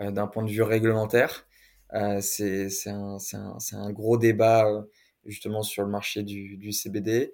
euh, 0.01 0.11
d'un 0.11 0.27
point 0.27 0.43
de 0.43 0.51
vue 0.51 0.63
réglementaire. 0.63 1.47
c'est 2.21 2.69
un, 2.87 3.17
un, 3.73 3.93
gros 3.93 4.19
débat 4.19 4.85
justement 5.27 5.63
sur 5.63 5.83
le 5.83 5.89
marché 5.89 6.23
du, 6.23 6.57
du 6.57 6.73
CBD. 6.73 7.33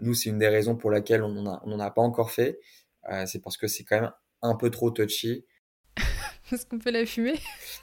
nous, 0.00 0.14
c'est 0.14 0.30
une 0.30 0.38
des 0.38 0.48
raisons 0.48 0.76
pour 0.76 0.90
laquelle 0.90 1.22
on 1.22 1.30
n'en 1.30 1.78
a, 1.80 1.84
a, 1.84 1.90
pas 1.90 2.02
encore 2.02 2.30
fait. 2.30 2.58
c'est 3.26 3.42
parce 3.42 3.56
que 3.56 3.66
c'est 3.66 3.84
quand 3.84 4.00
même 4.00 4.12
un 4.42 4.54
peu 4.54 4.70
trop 4.70 4.90
touchy. 4.90 5.44
Est-ce 6.52 6.66
qu'on 6.66 6.78
peut 6.78 6.90
la 6.90 7.06
fumer 7.06 7.34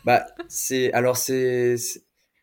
Bah, 0.06 0.26
c'est. 0.48 0.92
Alors, 0.94 1.18
c'est. 1.18 1.76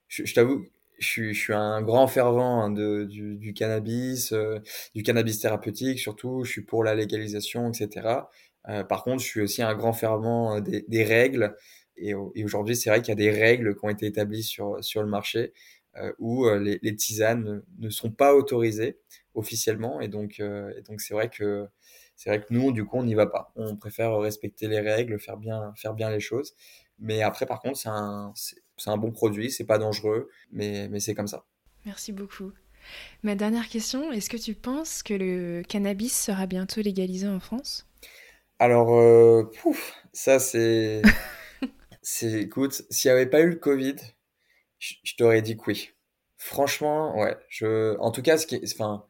Je, 0.08 0.34
t'avoue, 0.34 0.66
je 0.98 1.06
suis, 1.06 1.34
je 1.34 1.40
suis 1.40 1.54
un 1.54 1.82
grand 1.82 2.06
fervent 2.08 2.62
hein, 2.62 2.70
de, 2.70 3.04
du, 3.04 3.36
du, 3.36 3.54
cannabis, 3.54 4.32
euh, 4.32 4.58
du 4.94 5.02
cannabis 5.02 5.38
thérapeutique 5.38 5.98
surtout. 5.98 6.44
Je 6.44 6.50
suis 6.50 6.62
pour 6.62 6.84
la 6.84 6.94
légalisation, 6.94 7.70
etc. 7.70 8.08
Euh, 8.68 8.84
par 8.84 9.04
contre, 9.04 9.22
je 9.22 9.28
suis 9.28 9.40
aussi 9.40 9.62
un 9.62 9.74
grand 9.74 9.92
fervent 9.92 10.56
euh, 10.56 10.60
des, 10.60 10.84
des 10.88 11.04
règles. 11.04 11.56
Et, 11.96 12.12
et 12.34 12.44
aujourd'hui, 12.44 12.76
c'est 12.76 12.90
vrai 12.90 13.00
qu'il 13.00 13.10
y 13.10 13.12
a 13.12 13.14
des 13.14 13.30
règles 13.30 13.76
qui 13.76 13.84
ont 13.84 13.90
été 13.90 14.06
établies 14.06 14.42
sur, 14.42 14.82
sur 14.82 15.02
le 15.02 15.08
marché 15.08 15.38
euh, 15.40 15.52
où 16.18 16.48
les, 16.48 16.78
les, 16.82 16.96
tisanes 16.96 17.62
ne 17.78 17.90
sont 17.90 18.10
pas 18.10 18.34
autorisées 18.34 18.98
officiellement. 19.34 20.00
Et 20.00 20.08
donc, 20.08 20.40
et 20.40 20.82
donc 20.82 21.00
c'est 21.00 21.14
vrai 21.14 21.28
que 21.28 21.68
c'est 22.20 22.28
vrai 22.28 22.42
que 22.42 22.52
nous, 22.52 22.70
du 22.70 22.84
coup, 22.84 22.98
on 22.98 23.04
n'y 23.04 23.14
va 23.14 23.26
pas. 23.26 23.50
On 23.56 23.76
préfère 23.76 24.14
respecter 24.18 24.68
les 24.68 24.80
règles, 24.80 25.18
faire 25.18 25.38
bien, 25.38 25.72
faire 25.74 25.94
bien 25.94 26.10
les 26.10 26.20
choses. 26.20 26.54
Mais 26.98 27.22
après, 27.22 27.46
par 27.46 27.60
contre, 27.60 27.78
c'est 27.78 27.88
un, 27.88 28.96
bon 28.98 29.10
produit, 29.10 29.50
c'est 29.50 29.64
pas 29.64 29.78
dangereux, 29.78 30.28
mais, 30.52 30.86
mais 30.90 31.00
c'est 31.00 31.14
comme 31.14 31.26
ça. 31.26 31.46
Merci 31.86 32.12
beaucoup. 32.12 32.52
Ma 33.22 33.36
dernière 33.36 33.68
question, 33.68 34.12
est-ce 34.12 34.28
que 34.28 34.36
tu 34.36 34.54
penses 34.54 35.02
que 35.02 35.14
le 35.14 35.62
cannabis 35.66 36.14
sera 36.14 36.46
bientôt 36.46 36.82
légalisé 36.82 37.26
en 37.26 37.40
France? 37.40 37.86
Alors, 38.58 38.94
euh, 38.94 39.44
pouf, 39.62 39.94
ça 40.12 40.38
c'est... 40.38 41.00
c'est 42.02 42.42
écoute, 42.42 42.82
s'il 42.90 43.10
n'y 43.10 43.16
avait 43.16 43.30
pas 43.30 43.40
eu 43.40 43.48
le 43.48 43.56
Covid, 43.56 43.96
je, 44.80 45.14
t'aurais 45.16 45.42
dit 45.42 45.56
que 45.56 45.62
oui. 45.68 45.90
Franchement, 46.36 47.16
ouais. 47.18 47.36
Je, 47.48 47.96
en 47.98 48.10
tout 48.10 48.22
cas, 48.22 48.38
ce 48.38 48.46
qui, 48.46 48.60
enfin, 48.64 49.04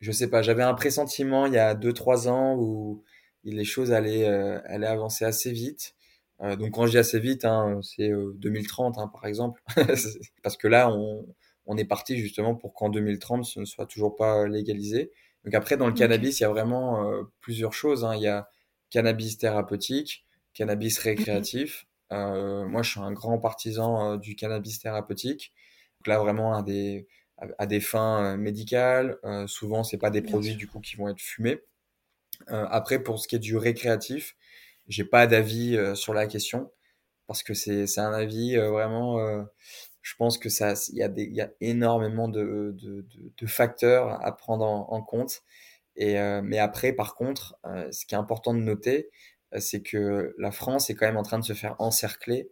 je 0.00 0.12
sais 0.12 0.30
pas, 0.30 0.42
j'avais 0.42 0.62
un 0.62 0.74
pressentiment 0.74 1.46
il 1.46 1.54
y 1.54 1.58
a 1.58 1.74
2-3 1.74 2.28
ans 2.28 2.56
où 2.56 3.04
les 3.44 3.64
choses 3.64 3.92
allaient, 3.92 4.28
euh, 4.28 4.60
allaient 4.66 4.86
avancer 4.86 5.24
assez 5.24 5.52
vite. 5.52 5.94
Euh, 6.42 6.56
donc 6.56 6.72
quand 6.72 6.86
je 6.86 6.92
dis 6.92 6.98
assez 6.98 7.18
vite, 7.18 7.44
hein, 7.44 7.80
c'est 7.82 8.10
2030 8.10 8.98
euh, 8.98 9.00
hein, 9.00 9.08
par 9.08 9.26
exemple, 9.26 9.62
parce 10.42 10.56
que 10.56 10.68
là 10.68 10.90
on, 10.90 11.26
on 11.66 11.76
est 11.76 11.84
parti 11.84 12.18
justement 12.18 12.54
pour 12.54 12.74
qu'en 12.74 12.90
2030 12.90 13.44
ce 13.44 13.60
ne 13.60 13.64
soit 13.64 13.86
toujours 13.86 14.16
pas 14.16 14.46
légalisé. 14.46 15.12
Donc 15.44 15.54
après 15.54 15.76
dans 15.76 15.86
le 15.86 15.92
cannabis 15.94 16.40
il 16.40 16.42
y 16.42 16.46
a 16.46 16.50
vraiment 16.50 17.10
plusieurs 17.40 17.72
choses. 17.72 18.04
Hein. 18.04 18.16
Il 18.16 18.22
y 18.22 18.28
a 18.28 18.48
cannabis 18.90 19.38
thérapeutique, 19.38 20.26
cannabis 20.52 20.98
récréatif. 20.98 21.85
Euh, 22.12 22.66
moi 22.66 22.82
je 22.82 22.90
suis 22.90 23.00
un 23.00 23.12
grand 23.12 23.38
partisan 23.38 24.16
du 24.16 24.36
cannabis 24.36 24.80
thérapeutique. 24.80 25.52
Donc 26.00 26.08
là 26.08 26.18
vraiment 26.18 26.54
à 26.54 26.62
des 26.62 27.06
à 27.58 27.66
des 27.66 27.80
fins 27.80 28.34
euh, 28.34 28.36
médicales. 28.36 29.18
Euh, 29.24 29.46
souvent, 29.46 29.84
c'est 29.84 29.98
pas 29.98 30.10
des 30.10 30.22
produits 30.22 30.56
du 30.56 30.66
coup 30.66 30.80
qui 30.80 30.96
vont 30.96 31.08
être 31.08 31.20
fumés. 31.20 31.60
Euh, 32.50 32.66
après, 32.70 33.02
pour 33.02 33.18
ce 33.20 33.28
qui 33.28 33.36
est 33.36 33.40
du 33.40 33.56
récréatif, 33.56 34.36
j'ai 34.88 35.04
pas 35.04 35.26
d'avis 35.26 35.78
sur 35.96 36.14
la 36.14 36.26
question 36.26 36.72
parce 37.26 37.42
que 37.42 37.54
c'est 37.54 37.86
c'est 37.88 38.00
un 38.00 38.12
avis 38.12 38.56
vraiment. 38.56 39.18
je 40.02 40.14
pense 40.16 40.38
que 40.38 40.48
ça, 40.48 40.74
il 40.90 40.96
y 40.98 41.02
a 41.02 41.08
des, 41.08 41.24
il 41.24 41.34
y 41.34 41.40
a 41.42 41.50
énormément 41.60 42.28
de, 42.28 42.74
de, 42.80 43.02
de, 43.02 43.32
de 43.36 43.46
facteurs 43.46 44.24
à 44.24 44.36
prendre 44.36 44.64
en, 44.64 44.92
en 44.92 45.02
compte. 45.02 45.42
Et 45.96 46.14
mais 46.42 46.58
après, 46.58 46.92
par 46.92 47.14
contre, 47.16 47.58
ce 47.92 48.06
qui 48.06 48.14
est 48.14 48.18
important 48.18 48.54
de 48.54 48.60
noter, 48.60 49.10
c'est 49.60 49.82
que 49.82 50.34
la 50.38 50.50
France 50.50 50.90
est 50.90 50.94
quand 50.94 51.06
même 51.06 51.16
en 51.16 51.22
train 51.22 51.38
de 51.38 51.44
se 51.44 51.52
faire 51.52 51.76
encercler 51.78 52.50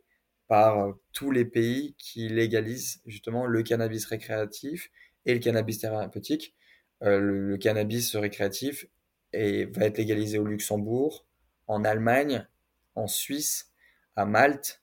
par 0.49 0.79
euh, 0.79 0.93
tous 1.12 1.31
les 1.31 1.45
pays 1.45 1.95
qui 1.99 2.29
légalisent 2.29 3.01
justement 3.07 3.47
le 3.47 3.62
cannabis 3.62 4.05
récréatif 4.07 4.90
et 5.27 5.35
le 5.35 5.40
cannabis 5.40 5.79
thérapeutique. 5.79 6.55
Euh, 7.03 7.19
le, 7.19 7.57
cannabis 7.59 8.14
récréatif 8.17 8.87
va 9.33 9.87
être 9.87 9.99
légalisé 9.99 10.38
au 10.38 10.45
Luxembourg, 10.45 11.27
en 11.67 11.85
Allemagne, 11.85 12.47
en 12.95 13.07
Suisse, 13.07 13.73
à 14.17 14.25
Malte. 14.25 14.81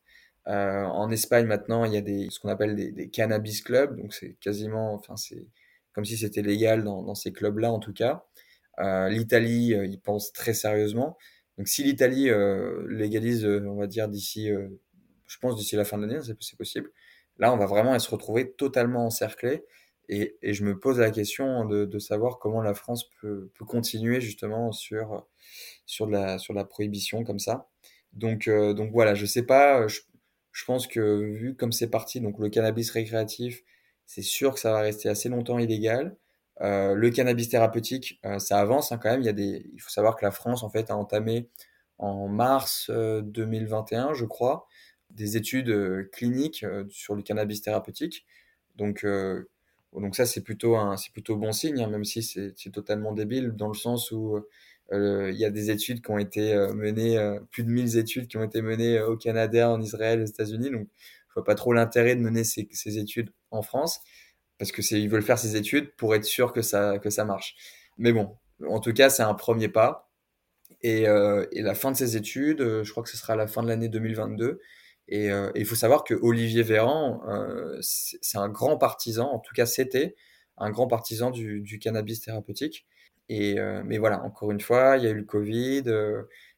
Euh, 0.48 0.84
en 0.84 1.12
Espagne 1.12 1.46
maintenant, 1.46 1.86
il 1.86 1.94
y 1.94 1.98
a 1.98 2.02
des, 2.02 2.28
ce 2.30 2.40
qu'on 2.40 2.50
appelle 2.50 2.76
des, 2.76 3.10
cannabis 3.10 3.62
clubs, 3.62 3.96
donc 3.96 4.14
c'est 4.14 4.34
quasiment, 4.40 4.94
enfin 4.96 5.16
c'est 5.16 5.48
comme 5.94 6.06
si 6.06 6.18
c'était 6.18 6.42
légal 6.42 6.84
dans, 6.84 7.16
ces 7.16 7.32
clubs-là 7.32 7.72
en 7.72 7.80
tout 7.80 7.94
cas. 7.94 8.26
Euh, 8.80 9.10
L'Italie, 9.10 9.76
euh, 9.76 9.86
ils 9.86 10.00
pensent 10.00 10.32
très 10.34 10.54
sérieusement. 10.54 11.18
Donc 11.58 11.68
si 11.68 11.84
l'Italie 11.84 12.30
euh, 12.30 12.86
légalise, 12.90 13.46
on 13.46 13.76
va 13.76 13.88
dire 13.88 14.08
d'ici 14.08 14.50
je 15.32 15.38
pense 15.40 15.56
d'ici 15.56 15.78
la 15.78 15.86
fin 15.86 15.98
de 15.98 16.06
l'année, 16.06 16.20
c'est 16.42 16.58
possible. 16.58 16.92
Là, 17.38 17.54
on 17.54 17.58
va 17.58 17.66
vraiment 17.66 17.98
se 17.98 18.10
retrouver 18.10 18.52
totalement 18.52 19.06
encerclé. 19.06 19.64
Et, 20.10 20.38
je 20.44 20.66
me 20.66 20.78
pose 20.78 21.00
la 21.00 21.10
question 21.10 21.64
de, 21.64 22.00
savoir 22.00 22.38
comment 22.38 22.62
la 22.62 22.74
France 22.74 23.10
peut, 23.22 23.50
continuer 23.66 24.20
justement 24.20 24.74
sur, 24.74 25.26
sur, 25.86 26.08
de 26.08 26.12
la, 26.12 26.66
prohibition 26.66 27.24
comme 27.24 27.40
ça. 27.40 27.70
Donc, 28.12 28.50
euh, 28.50 28.76
voilà, 28.92 29.16
je 29.16 29.26
sais 29.26 29.44
pas. 29.44 29.88
Je, 29.88 30.02
je 30.52 30.66
pense 30.66 30.86
que 30.86 31.22
vu 31.32 31.56
comme 31.56 31.72
c'est 31.72 31.90
parti, 31.90 32.20
donc 32.20 32.38
le 32.38 32.50
cannabis 32.50 32.92
récréatif, 32.92 33.64
c'est 34.06 34.22
sûr 34.22 34.54
que 34.54 34.60
ça 34.60 34.74
va 34.74 34.82
rester 34.82 35.08
assez 35.08 35.30
longtemps 35.30 35.60
illégal. 35.60 36.18
Euh, 36.62 36.94
le 36.94 37.10
cannabis 37.10 37.50
thérapeutique, 37.50 38.20
euh, 38.26 38.40
ça 38.40 38.60
avance 38.60 38.92
hein, 38.92 39.00
quand 39.02 39.10
même. 39.10 39.22
Il, 39.22 39.26
y 39.26 39.30
a 39.30 39.34
des, 39.34 39.66
il 39.74 39.82
faut 39.82 39.90
savoir 39.90 40.16
que 40.16 40.26
la 40.26 40.32
France 40.32 40.64
en 40.64 40.70
fait 40.70 40.92
a 40.92 40.98
entamé 40.98 41.50
en 41.98 42.28
mars 42.28 42.90
2021, 42.90 44.14
je 44.14 44.26
crois, 44.26 44.68
des 45.16 45.38
études 45.38 45.70
euh, 45.70 46.10
cliniques 46.12 46.64
euh, 46.64 46.86
sur 46.90 47.16
le 47.16 47.22
cannabis 47.22 47.62
thérapeutique. 47.62 48.26
Donc, 48.76 49.04
euh, 49.04 49.50
donc 49.94 50.16
ça, 50.16 50.26
c'est 50.26 50.42
plutôt, 50.42 50.76
un, 50.78 50.98
c'est 50.98 51.12
plutôt 51.12 51.36
bon 51.36 51.52
signe, 51.52 51.82
hein, 51.82 51.88
même 51.88 52.06
si 52.06 52.24
c'est, 52.24 52.54
totalement 52.72 53.12
débile, 53.14 53.52
dans 53.52 53.68
le 53.68 53.74
sens 53.74 54.12
où 54.12 54.40
il 54.94 55.36
y 55.38 55.46
a 55.46 55.50
des 55.50 55.72
études 55.72 56.02
qui 56.04 56.12
ont 56.12 56.18
été 56.18 56.54
menées, 56.74 57.40
plus 57.50 57.64
de 57.64 57.70
1000 57.70 57.98
études 57.98 58.28
qui 58.28 58.36
ont 58.36 58.44
été 58.44 58.62
menées 58.62 59.00
au 59.02 59.16
Canada, 59.16 59.70
en 59.70 59.80
Israël, 59.82 60.22
aux 60.22 60.26
États-Unis. 60.26 60.70
Donc, 60.70 60.88
je 61.30 61.34
vois 61.36 61.46
pas 61.46 61.56
trop 61.56 61.72
l'intérêt 61.72 62.16
de 62.16 62.22
mener 62.22 62.44
ces 62.44 62.98
études 62.98 63.30
en 63.52 63.62
France, 63.62 64.02
parce 64.62 64.72
que 64.72 64.84
c'est, 64.84 65.02
ils 65.02 65.10
veulent 65.10 65.24
faire 65.24 65.40
ces 65.40 65.56
études 65.56 65.96
pour 65.96 66.14
être 66.14 66.24
sûr 66.24 66.54
que 66.54 66.62
ça, 66.62 67.00
que 67.00 67.10
ça 67.10 67.26
marche. 67.26 67.56
Mais 67.98 68.14
bon, 68.14 68.38
en 68.68 68.80
tout 68.80 68.94
cas, 68.94 69.10
c'est 69.10 69.24
un 69.24 69.34
premier 69.34 69.70
pas. 69.70 70.12
Et, 70.84 71.08
euh, 71.08 71.48
et 71.52 71.64
la 71.64 71.74
fin 71.74 71.92
de 71.92 71.98
ces 71.98 72.16
études, 72.16 72.84
je 72.84 72.92
crois 72.92 73.02
que 73.02 73.10
ce 73.10 73.18
sera 73.18 73.34
à 73.34 73.36
la 73.36 73.48
fin 73.48 73.64
de 73.64 73.68
l'année 73.70 73.90
2022. 73.90 74.60
Euh, 75.12 75.52
et 75.56 75.62
il 75.62 75.66
faut 75.66 75.76
savoir 75.76 76.04
que 76.04 76.14
Olivier 76.14 76.64
Véran, 76.64 77.22
euh, 77.28 77.78
c'est 77.82 78.38
un 78.38 78.50
grand 78.50 78.78
partisan, 78.78 79.30
en 79.30 79.40
tout 79.40 79.54
cas 79.54 79.66
c'était 79.66 80.16
un 80.58 80.70
grand 80.70 80.88
partisan 80.88 81.32
du, 81.32 81.62
du 81.62 81.80
cannabis 81.80 82.22
thérapeutique. 82.22 82.86
Et, 83.30 83.60
euh, 83.60 83.82
mais 83.86 83.98
voilà, 83.98 84.24
encore 84.24 84.52
une 84.52 84.62
fois, 84.62 84.98
il 84.98 85.04
y 85.04 85.08
a 85.08 85.10
eu 85.12 85.16
le 85.16 85.24
Covid, 85.24 85.84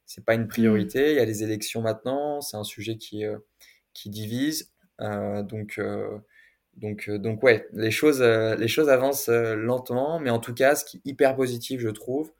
c'est 0.06 0.26
pas 0.26 0.36
une 0.36 0.48
priorité. 0.48 1.12
Il 1.12 1.18
y 1.18 1.20
a 1.20 1.26
les 1.26 1.44
élections 1.44 1.82
maintenant, 1.82 2.42
c'est 2.42 2.58
un 2.58 2.64
sujet 2.64 2.98
qui, 2.98 3.24
qui 3.94 4.10
divise. 4.10 4.72
donc, 5.00 5.80
donc, 6.78 7.10
donc 7.10 7.44
ouais, 7.44 7.68
les 7.74 7.92
choses, 7.92 8.22
les 8.22 8.68
choses 8.68 8.90
avancent 8.90 9.30
lentement, 9.30 10.20
mais 10.20 10.30
en 10.30 10.40
tout 10.40 10.54
cas, 10.54 10.76
ce 10.76 10.84
qui 10.86 10.98
est 10.98 11.02
hyper 11.06 11.36
positif, 11.36 11.80
je 11.80 11.90
trouve, 11.90 12.32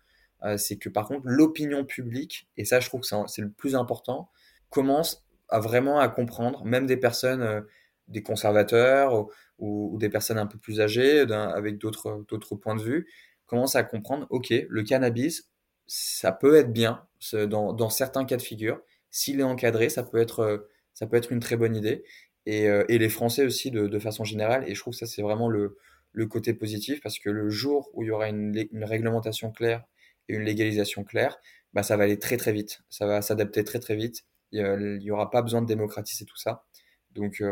c'est 0.58 0.78
que 0.78 0.90
par 0.90 1.08
contre, 1.08 1.22
l'opinion 1.26 1.86
publique, 1.86 2.50
et 2.58 2.66
ça, 2.66 2.80
je 2.80 2.90
trouve 2.90 3.02
que 3.02 3.08
c'est 3.28 3.42
le 3.42 3.52
plus 3.52 3.76
important, 3.76 4.30
commence 4.70 5.24
à 5.50 5.60
vraiment 5.60 6.00
à 6.00 6.10
comprendre, 6.10 6.66
même 6.66 6.88
des 6.88 6.98
personnes, 6.98 7.42
euh, 7.42 7.62
des 8.08 8.24
conservateurs 8.24 9.28
ou, 9.60 9.98
des 10.00 10.10
personnes 10.10 10.40
un 10.40 10.48
peu 10.48 10.58
plus 10.58 10.82
âgées, 10.82 11.22
avec 11.32 11.78
d'autres 11.78 12.56
points 12.56 12.76
de 12.76 12.82
vue, 12.82 13.08
commencent 13.46 13.76
à 13.76 13.84
comprendre, 13.84 14.26
ok, 14.30 14.52
le 14.68 14.84
cannabis, 14.84 15.50
ça 15.86 16.32
peut 16.32 16.56
être 16.56 16.74
bien 16.74 17.06
dans, 17.34 17.72
dans 17.72 17.90
certains 17.90 18.26
cas 18.26 18.38
de 18.38 18.42
figure. 18.42 18.82
S'il 19.12 19.40
est 19.40 19.44
encadré, 19.44 19.90
ça 19.90 20.04
peut 20.04 20.18
être 20.18 20.40
euh, 20.40 20.70
ça 20.94 21.08
peut 21.08 21.18
être 21.18 21.32
une 21.32 21.40
très 21.40 21.56
bonne 21.56 21.76
idée. 21.76 22.04
Et, 22.46 22.68
euh, 22.70 22.84
et 22.90 22.98
les 22.98 23.10
Français 23.10 23.46
aussi 23.46 23.72
de, 23.72 23.88
de, 23.88 24.00
façon 24.00 24.24
générale. 24.24 24.68
Et 24.68 24.76
je 24.76 24.80
trouve 24.80 24.94
ça 24.94 25.06
c'est 25.06 25.22
vraiment 25.22 25.50
le, 25.50 25.78
le 26.12 26.28
côté 26.28 26.54
positif 26.54 27.02
parce 27.02 27.20
que 27.20 27.30
le 27.30 27.50
jour 27.50 27.90
où 27.94 28.04
il 28.04 28.08
y 28.08 28.12
aura 28.12 28.30
une, 28.30 28.68
une 28.72 28.84
réglementation 28.84 29.52
claire 29.52 29.84
et 30.30 30.36
une 30.36 30.44
légalisation 30.44 31.04
claire, 31.04 31.38
bah, 31.74 31.84
ça 31.84 31.98
va 31.98 32.04
aller 32.04 32.20
très 32.20 32.38
très 32.38 32.52
vite. 32.52 32.82
Ça 32.90 33.06
va 33.08 33.22
s'adapter 33.22 33.64
très 33.64 33.80
très 33.80 33.96
vite 33.96 34.26
Il 34.52 35.00
n'y 35.00 35.12
aura 35.12 35.32
pas 35.32 35.42
besoin 35.42 35.62
de 35.62 35.68
démocratiser 35.68 36.26
tout 36.26 36.38
ça. 36.38 36.66
Donc, 37.12 37.44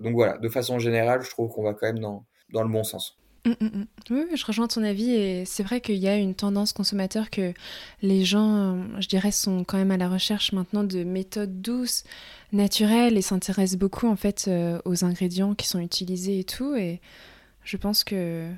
donc 0.00 0.14
voilà, 0.14 0.38
de 0.38 0.48
façon 0.48 0.78
générale, 0.78 1.22
je 1.22 1.30
trouve 1.30 1.50
qu'on 1.50 1.62
va 1.62 1.74
quand 1.74 1.86
même 1.86 1.98
dans, 1.98 2.26
dans 2.52 2.62
le 2.62 2.70
bon 2.70 2.84
sens. 2.84 3.18
Mm, 3.46 3.50
mm, 3.60 3.66
mm. 3.66 3.86
Oui, 4.10 4.24
je 4.34 4.44
rejoins 4.44 4.68
ton 4.68 4.82
avis 4.82 5.10
et 5.12 5.44
c'est 5.44 5.62
vrai 5.62 5.80
qu'il 5.80 5.96
y 5.96 6.08
a 6.08 6.16
une 6.16 6.34
tendance 6.34 6.72
consommateur 6.72 7.30
que 7.30 7.54
les 8.02 8.24
gens, 8.24 8.78
je 9.00 9.08
dirais, 9.08 9.32
sont 9.32 9.64
quand 9.64 9.78
même 9.78 9.90
à 9.90 9.96
la 9.96 10.08
recherche 10.08 10.52
maintenant 10.52 10.84
de 10.84 11.04
méthodes 11.04 11.62
douces, 11.62 12.04
naturelles 12.52 13.16
et 13.16 13.22
s'intéressent 13.22 13.78
beaucoup 13.78 14.08
en 14.08 14.16
fait 14.16 14.46
euh, 14.48 14.80
aux 14.84 15.04
ingrédients 15.04 15.54
qui 15.54 15.66
sont 15.66 15.80
utilisés 15.80 16.40
et 16.40 16.44
tout. 16.44 16.74
Et 16.74 17.00
je 17.64 17.76
pense 17.76 18.04
que 18.04 18.48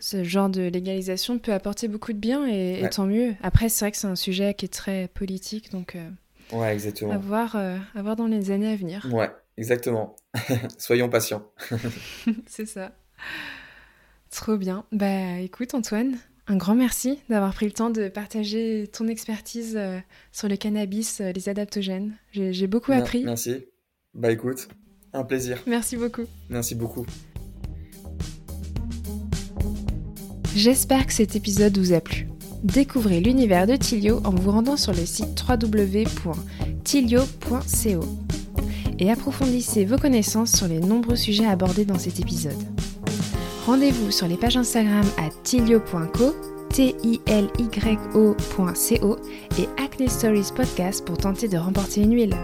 ce 0.00 0.24
genre 0.24 0.48
de 0.48 0.62
légalisation 0.62 1.38
peut 1.38 1.52
apporter 1.52 1.88
beaucoup 1.88 2.12
de 2.12 2.18
bien 2.18 2.46
et, 2.46 2.82
tant 2.90 3.06
mieux. 3.06 3.34
Après, 3.42 3.68
c'est 3.68 3.84
vrai 3.84 3.92
que 3.92 3.96
c'est 3.96 4.06
un 4.06 4.16
sujet 4.16 4.54
qui 4.54 4.66
est 4.66 4.72
très 4.72 5.08
politique, 5.08 5.70
donc 5.70 5.96
euh, 5.96 6.10
ouais, 6.52 6.74
exactement. 6.74 7.12
À, 7.12 7.18
voir, 7.18 7.56
euh, 7.56 7.78
à 7.94 8.02
voir 8.02 8.16
dans 8.16 8.26
les 8.26 8.50
années 8.50 8.72
à 8.72 8.76
venir. 8.76 9.08
Ouais, 9.12 9.30
exactement. 9.56 10.16
Soyons 10.78 11.08
patients. 11.08 11.50
c'est 12.46 12.66
ça. 12.66 12.92
Trop 14.34 14.56
bien. 14.56 14.84
Bah 14.90 15.38
écoute 15.38 15.74
Antoine, 15.74 16.16
un 16.48 16.56
grand 16.56 16.74
merci 16.74 17.20
d'avoir 17.28 17.54
pris 17.54 17.66
le 17.66 17.72
temps 17.72 17.90
de 17.90 18.08
partager 18.08 18.90
ton 18.92 19.06
expertise 19.06 19.76
euh, 19.76 20.00
sur 20.32 20.48
le 20.48 20.56
cannabis, 20.56 21.20
euh, 21.20 21.30
les 21.30 21.48
adaptogènes. 21.48 22.16
J'ai 22.32 22.66
beaucoup 22.66 22.90
appris. 22.90 23.22
Merci. 23.24 23.66
Bah 24.12 24.32
écoute, 24.32 24.66
un 25.12 25.22
plaisir. 25.22 25.62
Merci 25.68 25.96
beaucoup. 25.96 26.24
Merci 26.50 26.74
beaucoup. 26.74 27.06
J'espère 30.56 31.06
que 31.06 31.12
cet 31.12 31.36
épisode 31.36 31.78
vous 31.78 31.92
a 31.92 32.00
plu. 32.00 32.26
Découvrez 32.64 33.20
l'univers 33.20 33.68
de 33.68 33.76
Tilio 33.76 34.20
en 34.24 34.30
vous 34.30 34.50
rendant 34.50 34.76
sur 34.76 34.92
le 34.92 35.06
site 35.06 35.44
www.tilio.co 35.48 36.34
et 38.98 39.10
approfondissez 39.12 39.84
vos 39.84 39.98
connaissances 39.98 40.56
sur 40.56 40.66
les 40.66 40.80
nombreux 40.80 41.16
sujets 41.16 41.46
abordés 41.46 41.84
dans 41.84 41.98
cet 41.98 42.18
épisode. 42.18 42.58
Rendez-vous 43.66 44.10
sur 44.10 44.26
les 44.28 44.36
pages 44.36 44.58
Instagram 44.58 45.06
à 45.16 45.30
tilio.co, 45.42 46.34
t 46.68 46.94
i 47.02 47.18
l 47.26 47.48
y 47.58 47.64
oco 48.14 49.16
et 49.58 49.66
Acne 49.82 50.06
Stories 50.06 50.50
Podcast 50.54 51.02
pour 51.06 51.16
tenter 51.16 51.48
de 51.48 51.56
remporter 51.56 52.02
une 52.02 52.14
huile. 52.14 52.36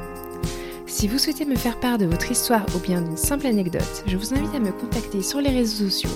Si 0.87 1.09
vous 1.09 1.19
souhaitez 1.19 1.45
me 1.45 1.57
faire 1.57 1.79
part 1.79 1.99
de 1.99 2.07
votre 2.07 2.31
histoire 2.31 2.65
ou 2.75 2.79
bien 2.79 3.03
d'une 3.03 3.19
simple 3.19 3.47
anecdote, 3.47 4.03
je 4.07 4.17
vous 4.17 4.33
invite 4.33 4.55
à 4.55 4.61
me 4.61 4.73
contacter 4.73 5.21
sur 5.21 5.43
les 5.43 5.51
réseaux 5.51 5.91
sociaux 5.91 6.09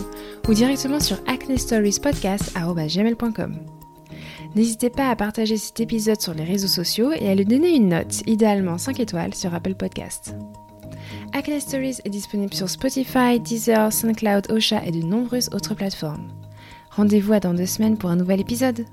ou 0.48 0.54
directement 0.54 1.00
sur 1.00 1.18
acnestoriespodcast.gmail.com. 1.26 3.58
N'hésitez 4.54 4.88
pas 4.88 5.10
à 5.10 5.16
partager 5.16 5.58
cet 5.58 5.80
épisode 5.80 6.22
sur 6.22 6.32
les 6.32 6.44
réseaux 6.44 6.66
sociaux 6.66 7.12
et 7.12 7.28
à 7.28 7.34
lui 7.34 7.44
donner 7.44 7.76
une 7.76 7.90
note, 7.90 8.22
idéalement 8.26 8.78
5 8.78 9.00
étoiles, 9.00 9.34
sur 9.34 9.54
Apple 9.54 9.74
Podcast. 9.74 10.34
Acne 11.32 11.60
Stories 11.60 11.98
est 12.04 12.10
disponible 12.10 12.54
sur 12.54 12.68
Spotify, 12.68 13.40
Deezer, 13.40 13.92
SoundCloud, 13.92 14.50
Osha 14.50 14.84
et 14.84 14.90
de 14.90 15.04
nombreuses 15.04 15.50
autres 15.52 15.74
plateformes. 15.74 16.28
Rendez-vous 16.90 17.32
à 17.32 17.40
dans 17.40 17.54
deux 17.54 17.66
semaines 17.66 17.98
pour 17.98 18.10
un 18.10 18.16
nouvel 18.16 18.40
épisode. 18.40 18.84